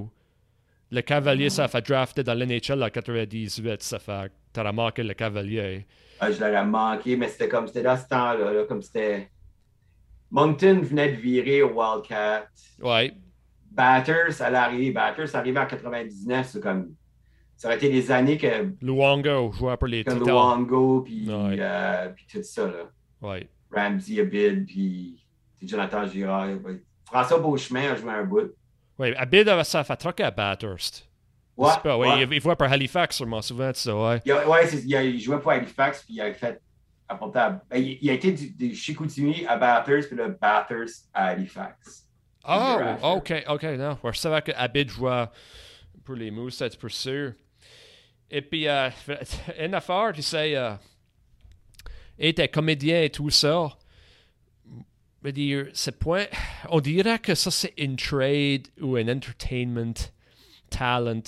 Le 0.90 1.00
Cavalier, 1.02 1.50
ça 1.50 1.68
fait 1.68 1.86
drafter 1.86 2.22
dans 2.22 2.34
l'NHL 2.34 2.82
en 2.82 2.88
98, 2.88 3.82
ça 3.82 3.98
fait. 3.98 4.32
T'aurais 4.52 4.72
manqué 4.72 5.02
le 5.02 5.12
Cavalier. 5.14 5.86
Ah, 6.20 6.30
je 6.32 6.40
l'aurais 6.40 6.64
manqué, 6.64 7.16
mais 7.16 7.28
c'était 7.28 7.48
comme 7.48 7.66
c'était 7.66 7.82
dans 7.82 7.96
ce 7.96 8.08
temps-là, 8.08 8.52
là, 8.52 8.64
comme 8.64 8.80
c'était. 8.82 9.28
Moncton 10.30 10.80
venait 10.82 11.12
de 11.12 11.16
virer 11.16 11.62
au 11.62 11.72
Wildcat. 11.72 12.48
Ouais. 12.82 13.12
Batters, 13.70 14.32
ça 14.32 14.46
allait 14.46 14.56
arriver. 14.58 14.90
Batters, 14.90 15.34
arrivait 15.34 15.60
en 15.60 15.66
99. 15.66 16.46
C'est 16.46 16.60
comme. 16.60 16.94
Ça 17.56 17.68
aurait 17.68 17.76
été 17.76 17.88
des 17.90 18.10
années 18.10 18.38
que. 18.38 18.72
Luongo, 18.82 19.52
joueur 19.52 19.78
pour 19.78 19.88
les 19.88 20.04
Titans. 20.04 20.18
Luongo, 20.26 21.02
puis 21.02 21.28
Ouais. 21.28 21.56
euh, 21.58 22.08
puis 22.14 22.26
tout 22.30 22.42
ça, 22.42 22.66
là. 22.66 22.90
Ouais. 23.20 23.48
Ramsey 23.70 24.20
Abid, 24.20 24.66
puis 24.66 25.24
Jonathan 25.62 26.06
Girard. 26.06 26.48
François 27.04 27.38
Beauchemin 27.38 27.92
a 27.92 27.94
joué 27.96 28.10
un 28.12 28.24
bout. 28.24 28.52
Ouais, 28.98 29.14
Abid, 29.16 29.48
avait 29.48 29.64
ça 29.64 29.84
fait 29.84 29.96
troquer 29.96 30.24
à 30.24 30.30
Bathurst. 30.30 31.08
Ouais, 31.56 31.70
pas- 31.82 31.96
ouais, 31.96 32.08
ouais. 32.08 32.22
Il, 32.24 32.32
il 32.34 32.40
voit 32.40 32.56
par 32.56 32.70
Halifax, 32.72 33.16
sûrement, 33.16 33.42
souvent, 33.42 33.70
ça, 33.74 33.94
ouais. 33.94 34.20
Il, 34.24 34.32
a, 34.32 34.48
ouais, 34.48 34.68
il, 34.84 34.96
a, 34.96 35.02
il 35.02 35.20
jouait 35.20 35.40
pour 35.40 35.50
Halifax, 35.50 36.02
puis 36.04 36.14
il 36.14 36.20
a 36.20 36.32
fait. 36.34 36.60
à- 37.08 37.14
ben, 37.70 37.76
il, 37.78 37.98
il 38.02 38.10
a 38.10 38.12
été 38.12 38.32
du, 38.32 38.50
de 38.50 38.74
Chicoutimi 38.74 39.46
à 39.46 39.56
Bathurst, 39.56 40.08
puis 40.08 40.16
là, 40.18 40.28
Bathurst 40.28 41.08
à 41.14 41.26
Halifax. 41.28 42.04
Ah, 42.44 42.94
after. 43.02 43.06
ok, 43.06 43.44
ok, 43.48 43.62
non. 43.78 43.98
Je 44.12 44.18
savais 44.18 44.42
que 44.42 44.52
Abid 44.56 44.88
jouait 44.90 45.26
pour 46.04 46.14
les 46.14 46.30
Moose, 46.30 46.54
c'est 46.56 46.76
pour 46.78 46.90
sûr. 46.90 47.32
Et 48.30 48.42
puis, 48.42 48.68
euh, 48.68 48.88
une 49.58 49.74
affaire, 49.74 50.12
tu 50.14 50.22
sais, 50.22 50.54
euh, 50.56 50.72
était 52.18 52.48
comédien 52.48 53.02
et 53.02 53.10
tout 53.10 53.30
ça. 53.30 53.68
Je 55.28 55.30
veux 55.30 55.32
dire, 55.34 55.66
c'est 55.74 55.98
point. 55.98 56.24
On 56.70 56.80
dirait 56.80 57.18
que 57.18 57.34
ça, 57.34 57.50
c'est 57.50 57.74
une 57.76 57.96
trade 57.96 58.66
ou 58.80 58.96
un 58.96 59.08
entertainment 59.08 59.92
talent 60.70 61.20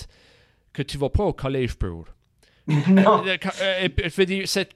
que 0.73 0.81
tu 0.81 0.97
vas 0.97 1.11
pas 1.11 1.25
au 1.25 1.35
collège 1.35 1.75
pour. 1.75 2.07
non. 2.67 3.23
Euh, 3.27 3.37
euh, 3.61 3.89
et- 3.89 4.09
je 4.09 4.17
veux 4.17 4.25
dire, 4.25 4.49
c'est- 4.49 4.71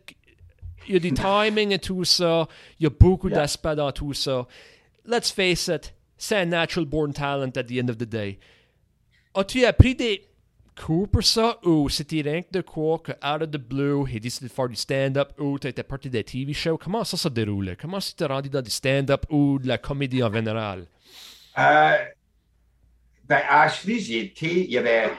il 0.87 0.93
y 0.93 0.97
a 0.97 0.99
du 0.99 1.13
timing 1.15 1.73
et 1.73 1.79
tout 1.79 2.05
ça. 2.05 2.47
Il 2.79 2.85
y 2.85 2.87
a 2.87 2.91
beaucoup 2.91 3.31
Yeah. 3.31 3.39
d'aspects 3.39 3.69
dans 3.75 3.91
tout 3.93 4.13
ça. 4.13 4.47
Let's 5.07 5.31
face 5.31 5.69
it, 5.69 5.95
c'est 6.19 6.37
un 6.37 6.45
natural 6.47 6.85
born 6.85 7.15
talent 7.15 7.53
at 7.57 7.65
the 7.65 7.81
end 7.83 7.89
of 7.89 7.97
the 7.97 8.05
day. 8.05 8.39
As-tu 9.35 9.65
appris 9.65 9.95
des 9.95 10.23
cours 10.75 11.09
pour 11.09 11.23
ça 11.23 11.59
ou 11.65 11.89
c'était 11.89 12.23
rien 12.23 12.43
que 12.43 12.51
de 12.51 12.61
quoi 12.61 12.99
que 12.99 13.13
out 13.13 13.43
of 13.43 13.51
the 13.51 13.59
blue, 13.59 14.05
il 14.11 14.21
décidé 14.21 14.49
de 14.49 14.53
faire 14.53 14.69
du 14.69 14.77
stand-up 14.77 15.33
ou 15.39 15.59
tu 15.59 15.69
étais 15.69 15.83
parti 15.83 16.11
des 16.11 16.25
TV 16.25 16.53
shows? 16.53 16.79
Comment 16.79 17.05
ça 17.05 17.17
se 17.17 17.29
déroulait? 17.29 17.77
Comment 17.77 17.99
tu 17.99 18.15
t'es 18.15 18.27
rendu 18.27 18.49
dans 18.49 18.63
du 18.63 18.71
stand-up 18.71 19.25
ou 19.31 19.59
de 19.59 19.69
la 19.69 19.79
comédie 19.79 20.23
en 20.23 20.33
général? 20.33 20.87
Euh, 21.59 21.97
ben, 23.29 23.41
actually, 23.49 24.01
j'ai 24.01 24.21
été. 24.21 24.65
Il 24.65 24.71
y 24.71 24.79
avait. 24.79 25.11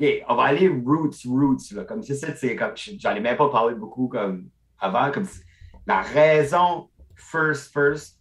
OK, 0.00 0.24
on 0.28 0.34
va 0.34 0.42
aller 0.44 0.68
roots, 0.68 1.24
roots, 1.26 1.72
là. 1.72 1.84
Comme 1.84 2.02
c'est 2.02 2.14
ça, 2.14 2.34
c'est 2.36 2.56
comme. 2.56 2.72
J'en 2.76 3.14
ai 3.14 3.20
même 3.20 3.36
pas 3.36 3.48
parlé 3.48 3.74
beaucoup 3.74 4.08
comme 4.08 4.48
avant. 4.78 5.10
Comme 5.10 5.26
la 5.86 6.02
raison, 6.02 6.88
first, 7.14 7.72
first, 7.72 8.18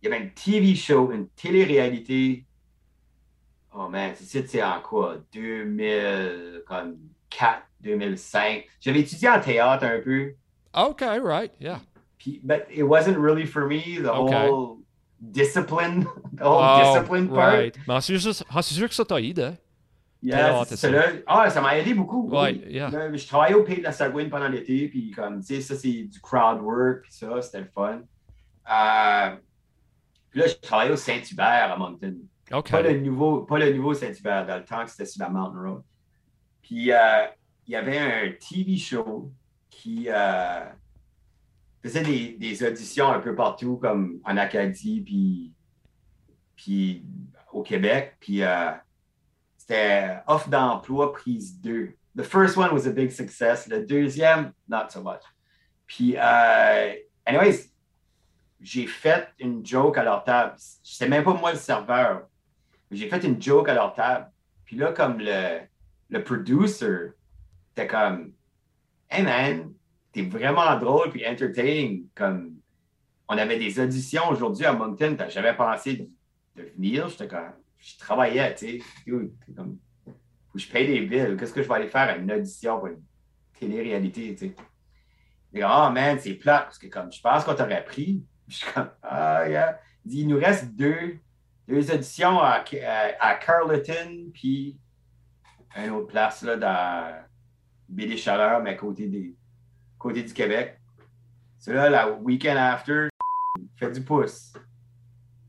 il 0.00 0.08
y 0.08 0.12
avait 0.12 0.24
une 0.24 0.32
TV 0.32 0.74
show, 0.74 1.10
une 1.12 1.28
télé-réalité. 1.30 2.43
Oh 3.76 3.88
man, 3.88 4.12
c'est 4.14 4.62
en 4.62 4.80
quoi? 4.80 5.16
2004, 5.32 7.62
2005. 7.80 8.66
J'avais 8.80 9.00
étudié 9.00 9.28
en 9.28 9.40
théâtre 9.40 9.84
un 9.84 10.00
peu. 10.00 10.34
OK, 10.74 11.00
right, 11.22 11.52
yeah. 11.60 11.80
Puis, 12.18 12.40
but 12.42 12.66
it 12.70 12.84
wasn't 12.84 13.16
really 13.18 13.44
for 13.46 13.66
me, 13.66 13.98
the 14.00 14.06
Okay. 14.08 14.48
whole 14.48 14.78
discipline, 15.20 16.06
the 16.36 16.42
whole 16.44 16.62
Oh, 16.62 16.92
discipline 16.94 17.28
part. 17.28 17.52
right. 17.54 17.76
Mais 17.88 18.00
c'est 18.00 18.16
ah, 18.50 18.62
c'est 18.62 18.74
sûr 18.74 18.88
que 18.88 18.94
ça 18.94 19.04
t'a 19.04 19.20
aidé. 19.20 19.42
hein? 19.42 19.56
Yeah, 20.22 20.64
c'est 20.64 20.90
là. 20.90 21.04
Ah, 21.26 21.50
ça 21.50 21.60
m'a 21.60 21.76
aidé 21.76 21.92
beaucoup. 21.92 22.28
oui. 22.30 22.38
Ouais, 22.38 22.52
yeah. 22.70 22.88
Là, 22.90 23.14
je 23.14 23.26
travaillais 23.26 23.54
au 23.56 23.62
Pays 23.62 23.78
de 23.78 23.82
la 23.82 23.92
Sagouine 23.92 24.30
pendant 24.30 24.48
l'été, 24.48 24.88
puis 24.88 25.10
comme, 25.10 25.40
tu 25.40 25.46
sais, 25.56 25.60
ça, 25.60 25.76
c'est 25.76 26.04
du 26.04 26.18
crowd 26.20 26.60
work, 26.62 27.02
puis 27.02 27.12
ça, 27.12 27.42
c'était 27.42 27.60
le 27.60 27.68
fun. 27.74 28.00
Euh, 28.72 29.36
puis 30.30 30.40
là, 30.40 30.46
je 30.46 30.54
travaillais 30.54 30.92
au 30.92 30.96
Saint-Hubert 30.96 31.72
à 31.72 31.76
Moncton. 31.76 32.14
Pas 32.48 32.82
le 32.82 33.00
nouveau, 33.00 33.42
pas 33.42 33.58
le 33.58 33.72
nouveau 33.72 33.94
Saint-Hubert, 33.94 34.46
dans 34.46 34.56
le 34.56 34.64
temps 34.64 34.84
que 34.84 34.90
c'était 34.90 35.06
sur 35.06 35.22
la 35.22 35.30
Mountain 35.30 35.60
Road. 35.60 35.82
Puis 36.62 36.92
euh, 36.92 37.26
il 37.66 37.72
y 37.72 37.76
avait 37.76 37.98
un 37.98 38.32
TV 38.32 38.76
show 38.76 39.30
qui 39.70 40.06
euh, 40.08 40.64
faisait 41.82 42.02
des, 42.02 42.64
auditions 42.64 43.10
un 43.10 43.20
peu 43.20 43.34
partout, 43.34 43.76
comme 43.76 44.20
en 44.24 44.36
Acadie, 44.36 45.52
puis, 46.56 47.04
au 47.52 47.62
Québec. 47.62 48.16
Puis 48.20 48.42
euh, 48.42 48.70
c'était 49.56 50.18
offre 50.26 50.48
d'emploi 50.48 51.12
prise 51.12 51.60
2. 51.60 51.94
The 52.16 52.22
first 52.22 52.56
one 52.56 52.72
was 52.72 52.86
a 52.86 52.92
big 52.92 53.10
success. 53.10 53.66
Le 53.66 53.84
deuxième, 53.84 54.52
not 54.68 54.90
so 54.90 55.02
much. 55.02 55.22
Puis, 55.86 56.16
anyways, 57.26 57.70
j'ai 58.60 58.86
fait 58.86 59.28
une 59.38 59.64
joke 59.66 59.98
à 59.98 60.04
leur 60.04 60.24
table. 60.24 60.54
C'était 60.56 61.08
même 61.08 61.24
pas 61.24 61.34
moi 61.34 61.52
le 61.52 61.58
serveur. 61.58 62.28
J'ai 62.94 63.08
fait 63.08 63.24
une 63.24 63.40
joke 63.40 63.68
à 63.68 63.74
leur 63.74 63.94
table. 63.94 64.30
Puis 64.64 64.76
là, 64.76 64.92
comme 64.92 65.18
le, 65.18 65.60
le 66.08 66.22
producer 66.22 67.12
était 67.72 67.86
comme, 67.86 68.32
hey 69.10 69.22
man, 69.22 69.72
t'es 70.12 70.22
vraiment 70.22 70.76
drôle 70.78 71.10
puis 71.10 71.26
entertaining. 71.26 72.06
Comme, 72.14 72.56
on 73.28 73.36
avait 73.36 73.58
des 73.58 73.80
auditions 73.80 74.28
aujourd'hui 74.30 74.64
à 74.64 74.72
Moncton, 74.72 75.16
j'avais 75.28 75.56
pensé 75.56 76.08
de, 76.56 76.62
venir. 76.76 77.08
J'étais 77.08 77.28
comme, 77.28 77.52
je 77.78 77.98
travaillais, 77.98 78.54
tu 78.54 78.80
sais. 78.80 78.82
Je 80.54 80.68
paye 80.68 80.86
des 80.86 81.00
billes. 81.00 81.36
Qu'est-ce 81.38 81.52
que 81.52 81.62
je 81.62 81.68
vais 81.68 81.74
aller 81.74 81.88
faire 81.88 82.08
à 82.08 82.16
une 82.16 82.30
audition 82.30 82.78
pour 82.78 82.88
une 82.88 83.02
télé-réalité, 83.58 84.34
tu 84.36 84.48
sais? 84.48 84.54
oh 85.56 85.90
man, 85.90 86.18
c'est 86.18 86.34
plat, 86.34 86.62
parce 86.62 86.78
que 86.78 86.86
comme, 86.86 87.12
je 87.12 87.20
pense 87.20 87.44
qu'on 87.44 87.54
t'aurait 87.54 87.84
pris. 87.84 88.24
Je 88.48 88.56
suis 88.56 88.72
comme, 88.72 88.90
ah, 89.02 89.48
yeah. 89.48 89.80
Il 90.04 90.28
nous 90.28 90.38
reste 90.38 90.74
deux, 90.74 91.18
deux 91.66 91.90
auditions 91.92 92.40
à, 92.40 92.64
à, 93.20 93.34
Carleton, 93.36 94.30
puis 94.32 94.78
une 95.76 95.90
autre 95.90 96.08
place 96.08 96.42
là, 96.42 96.56
dans 96.56 97.24
BD 97.88 98.16
Chaleur, 98.16 98.62
mais 98.62 98.76
côté, 98.76 99.34
côté 99.98 100.22
du 100.22 100.32
Québec. 100.32 100.80
C'est 101.58 101.72
là, 101.72 101.88
la 101.88 102.10
week-end 102.10 102.56
after, 102.56 103.08
fait 103.76 103.90
du 103.90 104.02
pouce. 104.02 104.52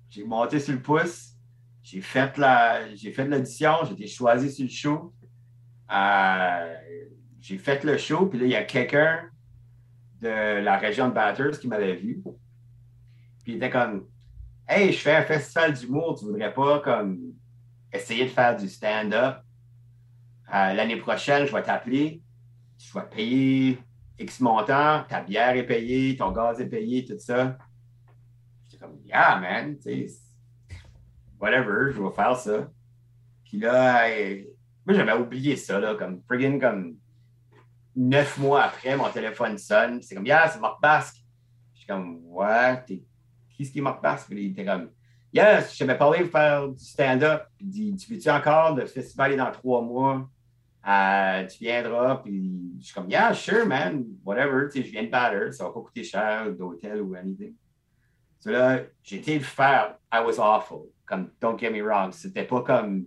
J'ai 0.10 0.24
monté 0.24 0.60
sur 0.60 0.74
le 0.74 0.82
pouce, 0.82 1.34
j'ai 1.84 2.02
fait 2.02 2.38
la, 2.38 2.96
j'ai 2.96 3.12
fait 3.12 3.26
l'audition, 3.26 3.74
j'ai 3.84 3.94
été 3.94 4.08
choisi 4.08 4.52
sur 4.52 4.64
le 4.64 4.70
show. 4.70 5.14
Euh, 5.92 6.76
j'ai 7.42 7.58
fait 7.58 7.84
le 7.84 7.98
show, 7.98 8.26
puis 8.28 8.40
là, 8.40 8.46
il 8.46 8.52
y 8.52 8.56
a 8.56 8.64
quelqu'un 8.64 9.30
de 10.22 10.62
la 10.62 10.78
région 10.78 11.10
de 11.10 11.14
Batters 11.14 11.60
qui 11.60 11.68
m'avait 11.68 11.96
vu. 11.96 12.24
Puis 13.44 13.54
il 13.54 13.56
était 13.58 13.70
comme 13.70 14.08
Hey, 14.68 14.92
je 14.92 14.98
fais 14.98 15.16
un 15.16 15.22
festival 15.22 15.74
d'humour, 15.74 16.18
tu 16.18 16.26
voudrais 16.26 16.52
pas 16.52 16.80
comme 16.80 17.34
essayer 17.94 18.24
de 18.26 18.30
faire 18.30 18.58
du 18.58 18.68
stand-up? 18.68 19.38
Euh, 20.52 20.74
l'année 20.74 20.98
prochaine, 20.98 21.46
je 21.46 21.54
vais 21.54 21.62
t'appeler, 21.62 22.24
je 22.80 22.92
vais 22.92 23.06
payer 23.06 23.80
X 24.18 24.40
montant, 24.40 25.04
ta 25.08 25.22
bière 25.22 25.56
est 25.56 25.68
payée, 25.68 26.18
ton 26.18 26.32
gaz 26.32 26.60
est 26.60 26.66
payé, 26.66 27.06
tout 27.06 27.20
ça. 27.20 27.60
J'étais 28.64 28.84
comme 28.84 28.98
Yeah, 29.06 29.40
man, 29.40 29.78
whatever, 31.40 31.92
je 31.94 32.02
vais 32.02 32.16
faire 32.16 32.36
ça. 32.36 32.68
Puis 33.44 33.60
là, 33.60 34.08
moi 34.84 34.96
j'avais 34.96 35.14
oublié 35.14 35.58
ça, 35.58 35.80
là, 35.80 35.94
comme 35.94 36.24
friggin' 36.24 36.60
comme 36.60 36.98
neuf 37.96 38.40
mois 38.40 38.64
après, 38.64 38.98
mon 38.98 39.10
téléphone 39.10 39.60
sonne. 39.60 40.02
C'est 40.02 40.16
comme, 40.16 40.26
yeah, 40.26 40.50
c'est 40.50 40.60
Marc 40.60 40.82
Basque. 40.82 41.18
Je 41.74 41.80
suis 41.82 41.88
comme, 41.88 42.20
ouais, 42.26 42.84
t'es 42.86 43.04
qui 43.56 43.66
ce 43.66 43.72
qui 43.72 43.82
Marc 43.82 44.02
Basque? 44.02 44.28
Puis 44.30 44.46
il 44.46 44.52
était 44.52 44.66
comme, 44.66 44.90
yeah, 45.34 45.62
je 45.62 45.78
t'avais 45.78 45.98
parlé 45.98 46.20
de 46.20 46.26
faire 46.26 46.68
du 46.68 46.84
stand-up. 46.84 47.44
Il 47.60 47.70
dit, 47.70 47.96
tu 47.96 48.14
veux-tu 48.14 48.30
encore? 48.30 48.76
Le 48.76 48.86
festival 48.86 49.34
est 49.34 49.38
dans 49.38 49.52
trois 49.52 49.82
mois. 49.82 50.30
Euh, 50.88 51.48
tu 51.48 51.60
viendras. 51.64 52.18
Puis 52.18 52.76
je 52.80 52.86
suis 52.86 52.94
comme, 52.94 53.10
yeah, 53.10 53.34
sure, 53.34 53.66
man, 53.66 54.06
whatever. 54.24 54.70
Tu 54.72 54.80
sais, 54.82 54.88
je 54.88 54.92
viens 54.92 55.04
de 55.04 55.10
Batter. 55.10 55.52
Ça 55.52 55.66
va 55.66 55.72
pas 55.72 55.82
coûter 55.82 56.04
cher 56.04 56.52
d'hôtel 56.52 57.02
ou 57.02 57.16
anything. 57.16 57.54
So 58.40 58.52
là, 58.52 58.82
j'ai 59.04 59.20
le 59.20 59.40
faire. 59.44 59.96
I 60.14 60.20
was 60.24 60.40
awful. 60.40 60.92
Comme, 61.06 61.32
don't 61.42 61.60
get 61.60 61.72
me 61.72 61.82
wrong. 61.82 62.12
C'était 62.12 62.46
pas 62.46 62.62
comme 62.62 63.06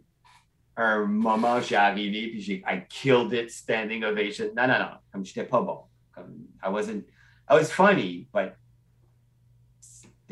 un 0.77 1.07
moment 1.07 1.61
j'ai 1.61 1.75
arrivé 1.75 2.29
puis 2.29 2.41
j'ai 2.41 2.63
I 2.67 2.87
killed 2.89 3.33
it 3.33 3.51
standing 3.51 4.05
ovation. 4.05 4.47
Non, 4.57 4.69
non, 4.69 4.79
non. 4.79 4.99
Comme 5.13 5.25
j'étais 5.25 5.45
pas 5.45 5.61
bon. 5.61 5.81
Comme 6.13 6.47
I 6.63 6.69
wasn't 6.69 7.05
I 7.51 7.55
was 7.55 7.71
funny, 7.71 8.29
but 8.33 8.55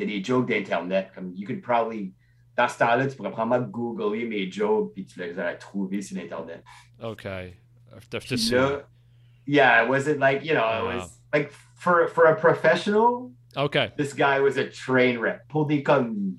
des 0.05 0.23
jokes 0.23 0.49
d'Internet. 0.49 1.11
Comme 1.15 1.33
you 1.35 1.47
could 1.47 1.63
probably 1.63 2.13
dans 2.57 2.69
ce 2.69 2.79
temps-là, 2.79 3.07
tu 3.07 3.17
pourrais 3.17 3.31
probablement 3.31 3.67
googler 3.69 4.25
mes 4.27 4.51
jokes 4.51 4.95
puis 4.95 5.07
tu 5.07 5.21
les 5.21 5.39
aurais 5.39 5.59
trouvés 5.59 6.03
sur 6.03 6.19
Internet. 6.19 6.65
Okay. 7.01 7.55
Là, 8.51 8.83
yeah, 9.47 9.85
was 9.85 10.07
it 10.07 10.19
like, 10.19 10.45
you 10.45 10.55
know, 10.55 10.91
it 10.91 10.97
was 10.97 11.21
like 11.33 11.53
for 11.77 12.09
for 12.09 12.27
a 12.27 12.35
professional. 12.35 13.33
Okay. 13.57 13.91
This 13.97 14.13
guy 14.13 14.41
was 14.41 14.59
a 14.59 14.69
train 14.69 15.19
wreck. 15.19 15.47
Pour 15.49 15.67
des 15.67 15.83
comme 15.83 16.39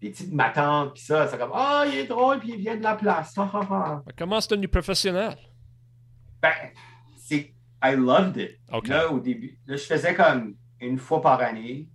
des 0.00 0.10
petites 0.10 0.32
matantes, 0.32 0.94
puis 0.94 1.02
ça, 1.02 1.28
c'est 1.28 1.38
comme 1.38 1.50
Ah, 1.52 1.84
oh, 1.84 1.90
il 1.90 1.98
est 1.98 2.06
drôle, 2.06 2.38
puis 2.38 2.52
il 2.52 2.56
vient 2.56 2.76
de 2.76 2.82
la 2.82 2.94
place. 2.94 3.34
Comment 4.16 4.40
c'est 4.40 4.50
devenu 4.50 4.68
professionnel? 4.68 5.36
Ben, 6.40 6.52
c'est. 7.18 7.54
I 7.82 7.94
loved 7.96 8.36
it. 8.36 8.58
Là, 8.88 9.10
au 9.10 9.20
début, 9.20 9.58
là, 9.66 9.76
je 9.76 9.84
faisais 9.84 10.14
comme 10.14 10.54
une 10.80 10.98
fois 10.98 11.20
par 11.20 11.40
année. 11.40 11.88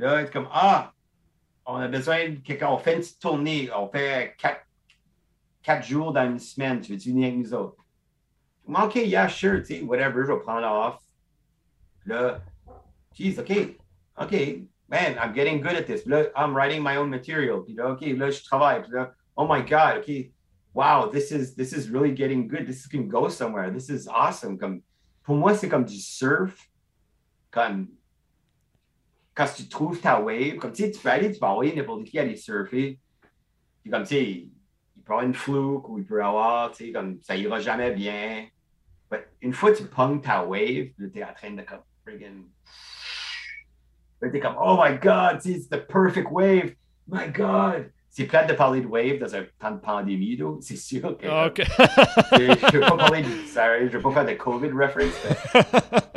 Là, 0.00 0.22
être 0.22 0.32
comme 0.32 0.48
Ah, 0.50 0.94
on 1.66 1.76
a 1.76 1.86
besoin 1.86 2.30
de 2.30 2.36
quelqu'un, 2.36 2.68
on 2.68 2.78
fait 2.78 2.94
une 2.94 3.00
petite 3.00 3.20
tournée, 3.20 3.70
on 3.76 3.86
fait 3.86 4.34
quatre, 5.62 5.86
jours 5.86 6.14
dans 6.14 6.24
une 6.24 6.38
semaine, 6.38 6.80
tu 6.80 6.92
veux-tu 6.92 7.10
venir 7.10 7.28
avec 7.28 7.38
nous 7.38 7.52
autres? 7.52 7.76
OK, 8.66 8.94
yeah, 8.94 9.28
sure, 9.28 9.58
tu 9.60 9.66
sais, 9.66 9.80
whatever, 9.82 10.24
je 10.24 10.32
vais 10.32 10.40
prendre 10.40 10.66
off. 10.66 11.02
Là, 12.06 12.40
geez, 13.14 13.38
OK, 13.38 13.76
OK, 14.16 14.32
man, 14.88 15.18
I'm 15.18 15.34
getting 15.34 15.60
good 15.60 15.76
at 15.76 15.86
this. 15.86 16.06
I'm 16.34 16.56
writing 16.56 16.82
my 16.82 16.96
own 16.96 17.10
material. 17.10 17.60
Puis 17.62 17.74
là, 17.74 17.90
OK, 17.90 18.00
là, 18.16 18.30
je 18.30 18.42
travaille. 18.42 18.82
Là, 18.88 19.12
oh 19.36 19.46
my 19.46 19.60
God, 19.60 19.98
OK, 19.98 20.32
wow, 20.72 21.10
this 21.10 21.30
is, 21.30 21.54
this 21.54 21.74
is 21.74 21.90
really 21.90 22.14
getting 22.14 22.48
good. 22.48 22.66
This 22.66 22.86
can 22.86 23.06
go 23.06 23.28
somewhere. 23.28 23.70
This 23.70 23.90
is 23.90 24.08
awesome. 24.08 24.56
Comme, 24.56 24.80
pour 25.24 25.36
moi, 25.36 25.54
c'est 25.54 25.68
comme 25.68 25.84
du 25.84 25.98
surf. 25.98 26.56
Comme, 27.50 27.88
quand 29.40 29.54
tu 29.56 29.68
trouves 29.68 29.98
ta 30.00 30.20
wave, 30.20 30.56
comme, 30.56 30.72
tu 30.72 30.82
sais, 30.82 30.90
tu 30.90 31.00
peux 31.00 31.08
aller, 31.08 31.32
tu 31.32 31.40
peux 31.40 31.46
envoyer 31.46 31.74
n'importe 31.74 32.04
qui 32.04 32.18
aller 32.18 32.36
surfer. 32.36 32.98
Puis 33.82 33.90
comme, 33.90 34.02
tu 34.02 34.08
sais, 34.08 34.22
il 34.22 35.02
peut 35.02 35.14
avoir 35.14 35.24
une 35.24 35.32
fluke 35.32 35.88
ou 35.88 35.98
il 35.98 36.04
peut 36.04 36.22
avoir, 36.22 36.72
tu 36.72 36.84
sais, 36.84 36.92
comme, 36.92 37.18
ça 37.22 37.34
ira 37.36 37.58
jamais 37.58 37.92
bien. 37.92 38.46
Mais 39.10 39.26
une 39.40 39.54
fois 39.54 39.72
tu 39.72 39.84
ponges 39.84 40.20
ta 40.20 40.44
wave, 40.44 40.90
tu 40.98 41.10
es 41.14 41.24
en 41.24 41.32
train 41.32 41.52
de, 41.52 41.62
comme, 41.62 41.80
friggin' 42.04 42.44
t'es 44.20 44.40
comme, 44.40 44.56
oh 44.60 44.78
my 44.78 44.98
God, 44.98 45.40
c'est 45.40 45.70
the 45.70 45.78
perfect 45.78 46.30
wave. 46.30 46.74
My 47.08 47.26
God. 47.28 47.90
C'est 48.12 48.24
plate 48.24 48.48
de 48.48 48.54
parler 48.54 48.80
de 48.80 48.88
wave 48.88 49.18
dans 49.18 49.36
un 49.36 49.44
temps 49.60 49.70
de 49.70 49.78
pandémie, 49.78 50.36
c'est 50.60 50.74
sûr 50.74 51.16
que. 51.16 51.28
Ah, 51.28 51.48
je 51.56 52.42
ne 52.42 52.72
veux 52.72 52.80
pas 52.80 52.96
parler 52.96 53.22
de. 53.22 53.28
Sorry, 53.46 53.88
je 53.88 53.96
veux 53.96 54.02
pas 54.02 54.10
faire 54.10 54.26
de 54.26 54.32
COVID 54.32 54.72
reference. 54.72 55.14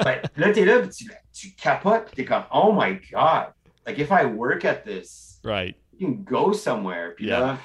Mais, 0.03 0.19
là, 0.37 0.51
t'es 0.51 0.65
là, 0.65 0.87
tu, 0.87 1.05
tu 1.31 1.51
capotes, 1.51 2.11
t'es 2.15 2.25
comme, 2.25 2.45
oh 2.51 2.73
my 2.75 2.99
God. 3.11 3.53
Like, 3.85 3.99
if 3.99 4.09
I 4.09 4.25
work 4.25 4.65
at 4.65 4.85
this, 4.85 5.39
right. 5.43 5.75
you 5.91 6.07
can 6.07 6.23
go 6.23 6.51
somewhere. 6.51 7.13
Puis 7.15 7.27
là, 7.27 7.59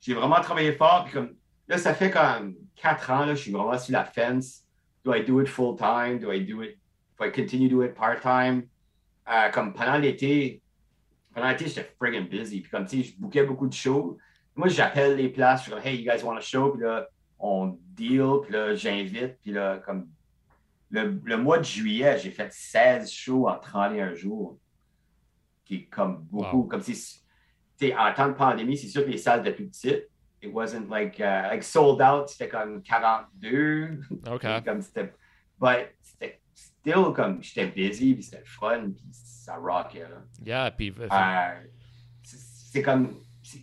j'ai 0.00 0.14
vraiment 0.14 0.40
travaillé 0.40 0.72
fort. 0.72 1.04
Puis 1.04 1.12
comme, 1.12 1.34
là, 1.68 1.76
ça 1.76 1.92
fait 1.92 2.10
comme 2.10 2.54
quatre 2.76 3.10
ans, 3.10 3.26
là, 3.26 3.34
je 3.34 3.42
suis 3.42 3.52
vraiment 3.52 3.76
sur 3.76 3.92
la 3.92 4.04
fence. 4.04 4.62
Do 5.04 5.12
I 5.12 5.22
do 5.22 5.38
it 5.42 5.48
full 5.48 5.76
time? 5.76 6.18
Do 6.18 6.32
I 6.32 6.40
do 6.40 6.62
it? 6.62 6.78
Do 7.18 7.26
I 7.26 7.30
continue 7.30 7.68
to 7.68 7.76
do 7.76 7.82
it 7.82 7.94
part 7.94 8.20
time? 8.22 8.68
Euh, 9.30 9.50
comme 9.50 9.74
pendant 9.74 9.98
l'été, 9.98 10.59
pendant 11.34 11.48
l'été, 11.48 11.66
j'étais 11.66 11.90
friggin' 11.98 12.28
busy. 12.28 12.60
Puis 12.60 12.70
comme, 12.70 12.86
tu 12.86 13.02
sais, 13.02 13.10
je 13.10 13.20
bouquais 13.20 13.44
beaucoup 13.44 13.66
de 13.66 13.72
shows. 13.72 14.18
Moi, 14.54 14.68
j'appelle 14.68 15.16
les 15.16 15.28
places, 15.28 15.60
je 15.60 15.64
suis 15.64 15.72
comme, 15.72 15.82
hey, 15.84 16.02
you 16.02 16.10
guys 16.10 16.22
want 16.24 16.36
a 16.36 16.40
show? 16.40 16.70
Puis 16.70 16.82
là, 16.82 17.08
on 17.38 17.78
deal, 17.94 18.40
puis 18.42 18.52
là, 18.52 18.74
j'invite. 18.74 19.38
Puis 19.40 19.52
là, 19.52 19.78
comme, 19.78 20.08
le, 20.90 21.20
le, 21.24 21.36
mois 21.36 21.58
de 21.58 21.64
juillet, 21.64 22.18
j'ai 22.18 22.30
fait 22.30 22.52
16 22.52 23.10
shows 23.10 23.48
en 23.48 23.58
31 23.58 24.14
jours. 24.14 24.58
Qui 25.64 25.76
est 25.76 25.84
comme 25.84 26.24
beaucoup, 26.24 26.64
comme 26.64 26.82
si, 26.82 26.94
tu 26.94 27.86
sais, 27.86 27.96
en 27.96 28.12
temps 28.12 28.28
de 28.28 28.34
pandémie, 28.34 28.76
c'est 28.76 28.88
sûr 28.88 29.04
que 29.04 29.10
les 29.10 29.18
salles 29.18 29.40
étaient 29.40 29.54
plus 29.54 29.68
petites. 29.68 30.08
It 30.42 30.52
wasn't 30.52 30.88
like, 30.88 31.20
uh, 31.20 31.48
like 31.50 31.62
sold 31.62 32.00
out, 32.00 32.28
c'était 32.28 32.48
comme 32.48 32.82
42. 32.82 34.00
OK. 34.30 34.46
comme 34.64 34.80
c'était, 34.80 35.12
but 35.60 35.94
c'était 36.00 36.39
still 36.80 37.12
comme 37.14 37.42
j'étais 37.42 37.66
busy, 37.66 38.14
puis 38.14 38.22
c'était 38.22 38.38
le 38.38 38.44
fun, 38.46 38.90
puis 38.90 39.04
ça 39.12 39.56
rockait. 39.56 40.00
Là. 40.00 40.22
Yeah, 40.44 40.70
puis. 40.70 40.92
Euh, 40.98 41.60
c'est 42.24 42.82
comme. 42.82 43.16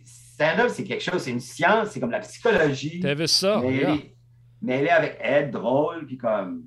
Stand-up, 0.05 0.69
c'est 0.69 0.83
quelque 0.83 1.01
chose, 1.01 1.23
c'est 1.23 1.31
une 1.31 1.39
science, 1.39 1.89
c'est 1.89 1.99
comme 1.99 2.11
la 2.11 2.19
psychologie. 2.19 2.99
T'avais 2.99 3.25
ça, 3.25 3.59
mais 3.59 3.77
yeah. 3.77 3.97
Mêlé 4.61 4.89
avec 4.89 5.17
Ed, 5.19 5.51
drôle, 5.51 6.05
puis 6.05 6.17
comme. 6.17 6.63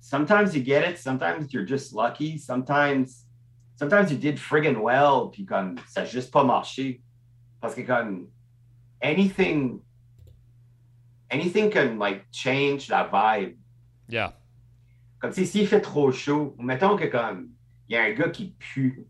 Sometimes 0.00 0.54
you 0.54 0.62
get 0.62 0.86
it, 0.88 0.98
sometimes 0.98 1.50
you're 1.50 1.66
just 1.66 1.94
lucky, 1.94 2.38
sometimes. 2.38 3.24
Sometimes 3.76 4.12
you 4.12 4.18
did 4.18 4.38
friggin' 4.38 4.76
well, 4.76 5.30
puis 5.32 5.46
comme 5.46 5.76
ça 5.88 6.02
n'a 6.02 6.06
juste 6.06 6.30
pas 6.30 6.44
marché. 6.44 7.00
Parce 7.60 7.74
que 7.74 7.82
comme. 7.82 8.28
Anything. 9.02 9.80
Anything 11.30 11.70
can 11.70 11.98
like 11.98 12.26
change 12.30 12.88
that 12.88 13.10
vibe. 13.10 13.56
Yeah. 14.08 14.32
Comme 15.24 15.32
si 15.32 15.46
s'il 15.46 15.66
fait 15.66 15.80
trop 15.80 16.12
chaud, 16.12 16.54
mettons 16.58 16.98
que 16.98 17.06
comme 17.06 17.48
il 17.88 17.94
y 17.94 17.96
a 17.96 18.02
un 18.02 18.12
gars 18.12 18.28
qui 18.28 18.54
pue. 18.58 19.06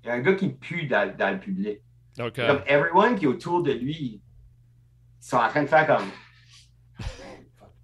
Il 0.00 0.06
y 0.06 0.10
a 0.10 0.14
un 0.14 0.20
gars 0.20 0.34
qui 0.34 0.50
pue 0.50 0.86
dans, 0.86 1.12
dans 1.16 1.32
le 1.32 1.40
public. 1.40 1.80
Okay. 2.16 2.46
Comme 2.46 2.62
everyone 2.68 3.16
qui 3.16 3.24
est 3.24 3.26
autour 3.26 3.64
de 3.64 3.72
lui, 3.72 3.96
ils 3.96 4.20
sont 5.18 5.38
en 5.38 5.48
train 5.48 5.64
de 5.64 5.66
faire 5.66 5.88
comme 5.88 6.06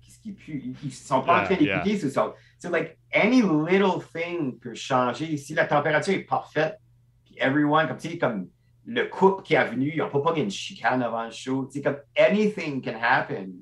qu'est-ce 0.01 0.21
qui 0.21 0.31
pue? 0.31 0.77
Ils 0.85 0.93
sont 0.93 1.23
pas 1.23 1.43
en 1.43 1.45
train 1.45 1.57
d'écouter. 1.57 1.97
Yeah. 1.97 2.09
So, 2.09 2.35
so, 2.61 2.71
like 2.71 2.97
any 3.13 3.43
little 3.43 4.01
thing 4.15 4.57
peut 4.61 4.77
changer. 4.77 5.37
Si 5.37 5.53
la 5.53 5.65
température 5.65 6.15
est 6.15 6.21
parfaite, 6.21 6.79
puis 7.25 7.35
everyone, 7.41 7.89
comme 7.89 7.97
tu 7.97 8.11
sais, 8.11 8.19
comme 8.19 8.49
le 8.87 9.07
couple 9.07 9.43
qui 9.43 9.55
est 9.55 9.69
venu, 9.69 9.91
ils 9.93 9.99
n'ont 9.99 10.09
pas 10.09 10.21
pogné 10.21 10.43
une 10.43 10.53
chicane 10.53 11.03
avant 11.03 11.25
le 11.25 11.33
show. 11.33 11.69
C'est 11.69 11.83
comme 11.83 11.99
anything 12.17 12.81
can 12.81 13.01
happen 13.03 13.55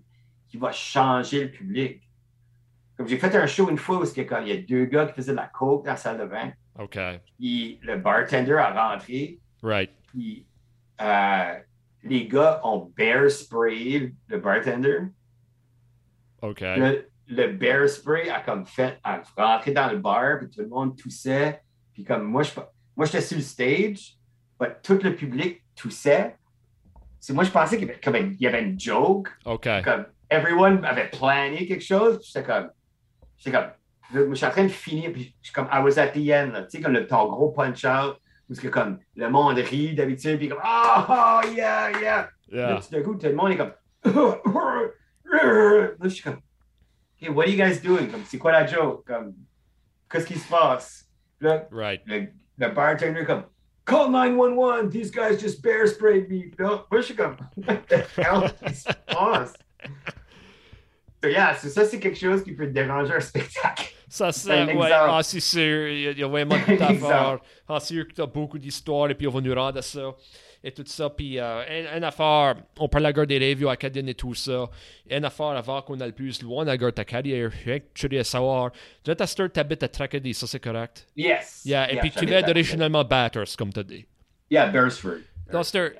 qui 0.46 0.58
va 0.58 0.72
changer 0.72 1.44
le 1.44 1.50
public. 1.50 2.02
Comme 2.98 3.06
j'ai 3.06 3.16
fait 3.16 3.32
un 3.36 3.46
show 3.46 3.70
une 3.70 3.78
fois 3.78 4.00
où 4.00 4.04
il 4.04 4.48
y 4.48 4.52
a 4.52 4.56
deux 4.56 4.86
gars 4.86 5.06
qui 5.06 5.14
faisaient 5.14 5.30
de 5.30 5.36
la 5.36 5.46
coke 5.46 5.84
dans 5.84 5.92
la 5.92 5.96
salle 5.96 6.18
de 6.18 6.24
bain. 6.24 6.52
OK. 6.80 6.98
Puis 7.38 7.78
le 7.80 7.96
bartender 7.96 8.54
a 8.54 8.90
rentré. 8.90 9.38
Right. 9.62 9.92
Puis 10.08 10.44
euh, 11.00 11.54
les 12.02 12.26
gars 12.26 12.60
ont 12.64 12.92
bear 12.96 13.30
spray 13.30 14.12
le 14.26 14.38
bartender. 14.38 14.98
OK. 16.42 16.60
Le, 16.60 17.08
le 17.28 17.52
bear 17.52 17.88
spray 17.88 18.30
a 18.30 18.40
comme 18.40 18.66
fait, 18.66 18.98
a 19.04 19.22
rentré 19.36 19.70
dans 19.70 19.92
le 19.92 19.98
bar, 19.98 20.40
puis 20.40 20.50
tout 20.50 20.60
le 20.60 20.68
monde 20.68 20.96
toussait. 20.96 21.62
Puis 21.94 22.02
comme 22.02 22.24
moi, 22.24 22.42
je, 22.42 22.50
moi 22.96 23.06
j'étais 23.06 23.20
sur 23.20 23.36
le 23.36 23.44
stage, 23.44 24.16
mais 24.60 24.76
tout 24.82 24.98
le 25.00 25.14
public 25.14 25.62
toussait. 25.76 26.34
C'est 27.20 27.32
moi, 27.32 27.44
je 27.44 27.50
pensais 27.50 27.78
qu'il 27.78 27.86
y, 27.86 27.90
avait, 27.90 28.00
comme, 28.00 28.16
il 28.16 28.40
y 28.40 28.46
avait 28.48 28.62
une 28.62 28.78
joke. 28.78 29.28
OK. 29.44 29.68
Comme 29.84 30.06
everyone 30.28 30.84
avait 30.84 31.10
plané 31.10 31.64
quelque 31.64 31.84
chose. 31.84 32.18
Puis 32.18 32.30
j'étais 32.32 32.44
comme, 32.44 32.70
j'étais 33.38 33.56
comme, 33.56 33.70
je 34.12 34.34
suis 34.34 34.46
en 34.46 34.50
train 34.50 34.64
de 34.64 34.68
finir, 34.68 35.12
puis 35.12 35.34
je 35.40 35.46
suis 35.48 35.54
comme, 35.54 35.68
I 35.72 35.80
was 35.82 35.98
at 35.98 36.08
the 36.08 36.18
end, 36.30 36.52
là. 36.52 36.62
tu 36.64 36.70
sais, 36.70 36.80
comme 36.80 36.92
le, 36.92 37.06
ton 37.06 37.28
gros 37.28 37.50
punch-out, 37.50 38.16
c'est 38.50 38.62
que 38.62 38.68
comme 38.68 38.98
le 39.16 39.28
monde 39.30 39.58
rit 39.58 39.94
d'habitude, 39.94 40.38
puis 40.38 40.48
comme, 40.48 40.60
oh, 40.64 41.00
oh, 41.08 41.40
yeah, 41.54 41.90
yeah. 42.00 42.28
Yeah. 42.50 42.70
Là, 42.70 42.80
tout 42.80 42.90
d'un 42.90 43.02
coup, 43.02 43.14
tout 43.16 43.26
le 43.26 43.34
monde 43.34 43.52
est 43.52 43.56
comme, 43.58 43.72
là, 44.04 45.90
je 46.04 46.08
suis 46.08 46.22
comme, 46.22 46.40
hey, 47.18 47.28
what 47.28 47.44
are 47.44 47.50
you 47.50 47.56
guys 47.56 47.80
doing? 47.80 48.06
Comme, 48.08 48.24
c'est 48.24 48.38
quoi 48.38 48.52
la 48.52 48.66
joke? 48.66 49.04
Comme, 49.06 49.34
qu'est-ce 50.10 50.26
qui 50.26 50.38
se 50.38 50.48
passe? 50.48 51.04
Là, 51.40 51.66
Right. 51.70 52.00
le, 52.06 52.28
le 52.58 52.68
bartender 52.70 53.24
comme 53.24 53.44
Call 53.84 54.10
911, 54.10 54.90
these 54.90 55.10
guys 55.10 55.38
just 55.40 55.62
bear 55.62 55.86
sprayed 55.86 56.28
me. 56.28 56.50
Là, 56.58 56.84
moi, 56.90 57.00
je 57.00 57.06
suis 57.06 57.14
comme 57.14 57.36
What 57.56 57.86
the 57.88 58.04
hell 58.16 58.50
qui 58.66 58.74
se 58.74 58.88
passe? 59.06 59.54
So, 61.22 61.28
yeah, 61.28 61.54
c'est 61.56 61.70
ça, 61.70 61.84
c'est 61.84 61.98
quelque 61.98 62.18
chose 62.18 62.44
qui 62.44 62.52
peut 62.52 62.68
déranger 62.68 63.14
un 63.14 63.20
spectacle. 63.20 63.92
Ça, 64.08 64.30
un 64.50 64.66
Ouais, 64.74 64.90
ah, 64.92 65.20
c'est 65.22 65.40
sûr. 65.40 65.88
Il 65.88 66.00
y 66.00 66.08
a, 66.08 66.10
il 66.12 66.18
y 66.18 66.22
a 66.22 66.28
vraiment 66.28 66.56
tout 66.64 66.82
à 66.82 66.94
faire. 66.94 67.38
Ah, 67.68 67.80
c'est 67.80 67.94
sûr 67.94 68.06
que 68.08 68.12
tu 68.12 68.22
as 68.22 68.26
beaucoup 68.26 68.58
d'histoires 68.58 69.10
et 69.10 69.14
puis 69.14 69.26
on 69.26 69.30
va 69.32 69.40
nous 69.40 69.54
rendre 69.54 69.78
à 69.78 69.82
ça. 69.82 70.14
Et 70.62 70.72
tout 70.72 70.84
ça. 70.86 71.10
Puis, 71.10 71.38
euh, 71.38 71.62
une, 71.68 71.98
une 71.98 72.04
affaire, 72.04 72.56
on 72.78 72.88
parle 72.88 73.02
de 73.04 73.08
la 73.08 73.12
guerre 73.12 73.26
des 73.26 73.38
reviews 73.38 73.68
acadiennes 73.68 74.08
et 74.08 74.14
tout 74.14 74.34
ça. 74.34 74.70
Une 75.10 75.24
affaire 75.24 75.46
avant 75.48 75.82
qu'on 75.82 76.00
aille 76.00 76.12
plus 76.12 76.42
loin 76.42 76.64
dans 76.64 76.70
la 76.70 76.76
guerre 76.78 76.88
de 76.88 76.94
ta 76.94 77.04
carrière. 77.04 77.50
Tu 77.94 78.06
voudrais 78.06 78.24
savoir. 78.24 78.72
Tu 79.04 79.10
as 79.10 79.26
Sturt, 79.26 79.52
t'habites 79.52 79.82
à 79.82 79.88
Tracadie, 79.88 80.34
ça 80.34 80.46
c'est 80.46 80.60
correct? 80.60 81.06
Yes. 81.16 81.62
Yeah, 81.64 81.92
et 81.92 81.98
puis 81.98 82.10
tu 82.10 82.32
à- 82.34 82.42
d'originalement 82.42 83.04
Batters, 83.04 83.56
comme 83.56 83.72
tu 83.72 83.80
as 83.80 83.84
dit. 83.84 84.06
Yeah, 84.50 84.68
Beresford. 84.68 85.18
Donc, 85.52 85.64
Sturt, 85.64 85.94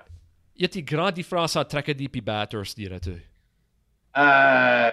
y 0.56 0.64
a-t-il 0.64 0.84
grande 0.84 1.14
différence 1.14 1.54
entre 1.56 1.68
Tracadie 1.68 2.08
et 2.12 2.20
Batters, 2.20 2.74
dirais-tu? 2.76 3.27
Euh, 4.16 4.90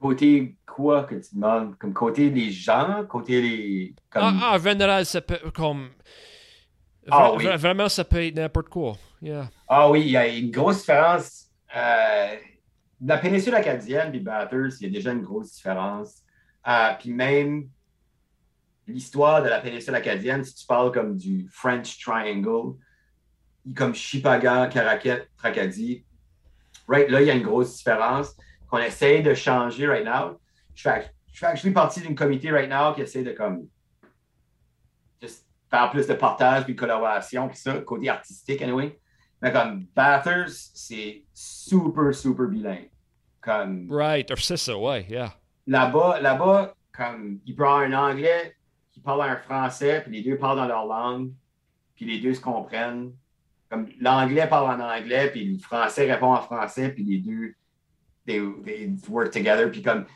côté 0.00 0.56
quoi 0.66 1.04
que 1.04 1.14
tu 1.16 1.34
demandes? 1.34 1.76
Comme 1.78 1.92
côté 1.92 2.30
des 2.30 2.50
gens, 2.50 3.04
côté 3.06 3.40
les. 3.40 3.94
Comme... 4.10 4.22
Ah, 4.42 4.50
ah, 4.52 4.56
en 4.56 4.58
général, 4.62 5.06
ça 5.06 5.20
peut 5.20 5.38
comme. 5.54 5.90
Ah, 7.08 7.28
vra- 7.30 7.36
oui. 7.36 7.44
vra- 7.44 7.56
Vraiment, 7.56 7.88
ça 7.88 8.04
peut 8.04 8.24
être 8.24 8.34
n'importe 8.36 8.68
quoi. 8.68 8.96
Yeah. 9.22 9.50
Ah 9.68 9.90
oui, 9.90 10.02
il 10.02 10.10
y 10.10 10.16
a 10.16 10.26
une 10.28 10.50
grosse 10.50 10.80
différence. 10.80 11.46
Euh, 11.74 12.36
la 13.04 13.18
péninsule 13.18 13.54
acadienne 13.54 14.10
des 14.12 14.20
Batters, 14.20 14.70
il 14.80 14.86
y 14.86 14.86
a 14.86 14.90
déjà 14.90 15.12
une 15.12 15.22
grosse 15.22 15.52
différence. 15.52 16.22
Euh, 16.66 16.92
puis 16.98 17.12
même 17.12 17.68
l'histoire 18.86 19.42
de 19.42 19.48
la 19.48 19.60
péninsule 19.60 19.94
acadienne, 19.94 20.42
si 20.44 20.54
tu 20.54 20.66
parles 20.66 20.92
comme 20.92 21.16
du 21.16 21.46
French 21.52 21.98
Triangle, 21.98 22.76
comme 23.74 23.94
Chipagan, 23.94 24.68
Caraquet, 24.68 25.28
Tracadie, 25.36 26.04
right 26.88 27.08
là, 27.10 27.20
il 27.20 27.26
y 27.26 27.30
a 27.30 27.34
une 27.34 27.42
grosse 27.42 27.76
différence 27.76 28.36
qu'on 28.68 28.78
essaye 28.78 29.22
de 29.22 29.34
changer 29.34 29.86
right 29.86 30.04
now. 30.04 30.40
Je 30.74 30.82
fais, 30.82 31.10
je 31.32 31.38
fais 31.38 31.46
actually 31.46 31.72
partie 31.72 32.00
d'une 32.00 32.14
comité 32.14 32.50
right 32.50 32.68
now 32.68 32.94
qui 32.94 33.02
essaie 33.02 33.22
de 33.22 33.32
comme 33.32 33.68
just 35.22 35.46
faire 35.70 35.90
plus 35.90 36.06
de 36.06 36.14
partage 36.14 36.64
puis 36.64 36.74
de 36.74 36.78
collaboration 36.78 37.48
puis 37.48 37.56
ça, 37.58 37.74
côté 37.78 38.08
artistique 38.08 38.62
anyway. 38.62 38.98
Mais 39.42 39.52
comme 39.52 39.86
Bathers, 39.94 40.50
c'est 40.74 41.24
super, 41.32 42.14
super 42.14 42.46
bilingue. 42.46 42.90
Comme 43.40 43.86
Right, 43.90 44.30
or 44.30 44.38
c'est 44.38 44.56
ça, 44.56 44.76
ouais, 44.76 45.06
yeah. 45.08 45.32
là-bas, 45.66 46.20
là-bas, 46.20 46.74
comme 46.92 47.38
il 47.44 47.54
prend 47.54 47.78
un 47.78 47.92
anglais 47.92 48.56
qui 48.90 49.00
parle 49.00 49.22
un 49.22 49.36
français, 49.36 50.00
puis 50.00 50.12
les 50.12 50.22
deux 50.22 50.38
parlent 50.38 50.56
dans 50.56 50.66
leur 50.66 50.86
langue, 50.86 51.32
puis 51.94 52.06
les 52.06 52.20
deux 52.20 52.34
se 52.34 52.40
comprennent. 52.40 53.12
Comme 53.68 53.88
l'anglais 54.00 54.46
parle 54.46 54.80
en 54.80 54.84
anglais, 54.84 55.30
puis 55.30 55.44
le 55.54 55.58
français 55.58 56.10
répond 56.10 56.32
en 56.32 56.40
français, 56.40 56.90
puis 56.90 57.02
les 57.02 57.18
deux, 57.18 57.54
they, 58.26 58.40
they 58.64 58.94
work 59.08 59.32
together. 59.32 59.70
Puis 59.70 59.82
comme 59.82 60.06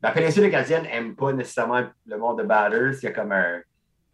la 0.00 0.12
péninsule 0.12 0.44
acadienne 0.44 0.84
n'aime 0.84 1.14
pas 1.14 1.32
nécessairement 1.32 1.84
le 2.06 2.18
monde 2.18 2.38
de 2.38 2.44
batters. 2.44 2.94
Il 3.02 3.04
y 3.04 3.08
a 3.08 3.12
comme 3.12 3.32
un, 3.32 3.60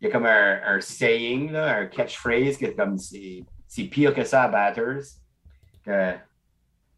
il 0.01 0.07
y 0.07 0.09
a 0.09 0.11
comme 0.11 0.27
un, 0.27 0.61
un 0.65 0.81
saying, 0.81 1.53
là, 1.53 1.77
un 1.79 1.87
catchphrase, 1.87 2.57
que 2.57 2.67
comme 2.67 2.99
c'est, 2.99 3.45
c'est 3.69 3.85
pire 3.85 4.15
que 4.15 4.25
ça 4.25 4.43
à 4.45 4.49
batters. 4.49 5.03
Que, 5.85 6.15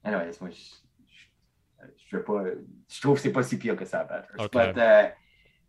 moi, 0.05 0.22
je, 0.51 0.57
je, 2.11 2.16
pas, 2.18 2.45
je 2.89 3.01
trouve 3.01 3.16
que 3.16 3.22
c'est 3.22 3.32
pas 3.32 3.43
si 3.43 3.59
pire 3.59 3.76
que 3.76 3.85
ça 3.85 4.01
à 4.01 4.05
batters. 4.05 4.37
Ok. 4.39 4.53
But, 4.53 4.76
uh, 4.76 5.11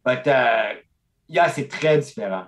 but 0.06 0.28
uh, 0.28 0.82
yeah, 1.28 1.50
c'est 1.50 1.68
très 1.68 1.98
différent. 1.98 2.48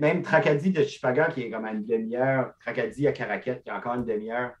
Même 0.00 0.22
Tracadie 0.22 0.70
de 0.70 0.82
Chipagan, 0.82 1.28
qui 1.34 1.42
est 1.42 1.50
comme 1.50 1.64
à 1.66 1.72
une 1.72 1.84
demi-heure, 1.84 2.54
Tracadie 2.60 3.06
à 3.06 3.12
Caraquette, 3.12 3.62
qui 3.62 3.68
est 3.68 3.72
encore 3.72 3.94
une 3.94 4.06
demi-heure, 4.06 4.52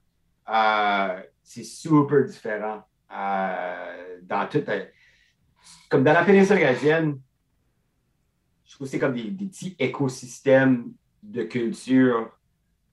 euh, 0.48 1.20
c'est 1.42 1.64
super 1.64 2.24
différent. 2.24 2.82
Euh, 3.12 4.18
dans 4.22 4.46
toute, 4.46 4.68
euh, 4.68 4.84
comme 5.88 6.04
dans 6.04 6.12
la 6.12 6.24
péninsule 6.24 6.56
acadienne, 6.56 7.18
je 8.64 8.74
trouve 8.74 8.86
que 8.86 8.90
c'est 8.90 8.98
comme 8.98 9.14
des, 9.14 9.30
petits 9.30 9.74
écosystèmes 9.78 10.92
de 11.22 11.44
culture. 11.44 12.30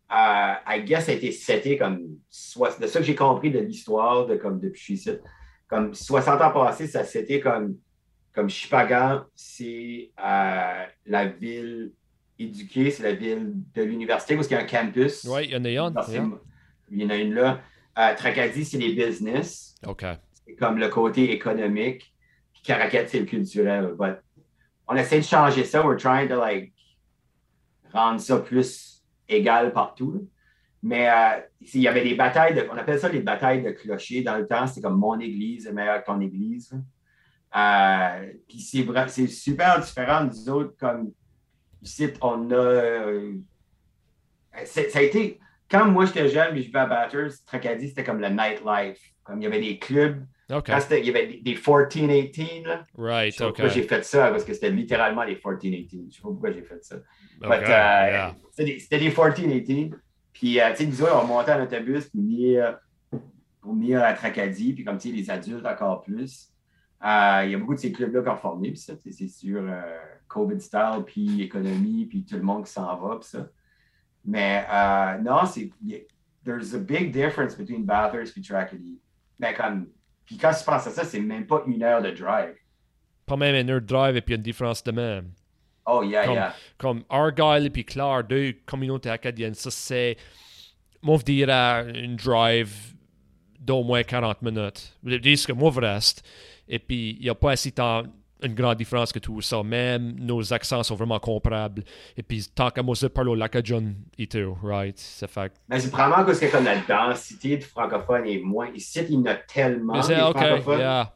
I 0.10 0.84
guess 0.86 1.06
ça 1.06 1.12
a 1.12 1.16
été 1.16 1.32
seté 1.34 1.78
comme, 1.78 2.20
soit, 2.30 2.80
de 2.80 2.88
ça 2.88 3.00
que 3.00 3.06
j'ai 3.06 3.16
compris 3.16 3.52
de 3.52 3.60
l'histoire, 3.60 4.26
de 4.26 4.38
comme 4.38 4.60
depuis 4.60 5.04
comme 5.68 5.94
60 5.94 6.42
ans 6.42 6.52
passés, 6.52 6.88
ça 6.88 7.04
s'était 7.04 7.42
comme 7.42 7.78
comme 8.38 8.52
Chipagan, 8.52 9.24
c'est 9.34 10.12
euh, 10.24 10.84
la 11.08 11.26
ville 11.26 11.92
éduquée, 12.38 12.92
c'est 12.92 13.02
la 13.02 13.14
ville 13.14 13.52
de 13.74 13.82
l'université 13.82 14.36
où 14.36 14.44
il 14.44 14.52
y 14.52 14.54
a 14.54 14.60
un 14.60 14.64
campus. 14.64 15.24
Ouais, 15.24 15.46
il 15.46 15.52
y 15.54 15.56
en 15.56 15.66
a 15.66 15.70
une. 15.70 15.96
Yeah. 16.08 16.24
Il 16.92 17.02
y 17.02 17.06
en 17.06 17.10
a 17.10 17.16
une 17.16 17.34
là. 17.34 17.62
Euh, 17.98 18.14
Tracadie, 18.16 18.64
c'est 18.64 18.78
les 18.78 18.94
business. 18.94 19.74
OK. 19.88 20.06
C'est 20.46 20.54
comme 20.54 20.78
le 20.78 20.88
côté 20.90 21.32
économique. 21.32 22.14
Puis 22.54 22.62
Caracat, 22.62 23.08
c'est 23.08 23.22
le 23.22 23.26
culturel. 23.26 23.96
But 24.00 24.18
on 24.88 24.96
essaie 24.96 25.18
de 25.18 25.26
changer 25.26 25.64
ça. 25.64 25.84
We're 25.84 25.98
trying 25.98 26.30
to 26.30 26.40
like 26.40 26.74
rendre 27.92 28.22
ça 28.22 28.38
plus 28.38 29.04
égal 29.28 29.74
partout. 29.74 30.12
là. 30.12 30.20
Mais 30.84 31.10
euh, 31.10 31.42
il 31.74 31.82
y 31.82 31.88
avait 31.88 32.04
des 32.04 32.14
batailles, 32.14 32.54
de, 32.54 32.68
on 32.72 32.78
appelle 32.78 33.00
ça 33.00 33.10
les 33.10 33.22
batailles 33.22 33.64
de 33.64 33.72
clochers 33.72 34.22
dans 34.22 34.38
le 34.38 34.46
temps. 34.46 34.68
C'est 34.68 34.80
comme 34.80 35.00
mon 35.00 35.20
église 35.20 35.66
est 35.66 35.74
meilleure 35.74 36.02
que 36.02 36.06
ton 36.06 36.22
église. 36.22 36.72
Euh, 37.56 38.34
puis 38.48 38.60
c'est 38.60 39.28
super 39.28 39.80
différent 39.80 40.26
des 40.26 40.50
autres. 40.50 40.76
Comme 40.80 41.12
ici, 41.82 42.10
on 42.22 42.52
a. 42.52 42.56
euh, 42.56 43.34
ça 44.66 44.82
a 44.96 45.02
été. 45.02 45.40
Quand 45.70 45.86
moi 45.86 46.06
j'étais 46.06 46.30
jeune 46.30 46.56
et 46.56 46.62
je 46.62 46.68
vivais 46.68 46.80
à 46.80 46.86
Batters, 46.86 47.32
Tracadie, 47.46 47.90
c'était 47.90 48.04
comme 48.04 48.20
le 48.22 48.30
nightlife. 48.30 49.00
Comme 49.24 49.42
il 49.42 49.44
y 49.44 49.48
avait 49.48 49.60
des 49.60 49.78
clubs. 49.78 50.24
Quand 50.90 50.96
il 50.96 51.06
y 51.06 51.10
avait 51.10 51.28
des- 51.28 51.42
des 51.42 51.56
14-18, 51.56 52.64
là. 52.66 52.86
Right, 52.98 53.34
Je 53.34 53.38
sais 53.38 53.44
pas 53.44 53.50
OK. 53.50 53.56
pourquoi 53.56 53.74
j'ai 53.74 53.84
fait 53.84 54.06
ça, 54.06 54.30
parce 54.30 54.46
que 54.46 54.54
c'était 54.54 54.70
littéralement 54.70 55.24
les 55.24 55.36
14-18. 55.36 56.08
Je 56.10 56.16
sais 56.16 56.22
pas 56.22 56.30
pourquoi 56.30 56.52
j'ai 56.54 56.62
fait 56.64 56.82
ça. 56.86 56.96
Euh, 56.96 57.68
yeah. 58.12 58.36
C'était 58.52 58.64
des- 58.74 58.80
C'était 58.80 59.00
des 59.00 59.12
14-18. 59.12 59.94
Puis, 60.32 60.54
tu 60.54 60.76
sais, 60.76 60.86
nous 60.86 61.02
autres, 61.02 61.20
on 61.22 61.28
montait 61.28 61.52
en 61.52 61.64
autobus 61.64 62.06
pour 62.06 62.22
venir, 62.22 62.78
pour 63.60 63.74
venir 63.74 64.02
à 64.02 64.14
Tracadie. 64.14 64.72
Puis, 64.72 64.86
comme, 64.86 64.98
tu 64.98 65.10
sais, 65.10 65.16
les 65.16 65.30
adultes 65.30 65.66
encore 65.66 66.02
plus. 66.04 66.50
Euh, 67.04 67.42
Il 67.46 67.52
y 67.52 67.56
a 67.56 67.58
beaucoup 67.58 67.76
de 67.76 67.80
ces 67.80 67.92
clubs-là 67.92 68.22
qui 68.24 68.30
ont 68.30 68.38
formé. 68.38 68.70
Puis, 68.70 68.80
ça, 68.80 68.94
c'est 69.10 69.28
sur 69.28 69.62
euh, 69.62 69.82
COVID 70.28 70.60
style, 70.60 71.04
puis 71.06 71.42
économie, 71.44 72.06
puis 72.06 72.26
tout 72.26 72.36
le 72.36 72.42
monde 72.42 72.66
qui 72.66 72.72
s'en 72.72 72.96
va. 72.98 73.18
Puis 73.18 73.30
ça. 73.30 73.48
Mais 74.26 74.66
euh, 74.72 75.18
non, 75.20 75.46
c'est. 75.46 75.70
There's 76.44 76.74
a 76.74 76.80
big 76.80 77.12
difference 77.12 77.56
between 77.56 77.84
Bathurst 77.86 78.38
et 78.38 78.42
Tracadie. 78.42 79.00
Mais 79.40 79.54
comme. 79.54 79.88
Puis 80.26 80.38
quand 80.38 80.52
tu 80.58 80.66
penses 80.66 80.88
à 80.88 80.92
ça, 80.92 81.04
c'est 81.06 81.20
même 81.22 81.46
pas 81.46 81.64
une 81.68 81.84
heure 81.84 82.02
de 82.02 82.12
drive. 82.12 82.56
Pas 83.26 83.38
même 83.38 83.56
une 83.56 83.70
heure 83.70 83.82
de 83.82 83.86
drive 83.86 84.16
et 84.18 84.22
puis 84.22 84.36
une 84.36 84.42
différence 84.42 84.84
de 84.84 84.92
même. 84.92 85.32
Oh, 85.86 86.04
yeah, 86.04 86.26
Comme- 86.26 86.34
yeah. 86.34 86.54
Comme 86.78 87.04
Argyle 87.10 87.66
et 87.66 87.70
puis 87.70 87.86
Clare, 87.86 88.24
deux 88.26 88.54
communautés 88.66 89.10
acadiennes, 89.10 89.54
ça 89.54 89.72
c'est, 89.72 90.18
moi 91.02 91.18
je 91.20 91.24
dirais, 91.24 91.90
une 91.96 92.18
drive 92.18 92.94
d'au 93.58 93.84
moins 93.84 94.04
40 94.04 94.42
minutes. 94.42 94.98
Je 95.06 95.16
dis 95.16 95.46
que 95.46 95.54
moi 95.54 95.72
je 95.74 95.80
reste. 95.80 96.28
Et 96.70 96.80
puis, 96.80 97.18
il 97.20 97.24
n'y 97.24 97.30
a 97.30 97.36
pas 97.36 97.52
assez 97.52 97.70
de 97.70 97.76
temps 97.76 98.04
une 98.44 98.54
grande 98.54 98.78
différence 98.78 99.12
que 99.12 99.20
tout 99.20 99.42
ça. 99.42 99.64
Même 99.64 100.16
nos 100.20 100.54
accents 100.54 100.84
sont 100.84 100.96
vraiment 100.96 101.20
comparables. 101.20 101.84
Et 102.16 102.24
puis, 102.24 102.46
tant 102.54 102.70
qu'à 102.70 102.84
moi, 102.84 102.96
je 102.96 103.08
parle 103.08 103.30
au 103.30 103.36
Lacadjon 103.36 103.96
et 104.18 104.28
tout, 104.28 104.56
right? 104.62 104.98
Ça 104.98 105.28
fait. 105.28 105.52
Mais 105.70 105.80
c'est 105.80 105.90
probablement 105.90 106.26
parce 106.26 106.40
que 106.40 106.52
comme 106.52 106.66
la 106.66 106.78
densité 106.78 107.58
de 107.58 107.64
francophones 107.64 108.26
est 108.26 108.40
moins. 108.40 108.70
Ici, 108.74 109.00
il 109.10 109.16
y 109.16 109.18
en 109.18 109.26
a 109.26 109.36
tellement. 109.36 110.02
C'est 110.02 110.22
OK, 110.22 110.38
francophones. 110.38 110.80
yeah, 110.80 111.14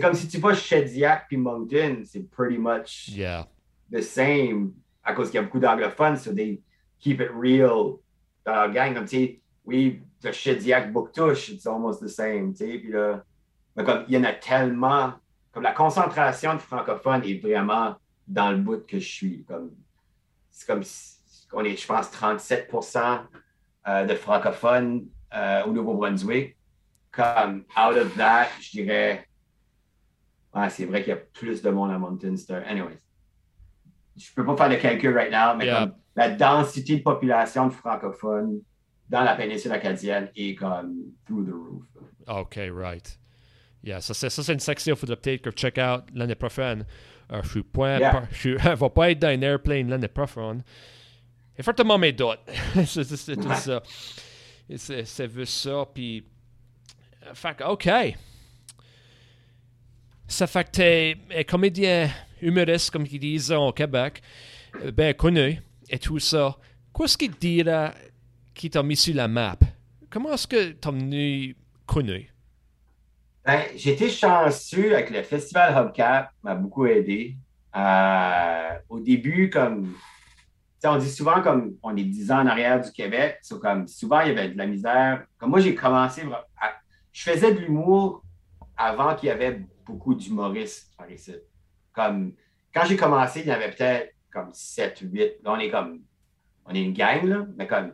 comme, 0.00 0.14
si 0.14 0.28
tu 0.28 0.38
vas 0.38 0.54
Shediac 0.54 1.26
puis 1.28 1.36
Moncton, 1.36 2.02
c'est 2.04 2.28
pretty 2.30 2.58
much 2.58 3.08
Yeah. 3.08 3.46
the 3.92 4.00
same 4.00 4.72
à 5.04 5.12
cause 5.12 5.30
qu'il 5.30 5.36
y 5.36 5.38
a 5.38 5.42
beaucoup 5.42 5.60
d'anglophones, 5.60 6.16
so 6.16 6.32
they 6.32 6.60
keep 6.98 7.20
it 7.20 7.28
real 7.30 7.98
dans 8.46 8.54
leur 8.54 8.72
gang. 8.72 8.94
Comme, 8.94 9.04
tu 9.04 9.16
sais, 9.16 9.40
oui, 9.66 10.00
de 10.22 10.32
Shediac, 10.32 10.92
Bouctouche, 10.92 11.50
it's 11.50 11.66
almost 11.66 12.00
the 12.00 12.08
same, 12.08 12.52
tu 12.54 12.64
sais. 12.64 12.78
Puis 12.78 12.90
là, 12.90 13.22
mais 13.76 13.84
comme, 13.84 14.04
il 14.08 14.14
y 14.14 14.18
en 14.18 14.24
a 14.24 14.32
tellement, 14.32 15.14
comme 15.52 15.62
la 15.62 15.72
concentration 15.72 16.54
de 16.54 16.58
francophones 16.60 17.22
est 17.24 17.38
vraiment 17.38 17.96
dans 18.26 18.50
le 18.50 18.58
bout 18.58 18.86
que 18.86 18.98
je 18.98 19.08
suis. 19.08 19.44
Comme, 19.44 19.70
c'est 20.50 20.66
comme, 20.66 20.82
si- 20.82 21.18
on 21.52 21.64
est, 21.64 21.76
je 21.76 21.86
pense, 21.86 22.10
37% 22.10 23.20
euh, 23.86 24.04
de 24.06 24.14
francophones 24.14 25.06
euh, 25.34 25.64
au 25.64 25.72
Nouveau-Brunswick. 25.72 26.56
Comme, 27.12 27.64
out 27.78 27.96
of 27.96 28.16
that, 28.16 28.48
je 28.60 28.70
dirais, 28.70 29.28
ouais, 30.54 30.70
c'est 30.70 30.84
vrai 30.84 31.02
qu'il 31.02 31.10
y 31.10 31.16
a 31.16 31.16
plus 31.16 31.62
de 31.62 31.70
monde 31.70 31.90
à 31.92 31.98
Mountain 31.98 32.36
Star. 32.36 32.62
Anyways, 32.66 32.98
je 34.16 34.32
peux 34.34 34.44
pas 34.44 34.56
faire 34.56 34.68
le 34.68 34.76
calcul 34.76 35.14
right 35.16 35.30
now, 35.30 35.56
mais 35.56 35.66
Yeah. 35.66 35.80
comme 35.86 35.94
la 36.16 36.30
densité 36.30 36.96
de 36.98 37.02
population 37.02 37.66
de 37.68 37.72
francophones 37.72 38.60
dans 39.08 39.22
la 39.22 39.34
péninsule 39.36 39.72
acadienne 39.72 40.30
est 40.36 40.54
comme 40.54 40.94
through 41.26 41.44
the 41.46 41.52
roof. 41.52 41.84
OK, 42.26 42.58
right. 42.72 43.18
Yeah, 43.84 44.00
ça, 44.00 44.14
c'est, 44.14 44.30
ça, 44.30 44.42
c'est 44.42 44.52
une 44.54 44.60
section 44.60 44.94
qu'il 44.94 45.00
faudrait 45.00 45.16
peut-être 45.16 45.42
que 45.42 45.50
je 45.50 45.56
check 45.56 45.76
out 45.78 46.04
l'année 46.14 46.34
prochaine. 46.34 46.86
Euh, 47.32 47.42
je 47.42 47.48
suis 47.50 47.62
point. 47.62 47.98
Yeah. 47.98 48.10
pas- 48.12 48.24
je 48.32 48.36
suis- 48.38 48.58
je 48.58 48.68
vais 48.70 48.90
pas 48.90 49.10
être 49.10 49.18
dans 49.18 49.28
un 49.28 49.40
airplane 49.42 49.88
l'année 49.90 50.08
prochaine. 50.08 50.62
Et 51.56 51.62
fortement 51.62 51.98
mes 51.98 52.12
doutes. 52.12 52.40
c'est, 52.86 53.04
c'est- 53.04 53.16
c'est 53.16 53.36
tout 53.36 53.52
ça. 53.54 53.82
C'est, 54.76 55.04
c'est 55.04 55.26
vu 55.26 55.44
ça, 55.46 55.86
puis. 55.92 56.24
euh, 57.26 57.34
Fait 57.34 57.54
que, 57.56 57.64
OK. 57.64 57.88
Ça 60.26 60.46
fait 60.46 60.64
que 60.64 60.70
t'es 60.70 61.16
un 61.36 61.42
comédien 61.44 62.10
humoriste, 62.40 62.90
comme 62.90 63.06
ils 63.10 63.18
disent 63.18 63.52
au 63.52 63.72
Québec, 63.72 64.22
euh, 64.82 64.90
bien 64.90 65.12
connu, 65.12 65.60
et 65.88 65.98
tout 65.98 66.18
ça. 66.18 66.56
Qu'est-ce 66.96 67.18
qui 67.18 67.28
te 67.28 67.38
dirait 67.38 67.92
qui 68.54 68.70
t'a 68.70 68.82
mis 68.82 68.96
sur 68.96 69.14
la 69.14 69.28
map? 69.28 69.58
Comment 70.10 70.32
est-ce 70.32 70.46
que 70.46 70.72
t'as 70.72 70.90
venu 70.90 71.54
connu? 71.86 72.30
Ben, 73.44 73.64
j'ai 73.76 73.92
été 73.92 74.08
chanceux 74.08 74.94
avec 74.94 75.10
le 75.10 75.22
festival 75.22 75.76
Hubcap, 75.76 76.30
m'a 76.42 76.54
beaucoup 76.54 76.86
aidé. 76.86 77.36
Euh, 77.76 78.70
au 78.88 79.00
début, 79.00 79.50
comme, 79.50 79.94
on 80.82 80.96
dit 80.96 81.10
souvent 81.10 81.42
comme 81.42 81.76
on 81.82 81.94
est 81.94 82.04
10 82.04 82.30
ans 82.32 82.40
en 82.40 82.46
arrière 82.46 82.80
du 82.80 82.90
Québec, 82.90 83.40
comme 83.60 83.86
souvent 83.86 84.20
il 84.20 84.28
y 84.28 84.30
avait 84.30 84.48
de 84.48 84.56
la 84.56 84.66
misère. 84.66 85.26
Comme 85.36 85.50
moi, 85.50 85.60
j'ai 85.60 85.74
commencé, 85.74 86.22
je 87.12 87.22
faisais 87.22 87.52
de 87.52 87.58
l'humour 87.58 88.22
avant 88.78 89.14
qu'il 89.14 89.28
y 89.28 89.32
avait 89.32 89.60
beaucoup 89.84 90.14
d'humoristes 90.14 90.94
par 90.96 91.10
ici. 91.10 91.34
Comme, 91.92 92.32
quand 92.72 92.86
j'ai 92.86 92.96
commencé, 92.96 93.40
il 93.40 93.46
y 93.46 93.50
avait 93.50 93.70
peut-être 93.70 94.14
comme 94.32 94.54
7, 94.54 95.00
8. 95.02 95.20
Là, 95.42 95.52
on 95.52 95.58
est 95.58 95.70
comme, 95.70 96.00
on 96.64 96.74
est 96.74 96.82
une 96.82 96.94
gang, 96.94 97.24
là, 97.24 97.46
mais 97.56 97.66
comme, 97.66 97.92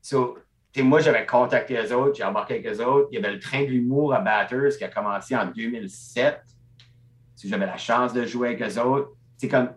so, 0.00 0.38
moi, 0.78 1.00
j'avais 1.00 1.26
contacté 1.26 1.74
les 1.74 1.92
autres, 1.92 2.16
j'ai 2.16 2.24
embarqué 2.24 2.54
avec 2.54 2.66
les 2.66 2.80
autres. 2.80 3.08
Il 3.12 3.16
y 3.16 3.18
avait 3.18 3.34
le 3.34 3.38
train 3.38 3.62
de 3.62 3.68
l'humour 3.68 4.14
à 4.14 4.20
Batters 4.20 4.76
qui 4.78 4.84
a 4.84 4.88
commencé 4.88 5.36
en 5.36 5.46
2007. 5.46 6.40
Si 7.34 7.48
j'avais 7.48 7.66
la 7.66 7.76
chance 7.76 8.12
de 8.12 8.24
jouer 8.24 8.48
avec 8.48 8.60
les 8.60 8.78
autres. 8.78 9.10
C'est 9.36 9.48
comme, 9.48 9.70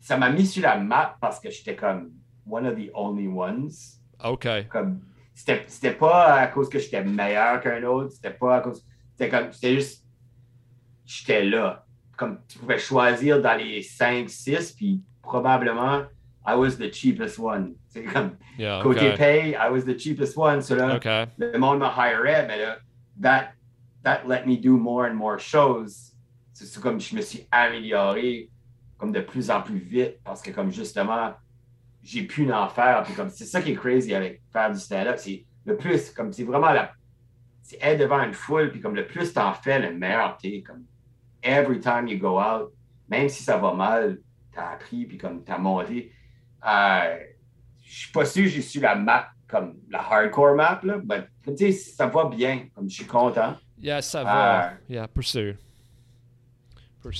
ça 0.00 0.16
m'a 0.16 0.30
mis 0.30 0.46
sur 0.46 0.62
la 0.62 0.78
map 0.78 1.16
parce 1.20 1.40
que 1.40 1.50
j'étais 1.50 1.76
comme 1.76 2.12
one 2.48 2.66
of 2.66 2.76
the 2.76 2.90
only 2.94 3.28
ones. 3.28 3.70
OK. 4.24 4.48
Comme, 4.70 5.00
c'était, 5.34 5.64
c'était 5.68 5.92
pas 5.92 6.34
à 6.34 6.46
cause 6.48 6.68
que 6.68 6.78
j'étais 6.78 7.04
meilleur 7.04 7.60
qu'un 7.60 7.82
autre, 7.84 8.10
c'était 8.12 8.32
pas 8.32 8.56
à 8.56 8.60
cause, 8.60 8.84
c'était 9.12 9.28
comme, 9.28 9.52
c'était 9.52 9.74
juste, 9.74 10.04
j'étais 11.04 11.44
là. 11.44 11.84
Comme, 12.16 12.40
tu 12.48 12.58
pouvais 12.58 12.78
choisir 12.78 13.40
dans 13.40 13.56
les 13.56 13.82
5, 13.82 14.28
6, 14.28 14.72
puis 14.72 15.02
probablement, 15.22 16.02
I 16.48 16.54
was 16.54 16.76
the 16.78 16.90
cheapest 16.90 17.38
one. 17.38 17.74
C'est 17.88 18.04
comme, 18.04 18.36
Yeah, 18.58 18.80
Côté 18.82 19.10
OK. 19.12 19.16
pay, 19.18 19.54
I 19.54 19.68
was 19.70 19.84
the 19.84 19.94
cheapest 19.98 20.36
one. 20.36 20.62
So 20.62 20.74
là, 20.76 20.96
OK. 20.96 21.28
le 21.36 21.58
monde 21.58 21.78
m'a 21.78 21.92
hiré, 21.94 22.46
mais 22.46 22.58
là, 22.58 22.78
that, 23.20 23.52
that 24.04 24.26
let 24.26 24.46
me 24.46 24.56
do 24.56 24.76
more 24.76 25.06
and 25.06 25.14
more 25.14 25.38
shows. 25.38 26.12
C'est 26.52 26.64
c'est 26.66 26.80
comme 26.80 27.00
je 27.00 27.14
me 27.14 27.20
suis 27.20 27.46
amélioré 27.52 28.48
comme 28.96 29.12
de 29.12 29.20
plus 29.20 29.50
en 29.50 29.62
plus 29.62 29.78
vite 29.78 30.18
parce 30.24 30.42
que 30.42 30.50
comme 30.50 30.72
justement, 30.72 31.32
j'ai 32.02 32.22
pu 32.24 32.50
en 32.52 32.68
faire. 32.68 33.02
Puis 33.04 33.14
comme 33.14 33.30
c'est 33.30 33.44
ça 33.44 33.60
qui 33.62 33.72
est 33.72 33.76
crazy 33.76 34.14
avec 34.14 34.42
faire 34.52 34.72
du 34.72 34.78
stand-up. 34.78 35.16
C'est 35.18 35.44
le 35.64 35.76
plus, 35.76 36.10
comme 36.10 36.32
c'est 36.32 36.44
vraiment 36.44 36.72
la. 36.72 36.92
C'est 37.62 37.78
être 37.82 38.00
devant 38.00 38.22
une 38.22 38.32
foule, 38.32 38.70
puis 38.70 38.80
comme 38.80 38.94
le 38.94 39.06
plus 39.06 39.32
t'en 39.32 39.52
fais, 39.52 39.78
le 39.78 39.94
meilleur 39.94 40.36
t'es. 40.38 40.62
Comme 40.66 40.84
every 41.42 41.78
time 41.80 42.08
you 42.08 42.18
go 42.18 42.40
out, 42.40 42.72
même 43.08 43.28
si 43.28 43.42
ça 43.42 43.56
va 43.58 43.74
mal, 43.74 44.18
t'as 44.52 44.70
appris, 44.70 45.04
puis 45.04 45.18
comme 45.18 45.44
t'as 45.44 45.58
monté. 45.58 46.12
Euh, 46.66 47.18
je 47.84 47.98
suis 48.00 48.12
pas 48.12 48.24
sûr 48.24 48.44
que 48.44 48.48
j'ai 48.48 48.62
su 48.62 48.80
la 48.80 48.94
map 48.94 49.28
comme 49.48 49.76
la 49.88 50.00
hardcore 50.00 50.54
map, 50.54 50.80
là, 50.82 50.98
mais 51.08 51.26
tu 51.42 51.56
sais, 51.56 51.72
ça 51.72 52.06
va 52.06 52.26
bien, 52.26 52.66
comme 52.74 52.88
je 52.88 52.96
suis 52.96 53.06
content. 53.06 53.56
Yeah, 53.80 54.02
ça 54.02 54.22
va. 54.22 54.30
Ah. 54.32 54.72
Yeah, 54.88 55.08
pour 55.08 55.24
sûr. 55.24 55.54
Pour 57.00 57.12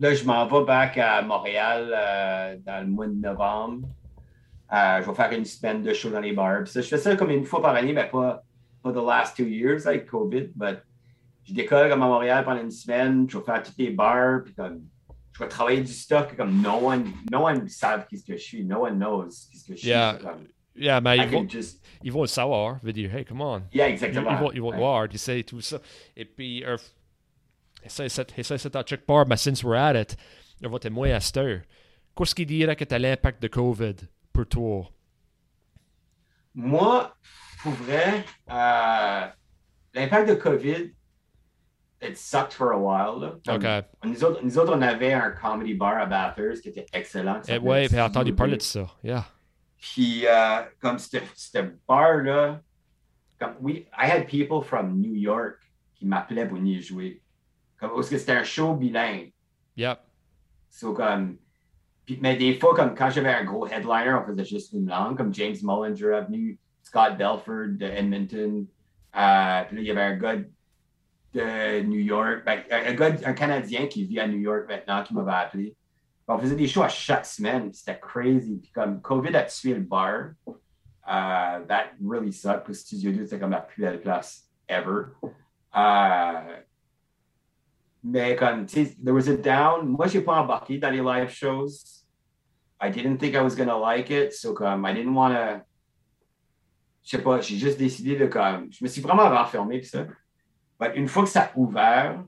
Là, 0.00 0.12
je 0.12 0.24
m'en 0.24 0.46
vais 0.46 0.64
back 0.64 0.98
à 0.98 1.22
Montréal 1.22 1.92
euh, 1.92 2.56
dans 2.64 2.84
le 2.84 2.90
mois 2.90 3.06
de 3.06 3.14
novembre. 3.14 3.88
Euh, 4.72 5.02
je 5.02 5.08
vais 5.08 5.14
faire 5.14 5.32
une 5.32 5.44
semaine 5.44 5.82
de 5.82 5.92
show 5.92 6.10
dans 6.10 6.20
les 6.20 6.32
bars. 6.32 6.66
Ça, 6.66 6.80
je 6.80 6.88
fais 6.88 6.98
ça 6.98 7.16
comme 7.16 7.30
une 7.30 7.44
fois 7.44 7.62
par 7.62 7.74
année, 7.74 7.92
mais 7.92 8.08
pas, 8.08 8.42
pas 8.82 8.92
the 8.92 8.96
last 8.96 9.36
two 9.36 9.46
years 9.46 9.86
avec 9.86 10.06
COVID. 10.06 10.48
But 10.54 10.78
je 11.44 11.54
décolle 11.54 11.88
comme 11.88 12.02
à 12.02 12.06
Montréal 12.06 12.44
pendant 12.44 12.60
une 12.60 12.70
semaine. 12.70 13.26
Je 13.28 13.38
vais 13.38 13.44
faire 13.44 13.62
tous 13.62 13.74
les 13.78 13.90
bars. 13.90 14.42
Puis 14.44 14.54
comme, 14.54 14.82
je 15.34 15.38
vais 15.40 15.48
travailler 15.48 15.80
du 15.82 15.92
stock 15.92 16.34
comme 16.36 16.62
no 16.62 16.76
one, 16.88 17.12
no 17.30 17.44
one 17.46 17.68
savent 17.68 18.06
qui 18.06 18.18
ce 18.18 18.24
que 18.24 18.36
je 18.36 18.42
suis. 18.42 18.64
No 18.64 18.84
one 18.86 18.98
knows 18.98 19.28
qui 19.50 19.58
ce 19.58 19.66
que 19.66 19.74
je 19.74 19.80
suis. 19.80 19.88
Yeah. 19.88 20.16
C'est 20.18 20.26
comme, 20.26 20.46
Yeah, 20.76 21.00
mais 21.00 21.18
ils 21.18 21.28
vont, 21.28 21.48
just- 21.48 21.80
ils 22.02 22.10
vont 22.12 22.22
le 22.22 22.26
savoir. 22.26 22.78
Ils 22.82 22.86
vont 22.86 22.92
dire, 22.92 23.14
hey, 23.16 23.24
come 23.24 23.40
on. 23.42 23.62
Yeah, 23.72 23.88
Ils, 23.88 23.92
exactement. 23.92 24.30
ils 24.32 24.38
vont, 24.38 24.52
ils 24.52 24.60
vont 24.60 24.70
Ouais. 24.70 24.76
voir, 24.76 25.08
tu 25.08 25.18
sais, 25.18 25.42
tout 25.44 25.60
ça. 25.60 25.78
Et 26.16 26.24
puis, 26.24 26.64
euh, 26.64 26.76
essaye 27.84 28.10
cette 28.10 28.74
à 28.76 28.82
check 28.82 29.06
bar, 29.06 29.24
mais 29.28 29.36
since 29.36 29.62
we're 29.62 29.76
at 29.76 29.94
it, 30.00 30.16
on 30.64 30.68
va 30.70 30.78
témoigner 30.80 31.12
à 31.14 31.20
cette 31.20 31.36
heure. 31.36 31.60
Qu'est-ce 32.16 32.34
qui 32.34 32.44
dirait 32.44 32.74
que 32.74 32.82
t'as 32.84 32.98
l'impact 32.98 33.40
de 33.40 33.46
COVID 33.48 33.94
pour 34.32 34.46
toi? 34.48 34.88
Moi, 36.54 37.14
pour 37.62 37.72
vrai, 37.72 38.24
euh, 38.50 39.26
l'impact 39.94 40.28
de 40.28 40.34
COVID, 40.34 40.92
it 42.04 42.16
sucked 42.18 42.52
for 42.52 42.72
a 42.72 42.78
while. 42.78 43.18
Là. 43.20 43.32
Comme- 43.44 43.56
OK. 43.56 43.84
Um, 44.02 44.10
nous 44.10 44.24
autres, 44.24 44.40
nous 44.42 44.58
autres, 44.58 44.74
on 44.76 44.82
avait 44.82 45.12
un 45.12 45.30
comedy 45.30 45.74
bar 45.74 45.98
à 45.98 46.06
Bathurst 46.06 46.62
qui 46.62 46.68
était 46.68 46.86
excellent. 46.92 47.36
Et 47.36 47.38
eh 47.48 47.52
s'appelait 47.52 47.68
ouais, 47.68 47.88
j'ai 47.90 48.00
entendu 48.00 48.34
parler 48.34 48.56
de 48.56 48.62
ça. 48.62 48.86
Yeah. 49.02 49.24
Puis, 49.78 50.26
euh, 50.26 50.62
comme 50.80 50.98
ce 50.98 51.58
bar-là, 51.86 52.60
comme, 53.38 53.54
we, 53.60 53.84
I 53.98 54.10
had 54.10 54.26
people 54.26 54.62
from 54.62 54.98
New 54.98 55.14
York 55.14 55.58
qui 55.94 56.06
m'appelaient 56.06 56.46
pour 56.48 56.58
venir 56.58 56.80
jouer. 56.80 57.20
Comme, 57.78 57.90
parce 57.94 58.08
que 58.08 58.16
c'était 58.18 58.32
un 58.32 58.44
show 58.44 58.74
bilingue. 58.74 59.32
Yep. 59.76 59.98
So, 60.70 60.94
comme, 60.94 61.36
puis- 62.06 62.18
mais 62.20 62.36
des 62.36 62.58
fois, 62.58 62.74
comme 62.74 62.94
quand 62.94 63.10
j'avais 63.10 63.34
un 63.34 63.44
gros 63.44 63.66
headliner, 63.66 64.14
on 64.14 64.26
faisait 64.26 64.44
juste 64.44 64.72
une 64.72 64.88
langue, 64.88 65.16
comme 65.16 65.34
James 65.34 65.56
Mullinger 65.62 66.12
est 66.14 66.24
venu, 66.24 66.58
Scott 66.82 67.16
Belford 67.18 67.76
de 67.78 67.86
Edmonton. 67.86 68.66
Euh, 69.16 69.64
puis 69.64 69.76
là, 69.76 69.82
il 69.82 69.84
y 69.84 69.90
avait 69.90 70.02
un 70.02 70.16
gars 70.16 70.36
de 71.34 71.82
New 71.82 72.00
York, 72.00 72.44
ben, 72.44 72.62
un, 72.70 73.32
Canadien 73.32 73.86
qui 73.86 74.04
vit 74.04 74.20
à 74.20 74.26
New 74.26 74.38
York 74.38 74.66
maintenant 74.68 75.02
qui 75.02 75.14
m'avait 75.14 75.32
appelé. 75.32 75.76
On 76.28 76.38
faisait 76.38 76.56
des 76.56 76.68
shows 76.68 76.82
à 76.82 76.88
chaque 76.88 77.26
semaine, 77.26 77.72
c'était 77.72 77.98
crazy. 77.98 78.58
Puis 78.62 78.70
comme 78.70 79.02
COVID 79.02 79.36
a 79.36 79.42
tué 79.42 79.74
le 79.74 79.80
bar, 79.80 80.30
uh, 81.06 81.66
that 81.66 81.92
really 82.02 82.32
sucked, 82.32 82.64
que 82.64 82.72
Studio 82.72 83.12
2, 83.12 83.24
c'était 83.24 83.40
comme 83.40 83.50
la 83.50 83.60
plus 83.60 83.82
belle 83.82 84.00
place 84.00 84.48
ever. 84.68 85.06
Euh, 85.76 86.62
mais 88.02 88.36
comme, 88.36 88.66
tu 88.66 88.84
sais, 88.84 88.96
there 89.02 89.14
was 89.14 89.28
a 89.28 89.36
down. 89.36 89.88
Moi, 89.88 90.06
j'ai 90.06 90.20
pas 90.20 90.40
embarqué 90.40 90.78
dans 90.78 90.90
les 90.90 91.00
live 91.00 91.30
shows. 91.30 92.04
I 92.80 92.90
didn't 92.90 93.18
think 93.18 93.34
I 93.34 93.40
was 93.40 93.56
gonna 93.56 93.76
like 93.76 94.10
it, 94.10 94.32
so 94.32 94.54
comme, 94.54 94.86
I 94.86 94.94
didn't 94.94 95.14
wanna. 95.14 95.64
Je 97.02 97.16
sais 97.16 97.22
pas, 97.22 97.40
j'ai 97.40 97.56
juste 97.56 97.78
décidé 97.78 98.16
de 98.16 98.26
comme. 98.26 98.72
Je 98.72 98.82
me 98.82 98.88
suis 98.88 99.02
vraiment 99.02 99.28
renfermé, 99.28 99.80
puis 99.80 99.88
ça. 99.88 100.06
Une 100.94 101.08
fois 101.08 101.22
que 101.24 101.28
ça 101.28 101.42
a 101.44 101.50
ouvert, 101.56 102.22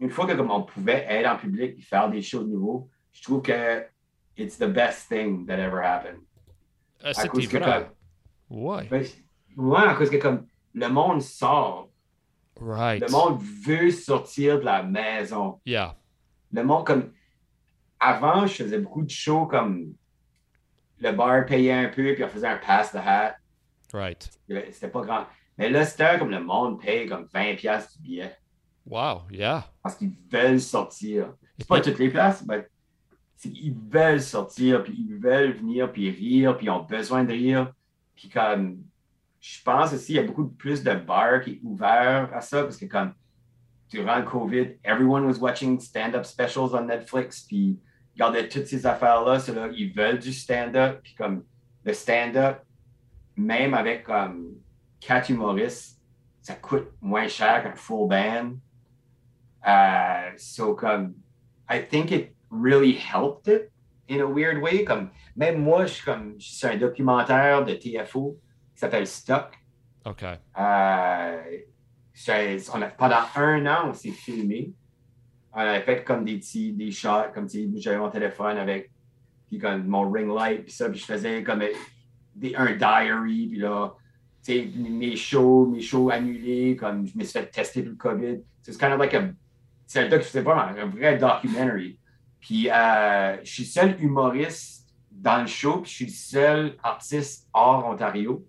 une 0.00 0.10
fois 0.10 0.26
que 0.26 0.32
comme 0.32 0.50
on 0.50 0.62
pouvait 0.62 1.04
être 1.08 1.26
en 1.30 1.36
public 1.36 1.76
et 1.78 1.82
faire 1.82 2.08
des 2.10 2.22
shows 2.22 2.44
de 2.44 2.48
nouveau, 2.50 2.88
je 3.12 3.22
trouve 3.22 3.42
que 3.42 3.84
it's 4.36 4.58
the 4.58 4.66
best 4.66 5.08
thing 5.08 5.46
that 5.46 5.58
ever 5.58 5.82
happened. 5.84 6.20
Euh, 7.04 7.12
À 7.16 7.28
cause 7.28 7.46
que 7.48 7.58
vrai. 7.58 7.88
comme- 8.48 8.58
Ouais. 8.62 8.86
ben, 8.88 9.04
ouais, 9.56 9.82
à 9.82 9.94
cause 9.94 10.10
que 10.10 10.16
comme 10.16 10.46
le 10.74 10.88
monde 10.88 11.20
sort. 11.22 11.90
Right. 12.60 13.02
Le 13.02 13.10
monde 13.10 13.40
veut 13.42 13.90
sortir 13.90 14.60
de 14.60 14.64
la 14.64 14.82
maison. 14.82 15.60
Yeah. 15.66 15.96
Le 16.52 16.62
monde, 16.62 16.86
comme. 16.86 17.12
Avant, 17.98 18.46
je 18.46 18.62
faisais 18.62 18.78
beaucoup 18.78 19.02
de 19.02 19.10
shows 19.10 19.46
comme. 19.46 19.94
Le 21.00 21.10
bar 21.12 21.44
payait 21.46 21.72
un 21.72 21.88
peu, 21.88 22.14
puis 22.14 22.22
on 22.22 22.28
faisait 22.28 22.46
un 22.46 22.58
pass 22.58 22.92
the 22.92 22.96
hat. 22.96 23.34
Right. 23.92 24.30
C'était 24.70 24.88
pas 24.88 25.00
grand. 25.02 25.26
Mais 25.58 25.70
là, 25.70 25.84
c'était 25.84 26.18
comme 26.18 26.30
le 26.30 26.42
monde 26.42 26.80
paye 26.80 27.06
comme 27.06 27.24
20$ 27.24 27.92
du 27.92 28.02
billet. 28.02 28.36
Wow. 28.86 29.22
Yeah. 29.30 29.70
Parce 29.82 29.96
qu'ils 29.96 30.12
veulent 30.30 30.60
sortir. 30.60 31.34
C'est 31.58 31.68
pas 31.68 31.80
toutes 31.80 31.98
les 31.98 32.10
places, 32.10 32.44
mais 32.46 32.66
qu'ils 33.40 33.74
veulent 33.74 34.20
sortir, 34.20 34.82
puis 34.82 34.94
ils 34.96 35.16
veulent 35.16 35.52
venir, 35.52 35.92
puis 35.92 36.10
rire, 36.10 36.56
puis 36.56 36.66
ils 36.66 36.70
ont 36.70 36.82
besoin 36.82 37.24
de 37.24 37.32
rire. 37.32 37.72
Puis 38.16 38.28
comme, 38.28 38.82
je 39.40 39.62
pense 39.62 39.92
aussi, 39.92 40.12
il 40.12 40.16
y 40.16 40.18
a 40.18 40.22
beaucoup 40.22 40.48
plus 40.48 40.82
de 40.82 40.94
bars 40.94 41.42
qui 41.42 41.60
sont 41.60 41.68
ouverts 41.68 42.30
à 42.32 42.40
ça, 42.40 42.62
parce 42.62 42.76
que 42.76 42.86
comme, 42.86 43.12
durant 43.90 44.16
le 44.16 44.24
COVID, 44.24 44.78
everyone 44.82 45.24
was 45.24 45.38
watching 45.38 45.78
stand-up 45.78 46.24
specials 46.24 46.74
on 46.74 46.86
Netflix, 46.86 47.42
puis 47.42 47.78
ils 48.16 48.22
regardaient 48.22 48.48
toutes 48.48 48.66
ces 48.66 48.86
affaires-là, 48.86 49.40
c'est 49.40 49.54
là, 49.54 49.68
ils 49.72 49.92
veulent 49.92 50.18
du 50.18 50.32
stand-up, 50.32 51.00
puis 51.02 51.14
comme, 51.14 51.44
le 51.84 51.92
stand-up, 51.92 52.62
même 53.36 53.74
avec 53.74 54.04
comme 54.04 54.54
quatre 55.06 55.30
humoristes, 55.30 56.00
ça 56.40 56.54
coûte 56.54 56.88
moins 57.00 57.28
cher 57.28 57.62
qu'un 57.62 57.74
full 57.74 58.08
band. 58.08 58.56
Uh, 59.66 60.36
so 60.36 60.74
comme, 60.74 61.14
I 61.68 61.78
think 61.80 62.10
it 62.10 62.34
really 62.50 62.92
helped 62.92 63.48
it 63.48 63.70
in 64.08 64.20
a 64.20 64.26
weird 64.26 64.60
way. 64.62 64.84
Comme, 64.84 65.10
même 65.36 65.58
moi, 65.62 65.86
je 65.86 65.94
suis 65.94 66.04
comme, 66.04 66.34
je 66.38 66.46
suis 66.52 66.66
un 66.66 66.76
documentaire 66.76 67.64
de 67.64 67.74
TFO 67.74 68.38
qui 68.74 68.80
s'appelle 68.80 69.06
Stock. 69.06 69.54
OK. 70.04 70.22
Euh, 70.58 71.42
je- 72.12 72.70
on 72.74 72.82
a, 72.82 72.86
pendant 72.88 73.22
un 73.36 73.66
an, 73.66 73.88
on 73.88 73.94
s'est 73.94 74.10
filmé. 74.10 74.72
On 75.54 75.60
avait 75.60 75.80
fait 75.82 76.04
comme 76.04 76.24
des 76.24 76.38
petits 76.38 76.72
des 76.72 76.90
shots, 76.90 77.32
comme 77.32 77.48
sais, 77.48 77.66
j'avais 77.76 77.96
mon 77.98 78.10
téléphone 78.10 78.58
avec 78.58 78.90
puis 79.46 79.58
comme 79.58 79.86
mon 79.86 80.10
ring 80.10 80.28
light, 80.34 80.64
puis 80.64 80.72
ça, 80.72 80.88
puis 80.90 80.98
je 80.98 81.04
faisais 81.04 81.42
comme 81.44 81.62
des, 82.34 82.54
un 82.56 82.72
diary, 82.74 83.46
puis 83.48 83.58
là, 83.58 83.94
mes 84.48 85.16
shows, 85.16 85.66
mes 85.66 85.80
shows 85.80 86.10
annulés, 86.10 86.76
comme 86.76 87.06
je 87.06 87.16
me 87.16 87.24
suis 87.24 87.32
fait 87.32 87.46
tester 87.46 87.82
pour 87.82 87.92
le 87.92 87.96
COVID. 87.96 88.40
It's 88.66 88.76
kind 88.76 88.92
of 88.92 88.98
like 88.98 89.14
a, 89.14 89.28
c'est 89.86 90.00
un 90.00 90.08
doc, 90.08 90.22
c'est 90.22 90.40
vraiment 90.40 90.62
un 90.62 90.86
vrai 90.86 91.18
documentary. 91.18 91.98
Puis 92.40 92.68
euh, 92.70 93.36
je 93.42 93.50
suis 93.50 93.62
le 93.62 93.68
seul 93.68 93.96
humoriste 94.02 94.94
dans 95.10 95.40
le 95.40 95.46
show, 95.46 95.78
puis 95.78 95.90
je 95.90 95.94
suis 95.94 96.06
le 96.06 96.10
seul 96.10 96.76
artiste 96.82 97.48
hors 97.52 97.86
Ontario 97.86 98.44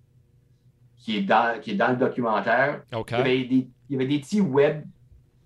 qui 0.97 1.17
est 1.17 1.21
dans, 1.21 1.59
qui 1.61 1.71
est 1.71 1.75
dans 1.75 1.91
le 1.91 1.97
documentaire. 1.97 2.81
Il, 2.91 2.97
y 3.11 3.13
avait 3.13 3.43
des, 3.43 3.69
il 3.89 3.93
y 3.93 3.95
avait 3.95 4.07
des 4.07 4.19
petits 4.19 4.41
web, 4.41 4.83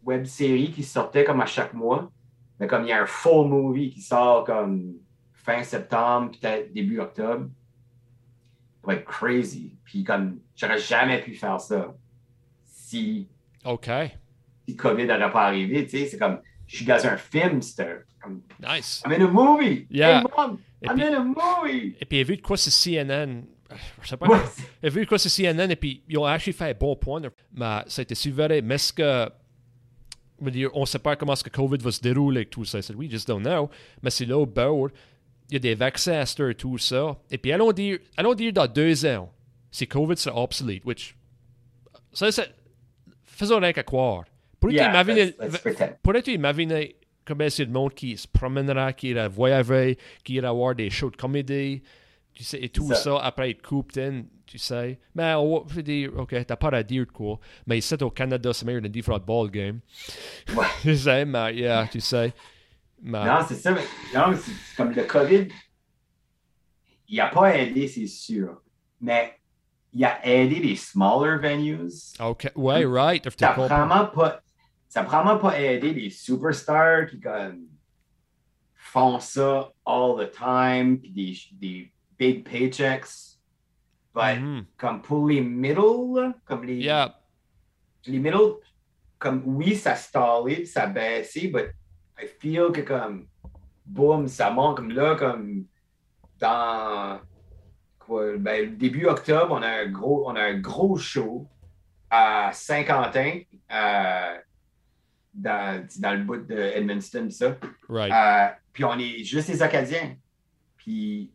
web 0.03 0.25
séries 0.25 0.71
qui 0.71 0.83
sortaient 0.83 1.25
comme 1.25 1.41
à 1.41 1.45
chaque 1.45 1.73
mois. 1.73 2.09
Mais 2.59 2.67
comme 2.67 2.83
il 2.83 2.89
y 2.89 2.93
a 2.93 3.01
un 3.01 3.05
full 3.05 3.47
movie 3.47 3.89
qui 3.89 4.01
sort 4.01 4.45
comme 4.45 4.93
fin 5.33 5.61
septembre, 5.63 6.31
peut-être 6.31 6.73
début 6.73 6.99
octobre. 6.99 7.47
Être 8.87 9.05
crazy. 9.05 9.73
Puis 9.83 10.03
comme 10.03 10.39
j'aurais 10.55 10.79
jamais 10.79 11.21
pu 11.21 11.35
faire 11.35 11.59
ça 11.61 11.93
si, 12.65 13.27
OK. 13.65 13.89
si 14.67 14.75
COVID 14.75 15.05
n'aurait 15.05 15.31
pas 15.31 15.45
arrivé. 15.47 15.85
Tu 15.85 15.97
sais, 15.99 16.07
c'est 16.07 16.17
comme 16.17 16.39
je 16.65 16.77
suis 16.77 16.85
dans 16.85 17.05
un 17.05 17.17
film, 17.17 17.61
c'était 17.61 17.99
comme 18.21 18.41
Nice. 18.61 19.03
I'm 19.05 19.11
in 19.11 19.25
a 19.25 19.27
movie. 19.27 19.85
Yeah. 19.91 20.19
Hey 20.19 20.25
mom, 20.37 20.57
Et 20.81 20.87
I'm 20.87 20.93
puis- 20.95 21.03
in 21.03 21.13
a 21.15 21.19
movie. 21.23 21.95
Et 21.99 22.05
puis, 22.05 22.17
il 22.17 22.21
a 22.21 22.23
vu 22.23 22.37
de 22.37 22.41
quoi 22.41 22.57
c'est 22.57 22.71
CNN. 22.71 23.43
Je 24.01 24.07
sais 24.07 24.17
pas. 24.17 24.27
Ouais. 24.27 24.37
Il 24.81 24.87
a 24.87 24.89
vu 24.89 25.01
de 25.01 25.05
quoi 25.07 25.19
c'est 25.19 25.29
CNN 25.29 25.69
et 25.69 25.75
puis 25.75 26.01
ils 26.07 26.17
ont 26.17 26.25
actually 26.25 26.53
fait 26.57 26.71
un 26.71 26.73
bon 26.73 26.95
point. 26.95 27.21
Mais 27.53 27.81
ça 27.87 27.99
a 27.99 28.03
été 28.03 28.15
si 28.15 28.31
vrai. 28.31 28.61
Mais 28.61 28.75
est-ce 28.75 28.91
que. 28.93 29.29
je 30.41 30.67
on 30.73 30.81
ne 30.81 30.85
sait 30.85 30.99
pas 30.99 31.15
comment 31.15 31.33
est-ce 31.33 31.43
que 31.43 31.49
COVID 31.51 31.77
va 31.77 31.91
se 31.91 32.01
dérouler 32.01 32.41
et 32.41 32.45
tout 32.45 32.65
ça. 32.65 32.81
C'est 32.81 32.95
we 32.95 33.09
just 33.09 33.27
don't 33.27 33.41
know. 33.43 33.69
Mais 34.01 34.09
c'est 34.09 34.25
là 34.25 34.37
au 34.39 34.45
bord. 34.47 34.89
Il 35.49 35.53
y 35.53 35.55
a 35.55 35.59
des 35.59 35.75
vaccins 35.75 36.21
à 36.21 36.49
et 36.49 36.55
tout 36.55 36.77
ça. 36.77 37.17
Et 37.31 37.37
puis 37.37 37.51
allons 37.51 37.71
dire, 37.71 37.99
allons 38.17 38.33
dire 38.33 38.53
dans 38.53 38.67
deux 38.67 39.05
ans, 39.05 39.31
si 39.71 39.87
COVID 39.87 40.17
sera 40.17 40.41
obsolete, 40.41 40.85
which. 40.85 41.15
Ça, 42.13 42.31
c'est. 42.31 42.53
Faisons 43.23 43.59
rien 43.59 43.73
qu'à 43.73 43.83
croire. 43.83 44.25
Pourrais-tu 44.59 44.77
Yeah, 44.77 44.89
imaginer, 44.89 45.33
pourrais-tu 46.03 46.31
imaginer 46.33 46.95
combien 47.25 47.49
c'est 47.49 47.65
de 47.65 47.71
monde 47.71 47.93
qui 47.93 48.17
se 48.17 48.27
promènera, 48.27 48.91
qui 48.93 49.09
ira 49.09 49.27
voyager, 49.27 49.97
qui 50.23 50.33
ira 50.33 50.51
voir 50.51 50.75
des 50.75 50.89
shows 50.89 51.11
de 51.11 51.15
comédie, 51.15 51.81
tu 52.33 52.43
sais, 52.43 52.61
et 52.61 52.69
tout 52.69 52.89
ça. 52.89 52.95
ça, 52.95 53.17
après 53.19 53.51
être 53.51 53.61
coupé 53.61 54.23
tu 54.45 54.57
sais. 54.57 54.97
Mais 55.13 55.35
on 55.35 55.63
va 55.63 55.81
dire, 55.83 56.11
OK, 56.17 56.35
t'as 56.45 56.55
pas 56.55 56.69
à 56.69 56.81
dire 56.81 57.05
quoi. 57.13 57.39
Mais 57.67 57.77
ici 57.77 57.93
au 58.01 58.09
Canada, 58.09 58.51
c'est 58.51 58.65
meilleur 58.65 58.81
d'un 58.81 58.89
différent 58.89 59.19
ball 59.19 59.51
game. 59.51 59.79
Ouais. 60.55 60.65
tu 60.81 60.97
sais, 60.97 61.23
mais, 61.23 61.55
yeah, 61.55 61.87
tu 61.89 62.01
sais. 62.01 62.33
Mais, 63.01 63.25
Non, 63.25 63.39
c'est 63.47 63.55
ça. 63.55 63.71
mais- 63.71 63.85
Non, 64.13 64.35
c'est 64.35 64.75
comme 64.75 64.91
le 64.91 65.03
COVID, 65.03 65.47
il 67.07 67.17
n'a 67.17 67.27
pas 67.27 67.55
aidé, 67.57 67.87
c'est 67.87 68.07
sûr. 68.07 68.61
Mais 69.01 69.35
il 69.93 70.03
a 70.05 70.25
aidé 70.25 70.59
les 70.59 70.75
smaller 70.75 71.37
venues. 71.39 71.89
OK, 72.19 72.51
ouais, 72.55 72.85
right. 72.85 73.23
Ça 73.39 73.47
n'a 73.47 73.53
vraiment 73.53 74.05
pas, 74.07 74.41
ça 74.87 75.03
vraiment 75.03 75.37
pas 75.37 75.59
aidé 75.59 75.93
les 75.93 76.09
superstars 76.09 77.07
qui 77.07 77.19
comme, 77.19 77.67
font 78.75 79.19
ça 79.19 79.71
all 79.85 80.17
the 80.17 80.31
time, 80.31 80.99
puis 80.99 81.11
des, 81.11 81.37
des 81.53 81.91
big 82.17 82.43
paychecks. 82.43 83.37
But 84.13 84.39
Mhm. 84.41 84.65
comme 84.77 85.01
pour 85.01 85.27
les 85.27 85.41
middle, 85.41 86.33
comme 86.45 86.63
les, 86.63 86.77
Yeah, 86.77 87.15
les 88.07 88.17
middle, 88.19 88.55
comme 89.19 89.43
oui, 89.45 89.75
ça 89.75 89.95
stallé, 89.95 90.55
puis 90.57 90.67
ça 90.67 90.87
baissé, 90.87 91.47
but 91.47 91.67
I 92.21 92.27
feel 92.27 92.71
que 92.71 92.81
comme, 92.81 93.27
boum, 93.85 94.27
ça 94.27 94.49
monte 94.51 94.77
comme 94.77 94.91
là, 94.91 95.15
comme 95.15 95.65
dans 96.39 97.19
quoi, 97.99 98.37
ben, 98.37 98.77
début 98.77 99.05
octobre, 99.05 99.49
on 99.51 99.61
a 99.61 99.69
un 99.69 99.87
gros, 99.87 100.29
on 100.29 100.35
a 100.35 100.41
un 100.41 100.59
gros 100.59 100.97
show 100.97 101.47
à 102.09 102.51
Saint-Quentin, 102.53 103.41
euh, 103.71 104.37
dans, 105.33 105.87
dans 105.99 106.11
le 106.11 106.23
bout 106.23 106.37
de 106.37 106.55
Edmundston, 106.55 107.29
ça. 107.29 107.55
right. 107.87 108.11
Euh, 108.11 108.55
puis 108.73 108.83
on 108.83 108.97
est 108.97 109.23
juste 109.23 109.47
les 109.49 109.61
Acadiens. 109.61 110.15
Puis 110.77 111.31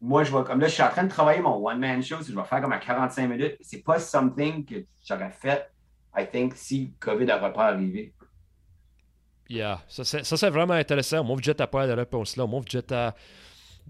moi, 0.00 0.22
je 0.22 0.30
vois 0.30 0.44
comme 0.44 0.60
là, 0.60 0.68
je 0.68 0.74
suis 0.74 0.82
en 0.82 0.90
train 0.90 1.04
de 1.04 1.08
travailler 1.08 1.40
mon 1.40 1.56
one-man 1.66 2.02
show, 2.02 2.16
je 2.26 2.34
vais 2.34 2.44
faire 2.44 2.60
comme 2.60 2.72
à 2.72 2.78
45 2.78 3.28
minutes. 3.28 3.56
C'est 3.60 3.82
pas 3.82 3.98
something 3.98 4.64
que 4.64 4.76
j'aurais 5.04 5.30
fait, 5.30 5.68
I 6.16 6.26
think, 6.30 6.54
si 6.54 6.92
COVID 7.00 7.26
n'aurait 7.26 7.52
pas 7.52 7.66
arrivé. 7.66 8.14
Yeah, 9.48 9.80
ça 9.88 10.04
c'est, 10.04 10.24
vraiment 10.50 10.74
intéressant. 10.74 11.24
Moi, 11.24 11.38
je 11.42 11.52
pas 11.66 11.86
la 11.86 11.94
réponse 11.94 12.36
là. 12.36 12.46
Moi, 12.46 12.60
je 12.70 12.78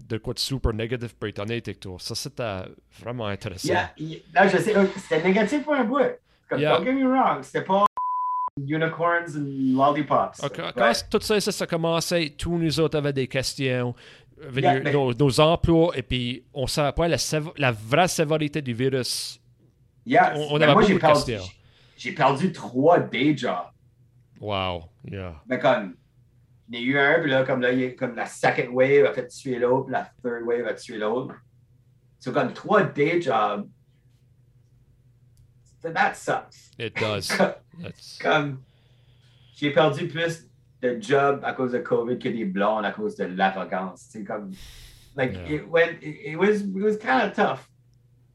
de 0.07 0.17
quoi 0.17 0.33
de 0.33 0.39
super 0.39 0.73
négatif 0.73 1.13
pour 1.13 1.27
être 1.27 1.39
honnête 1.39 1.67
toi. 1.81 1.97
Ça, 1.99 2.15
c'était 2.15 2.61
vraiment 3.01 3.25
intéressant. 3.27 3.67
Yeah, 3.67 3.91
yeah. 3.97 4.19
Là, 4.33 4.47
je 4.47 4.57
sais, 4.57 4.75
euh, 4.77 4.85
c'était 4.95 5.21
négatif 5.21 5.63
pour 5.63 5.73
un 5.73 5.83
bout. 5.83 5.99
Comme, 6.47 6.59
Yeah. 6.59 6.77
Don't 6.77 6.85
get 6.85 6.93
me 6.93 7.07
wrong, 7.07 7.43
c'était 7.43 7.63
pas 7.65 7.85
unicorns 8.57 9.35
and 9.37 9.75
lollipops. 9.77 10.39
Ah, 10.41 10.49
Quand, 10.49 10.65
But- 10.67 10.73
quand 10.75 10.93
tout 11.11 11.21
ça, 11.21 11.39
ça, 11.39 11.51
ça 11.51 11.63
a 11.65 11.67
commencé, 11.67 12.33
tous 12.37 12.57
nous 12.57 12.79
autres 12.79 12.97
avaient 12.97 13.13
des 13.13 13.27
questions, 13.27 13.93
Yeah, 14.61 14.79
mais- 14.79 14.93
nos, 14.93 15.13
emplois, 15.39 15.91
et 15.97 16.01
puis 16.01 16.43
on 16.53 16.63
ne 16.63 16.67
savait 16.67 16.93
pas 16.93 17.07
la, 17.07 17.17
vraie 17.71 18.07
sévérité 18.07 18.61
du 18.61 18.73
virus. 18.73 19.39
Yeah, 20.05 20.33
on- 20.35 20.55
on 20.55 20.57
ben 20.57 20.63
avait 20.63 20.73
moi, 20.73 20.81
beaucoup 20.81 20.87
j'ai 20.87 20.93
de 20.95 20.99
perdu, 20.99 21.23
questions. 21.33 21.51
j'ai 21.97 22.11
perdu 22.13 22.51
trois 22.53 22.99
day 22.99 23.35
jobs. 23.37 23.65
Wow, 24.39 24.85
yeah. 25.03 25.41
Mais 25.47 25.59
comme, 25.59 25.95
il 26.69 26.79
y 26.79 26.99
en 26.99 27.01
a 27.01 27.11
eu 27.11 27.15
un, 27.15 27.21
puis 27.21 27.31
là, 27.31 27.43
comme 27.43 27.61
là, 27.61 27.91
comme 27.97 28.15
la 28.15 28.25
second 28.25 28.69
wave 28.71 29.05
a 29.05 29.13
fait 29.13 29.27
tuer 29.27 29.59
l'autre, 29.59 29.85
puis 29.85 29.93
la 29.93 30.11
third 30.23 30.43
wave 30.43 30.67
a 30.67 30.73
tué 30.73 30.97
l'autre. 30.97 31.35
C'est 32.19 32.33
comme 32.33 32.53
trois 32.53 32.83
day 32.83 33.21
jobs. 33.21 33.67
That 35.81 36.15
sucks. 36.15 36.71
It 36.77 36.93
does. 36.95 37.31
Comme, 38.21 38.61
j'ai 39.55 39.71
perdu 39.71 40.09
plus 40.09 40.45
de 40.81 40.99
jobs 41.01 41.41
à 41.43 41.53
cause 41.53 41.71
de 41.71 41.79
COVID 41.79 42.19
que 42.19 42.27
des 42.27 42.43
blondes 42.43 42.83
à 42.83 42.91
cause 42.91 43.15
de 43.15 43.23
la 43.23 43.51
vacance. 43.51 44.07
C'est 44.09 44.25
comme, 44.25 44.51
like, 45.15 45.31
Yeah. 45.33 45.49
it 45.49 45.69
went, 45.69 45.97
it, 46.01 46.31
it 46.31 46.35
was, 46.37 46.61
it 46.61 46.83
was 46.83 46.97
kind 46.97 47.21
of 47.21 47.33
tough. 47.33 47.69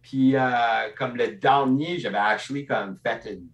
Puis, 0.00 0.36
euh, 0.36 0.90
comme 0.96 1.16
le 1.16 1.36
dernier, 1.36 1.98
j'avais 1.98 2.16
actually 2.16 2.64
comme 2.64 2.98
fait 3.02 3.26
une, 3.30 3.48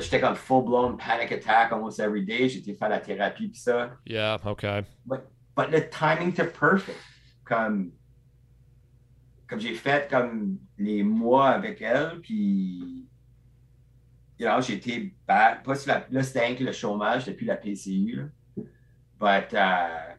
j'étais 0.00 0.20
comme 0.20 0.34
full-blown 0.34 0.96
panic 0.96 1.32
attack 1.32 1.72
almost 1.72 1.98
every 2.00 2.24
day. 2.24 2.48
J'étais 2.48 2.74
faire 2.74 2.88
la 2.88 3.00
thérapie 3.00 3.48
puis 3.48 3.58
ça. 3.58 3.96
yeah, 4.04 4.38
okay. 4.44 4.82
But, 5.04 5.20
but 5.56 5.70
le 5.70 5.88
timing 5.88 6.30
était 6.30 6.46
perfect. 6.46 6.98
Comme, 7.44 7.92
comme 9.48 9.60
j'ai 9.60 9.74
fait 9.74 10.10
comme 10.10 10.58
les 10.78 11.02
mois 11.02 11.50
avec 11.50 11.80
elle, 11.80 12.20
puis 12.20 13.06
you 14.38 14.46
know, 14.46 14.60
été 14.60 15.14
bad. 15.26 15.62
Pas 15.62 15.74
sur 15.74 15.92
la, 15.92 16.06
là, 16.10 16.22
c'était 16.22 16.54
que 16.56 16.64
le 16.64 16.72
chômage 16.72 17.24
depuis 17.24 17.46
la 17.46 17.56
PCU. 17.56 18.16
Là. 18.16 18.64
But, 19.18 19.54
uh, 19.54 20.16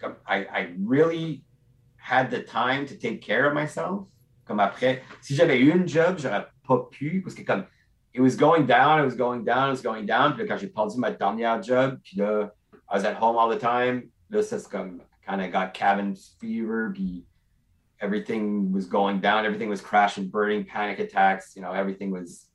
comme, 0.00 0.16
I, 0.26 0.46
I 0.46 0.74
really 0.78 1.44
had 1.98 2.30
the 2.30 2.42
time 2.42 2.86
to 2.86 2.94
take 2.94 3.20
care 3.20 3.46
of 3.46 3.54
myself. 3.54 4.06
Comme 4.46 4.60
après, 4.60 5.02
si 5.20 5.34
j'avais 5.34 5.60
eu 5.60 5.70
une 5.70 5.86
job, 5.86 6.18
j'aurais 6.18 6.46
pas 6.66 6.88
pu 6.90 7.20
parce 7.22 7.34
que 7.34 7.42
comme 7.42 7.66
it 8.12 8.20
was 8.20 8.36
going 8.36 8.66
down, 8.66 9.00
it 9.00 9.04
was 9.04 9.14
going 9.14 9.44
down, 9.44 9.68
it 9.68 9.72
was 9.72 9.82
going 9.82 10.06
down. 10.06 10.34
Puis 10.34 10.42
là, 10.42 10.48
quand 10.48 10.58
j'ai 10.58 10.68
perdu 10.68 10.98
ma 10.98 11.10
dernière 11.10 11.62
job, 11.62 12.00
puis 12.02 12.16
là, 12.18 12.50
I 12.88 12.94
was 12.94 13.04
at 13.04 13.16
home 13.16 13.36
all 13.36 13.48
the 13.48 13.58
time. 13.58 14.10
Là, 14.30 14.42
c'est 14.42 14.68
comme 14.68 15.02
kind 15.26 15.40
of 15.40 15.52
got 15.52 15.74
cabin 15.74 16.14
fever, 16.40 16.90
puis 16.92 17.24
everything 18.00 18.72
was 18.72 18.86
going 18.86 19.20
down, 19.20 19.44
everything 19.44 19.68
was 19.68 19.80
crashing, 19.80 20.28
burning, 20.28 20.64
panic 20.64 20.98
attacks, 20.98 21.54
you 21.54 21.62
know, 21.62 21.72
everything 21.72 22.10
was 22.10 22.46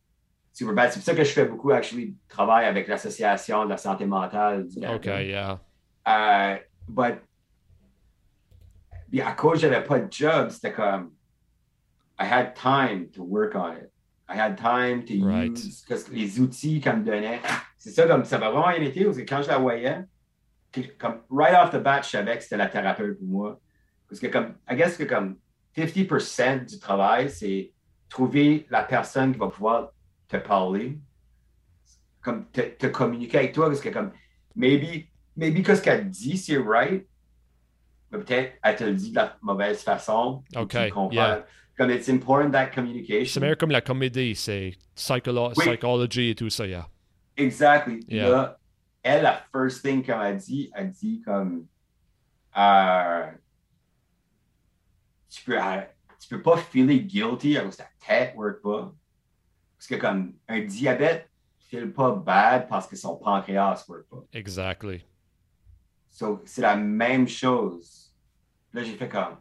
super 0.54 0.74
bad. 0.74 0.92
C'est 0.92 1.00
pour 1.00 1.06
ça 1.06 1.16
que 1.16 1.24
je 1.24 1.32
fais 1.32 1.46
beaucoup, 1.46 1.72
actually, 1.72 2.16
travail 2.30 2.66
avec 2.66 2.88
l'Association 2.88 3.66
de 3.66 3.70
la 3.70 3.78
santé 3.78 4.06
mentale 4.06 4.68
du. 4.68 4.86
Okay, 4.86 5.30
yeah. 5.30 5.60
Uh, 6.06 6.60
but 6.88 7.22
puis 9.10 9.22
à 9.22 9.32
cause 9.32 9.62
j'avais 9.62 9.82
pas 9.82 10.00
de 10.00 10.12
job, 10.12 10.50
c'était 10.50 10.74
comme 10.74 11.14
I 12.20 12.26
had 12.26 12.56
time 12.56 13.10
to 13.14 13.24
work 13.24 13.56
on 13.56 13.78
it. 13.78 13.92
I 14.28 14.38
had 14.40 14.58
time 14.58 15.04
to 15.06 15.14
Right. 15.26 15.52
use 15.58 15.86
les 16.12 16.40
outils 16.40 16.80
qu'elle 16.82 16.98
me 17.00 17.06
donnait. 17.06 17.40
C'est 17.78 17.92
ça 17.92 18.08
comme 18.08 18.26
ça 18.26 18.38
va 18.38 18.50
vraiment 18.50 18.70
été 18.72 19.04
parce 19.06 19.18
que 19.18 19.22
quand 19.24 19.42
je 19.44 19.48
la 19.48 19.58
voyais, 19.60 20.00
comme 20.98 21.22
right 21.30 21.54
off 21.56 21.72
the 21.72 21.82
bat, 21.82 22.02
je 22.02 22.10
savais 22.10 22.36
que 22.38 22.44
c'était 22.44 22.58
la 22.58 22.68
thérapeute 22.68 23.18
pour 23.20 23.28
moi. 23.28 23.60
Parce 24.10 24.20
que 24.20 24.28
comme 24.28 24.56
I 24.70 24.76
guess 24.76 24.98
que 24.98 25.04
comme 25.04 25.38
50% 25.78 26.66
du 26.66 26.80
travail, 26.80 27.30
c'est 27.30 27.72
trouver 28.10 28.66
la 28.70 28.84
personne 28.84 29.32
qui 29.34 29.40
va 29.40 29.48
pouvoir 29.50 29.92
te 30.28 30.38
parler, 30.38 30.98
comme 32.22 32.46
te, 32.52 32.62
te 32.62 32.88
communiquer 32.88 33.38
avec 33.40 33.54
toi, 33.54 33.68
parce 33.68 33.82
que 33.82 33.90
comme 33.90 34.12
maybe, 34.56 35.06
maybe 35.36 35.64
que 35.64 35.76
ce 35.76 35.82
qu'elle 35.82 36.10
dit, 36.10 36.38
c'est 36.38 36.58
right, 36.58 37.06
mais 38.12 38.20
peut-être 38.20 38.54
elle 38.64 38.76
te 38.76 38.84
le 38.84 38.94
dit 38.94 39.12
de 39.12 39.16
la 39.18 39.38
mauvaise 39.42 39.84
façon. 39.84 40.44
Ok, 40.56 40.74
yeah. 41.12 41.46
Comme 41.78 41.92
it's 41.92 42.08
important 42.08 42.52
that 42.52 42.68
communication. 42.68 43.26
C'est 43.34 43.40
meilleur 43.42 43.58
comme 43.58 43.72
la 43.72 43.82
comédie, 43.82 44.34
c'est 44.36 44.74
psycholo 44.96 45.50
Oui. 45.58 45.66
psychology 45.66 46.30
et 46.30 46.36
tout 46.36 46.50
ça, 46.50 46.66
yeah. 46.66 46.88
Exactly. 47.36 48.00
Yeah. 48.08 48.30
Là, 48.30 48.60
elle, 49.04 49.24
la 49.24 49.44
first 49.52 49.84
thing 49.84 50.02
qu'elle 50.02 50.18
m'a 50.18 50.32
dit, 50.32 50.72
elle 50.74 50.92
dit 50.92 51.22
comme 51.22 51.66
euh, 52.58 53.28
tu 55.30 55.44
peux 55.44 55.62
euh, 55.62 55.82
tu 56.20 56.30
peux 56.30 56.42
pas 56.42 56.58
feeler 56.58 57.02
guilty 57.02 57.58
alors 57.58 57.72
que 57.72 57.76
ta 57.76 57.90
tête 58.08 58.34
work 58.36 58.62
pas. 58.62 58.94
Parce 59.78 59.88
que 59.88 59.96
comme 59.96 60.34
un 60.48 60.62
diabète 60.62 61.30
file 61.60 61.92
pas 61.92 62.12
bad 62.12 62.68
parce 62.70 62.88
que 62.88 62.96
son 62.96 63.18
pancréas 63.18 63.84
work 63.90 64.06
pas. 64.10 64.24
Exactly. 64.34 65.04
So, 66.10 66.42
c'est 66.46 66.62
la 66.62 66.78
même 66.78 67.28
chose. 67.28 68.14
Là, 68.74 68.82
j'ai 68.84 68.96
fait 68.96 69.10
comme 69.10 69.36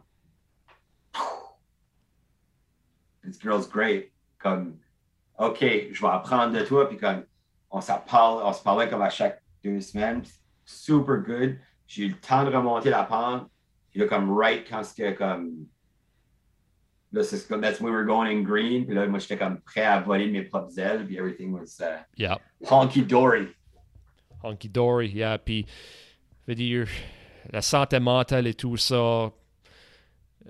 This 3.25 3.39
girl's 3.41 3.67
great. 3.67 4.11
Comme 4.39 4.77
OK, 5.39 5.59
je 5.59 6.01
vais 6.01 6.07
apprendre 6.07 6.53
de 6.57 6.63
toi, 6.65 6.87
puis 6.87 6.97
comme 6.97 7.23
on 7.71 7.79
parle, 8.07 8.41
on 8.43 8.53
se 8.53 8.61
parlait 8.63 8.87
comme 8.89 9.01
à 9.01 9.09
chaque 9.09 9.41
deux 9.63 9.81
semaines. 9.81 10.23
Super 10.65 11.17
good. 11.17 11.57
J'ai 11.87 12.03
eu 12.05 12.09
le 12.09 12.15
temps 12.15 12.43
de 12.43 12.55
remonter 12.55 12.89
la 12.89 13.03
pente. 13.03 13.49
Puis 13.91 13.99
là, 13.99 14.07
comme 14.07 14.31
right 14.31 14.65
quand 14.69 14.83
c'était 14.83 15.15
comme. 15.15 15.67
Là, 17.11 17.23
c'est 17.23 17.47
comme 17.47 17.61
that's 17.61 17.79
when 17.79 17.91
we 17.91 17.95
were 17.95 18.05
going 18.05 18.27
in 18.27 18.43
green. 18.43 18.85
Puis 18.85 18.95
là, 18.95 19.07
moi, 19.07 19.19
j'étais 19.19 19.37
comme 19.37 19.61
prêt 19.61 19.83
à 19.85 19.99
voler 20.01 20.29
mes 20.29 20.41
propres 20.43 20.77
ailes. 20.79 21.05
Puis 21.05 21.17
everything 21.17 21.51
was 21.53 21.79
uh, 21.79 22.03
Yeah. 22.17 22.37
honky 22.69 23.01
dory. 23.03 23.47
Honky 24.43 24.69
Dory, 24.69 25.09
yeah. 25.09 25.37
Puis, 25.39 25.65
je 25.67 26.51
veux 26.51 26.55
dire, 26.55 26.87
la 27.51 27.61
santé 27.61 27.99
mentale 27.99 28.45
et 28.47 28.53
tout 28.53 28.77
ça, 28.77 29.31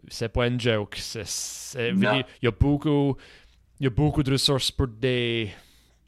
c'est 0.08 0.30
pas 0.30 0.48
une 0.48 0.60
joke. 0.60 0.96
C'est, 0.98 1.92
il 1.92 2.26
y 2.42 2.48
a 2.48 2.52
beaucoup, 2.52 3.18
il 3.80 3.84
y 3.84 3.88
a 3.88 3.90
beaucoup 3.90 4.24
de 4.24 4.32
ressources 4.32 4.72
pour 4.72 4.88
des, 4.88 5.52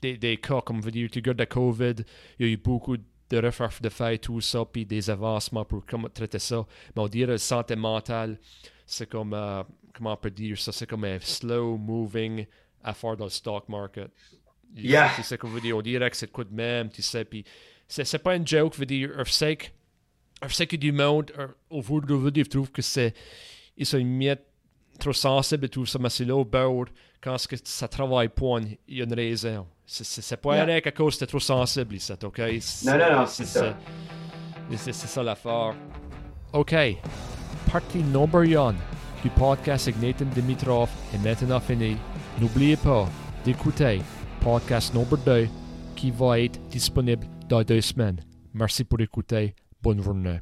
des, 0.02 0.18
des 0.18 0.38
cas, 0.38 0.62
comme 0.62 0.82
veux 0.82 0.92
dire, 0.92 1.10
tu 1.12 1.20
regardes 1.20 1.40
la 1.40 1.46
COVID, 1.46 1.96
il 2.40 2.46
y 2.46 2.50
a 2.50 2.54
eu 2.54 2.58
beaucoup 2.58 2.98
de 2.98 3.38
recherches 3.38 3.82
de 3.82 3.90
fait, 3.90 4.18
tout 4.20 4.42
ça, 4.42 4.64
puis 4.66 4.86
des 4.86 5.10
avancements 5.10 5.66
pour 5.66 5.86
comment 5.86 6.10
traiter 6.10 6.40
ça. 6.40 6.66
Mais 6.96 7.02
on 7.02 7.08
dirait 7.08 7.34
la 7.34 7.38
santé 7.38 7.76
mentale, 7.76 8.40
c'est 8.86 9.10
comme, 9.10 9.34
euh, 9.34 9.64
comment 9.94 10.14
on 10.14 10.18
peut 10.18 10.32
dire 10.32 10.58
ça, 10.58 10.72
c'est 10.72 10.88
comme 10.88 11.04
un 11.04 11.20
slow 11.20 11.78
moving 11.78 12.46
affaire 12.84 13.18
dans 13.18 13.26
le 13.26 13.32
stock 13.32 13.68
market. 13.68 14.10
Yeah. 14.76 15.12
Tu 15.16 15.24
sais, 15.24 15.38
comme 15.38 15.52
veux 15.52 15.62
dire, 15.62 15.76
on 15.78 15.82
dirait 15.82 16.10
que 16.10 16.16
c'est 16.16 16.32
quoi 16.32 16.44
de 16.44 16.54
même, 16.54 16.90
tu 16.90 17.02
sais, 17.02 17.26
puis 17.26 17.44
c'est, 17.88 18.06
c'est 18.06 18.20
pas 18.20 18.36
une 18.36 18.48
joke, 18.48 18.74
je 18.76 18.80
veux 18.80 18.86
dire, 18.86 19.12
je 19.26 19.32
sais 19.32 19.56
que, 19.56 19.66
je 20.48 20.54
sais 20.54 20.68
que 20.68 20.76
du 20.76 20.92
monde, 20.92 21.32
euh, 21.38 21.48
au 21.70 21.82
bout 21.82 22.02
de 22.02 22.44
je 22.44 22.50
trouve 22.50 22.72
que 22.72 22.82
c'est, 22.82 23.14
ils 23.78 23.86
sont 23.86 24.00
mis 24.00 24.30
trop 25.00 25.14
sensibles 25.14 25.66
et 25.66 25.70
tout 25.70 25.86
ça, 25.86 26.00
mais 26.00 26.10
c'est 26.10 26.26
là 26.26 26.36
au 26.36 26.46
bord, 26.46 26.86
quand 27.22 27.38
que 27.48 27.56
ça 27.64 27.88
travaille 27.88 28.30
pas, 28.30 28.60
il 28.88 28.98
y 28.98 29.02
a 29.02 29.06
une 29.06 29.14
raison. 29.14 29.68
C'est, 29.86 30.38
pas 30.38 30.66
rien 30.66 30.82
qu'à 30.82 30.92
cause 30.92 31.18
que 31.18 31.26
trop 31.26 31.40
sensible, 31.40 31.96
ici, 31.96 32.12
ok? 32.12 32.40
Non, 32.86 32.98
non, 32.98 33.20
non, 33.20 33.26
c'est 33.26 33.46
ça. 33.46 33.78
C'est, 34.76 34.94
ça 34.94 35.24
l'affaire. 35.24 35.76
OK. 36.52 36.76
Partie 37.72 38.04
number 38.04 38.42
1 38.42 38.76
du 39.24 39.30
podcast 39.30 39.88
avec 39.88 40.02
Nathan 40.02 40.26
Dimitrov 40.26 40.90
est 41.14 41.18
maintenant 41.20 41.60
finie. 41.60 41.98
N'oubliez 42.40 42.76
pas 42.76 43.08
d'écouter 43.46 44.02
podcast 44.42 44.94
number 44.94 45.18
2 45.26 45.48
qui 45.96 46.12
va 46.12 46.40
être 46.40 46.60
disponible 46.70 47.26
dans 47.48 47.64
deux 47.64 47.82
semaines. 47.82 48.20
Merci 48.54 48.84
pour 48.84 49.00
écouter. 49.00 49.56
Bonne 49.82 50.02
journée. 50.02 50.40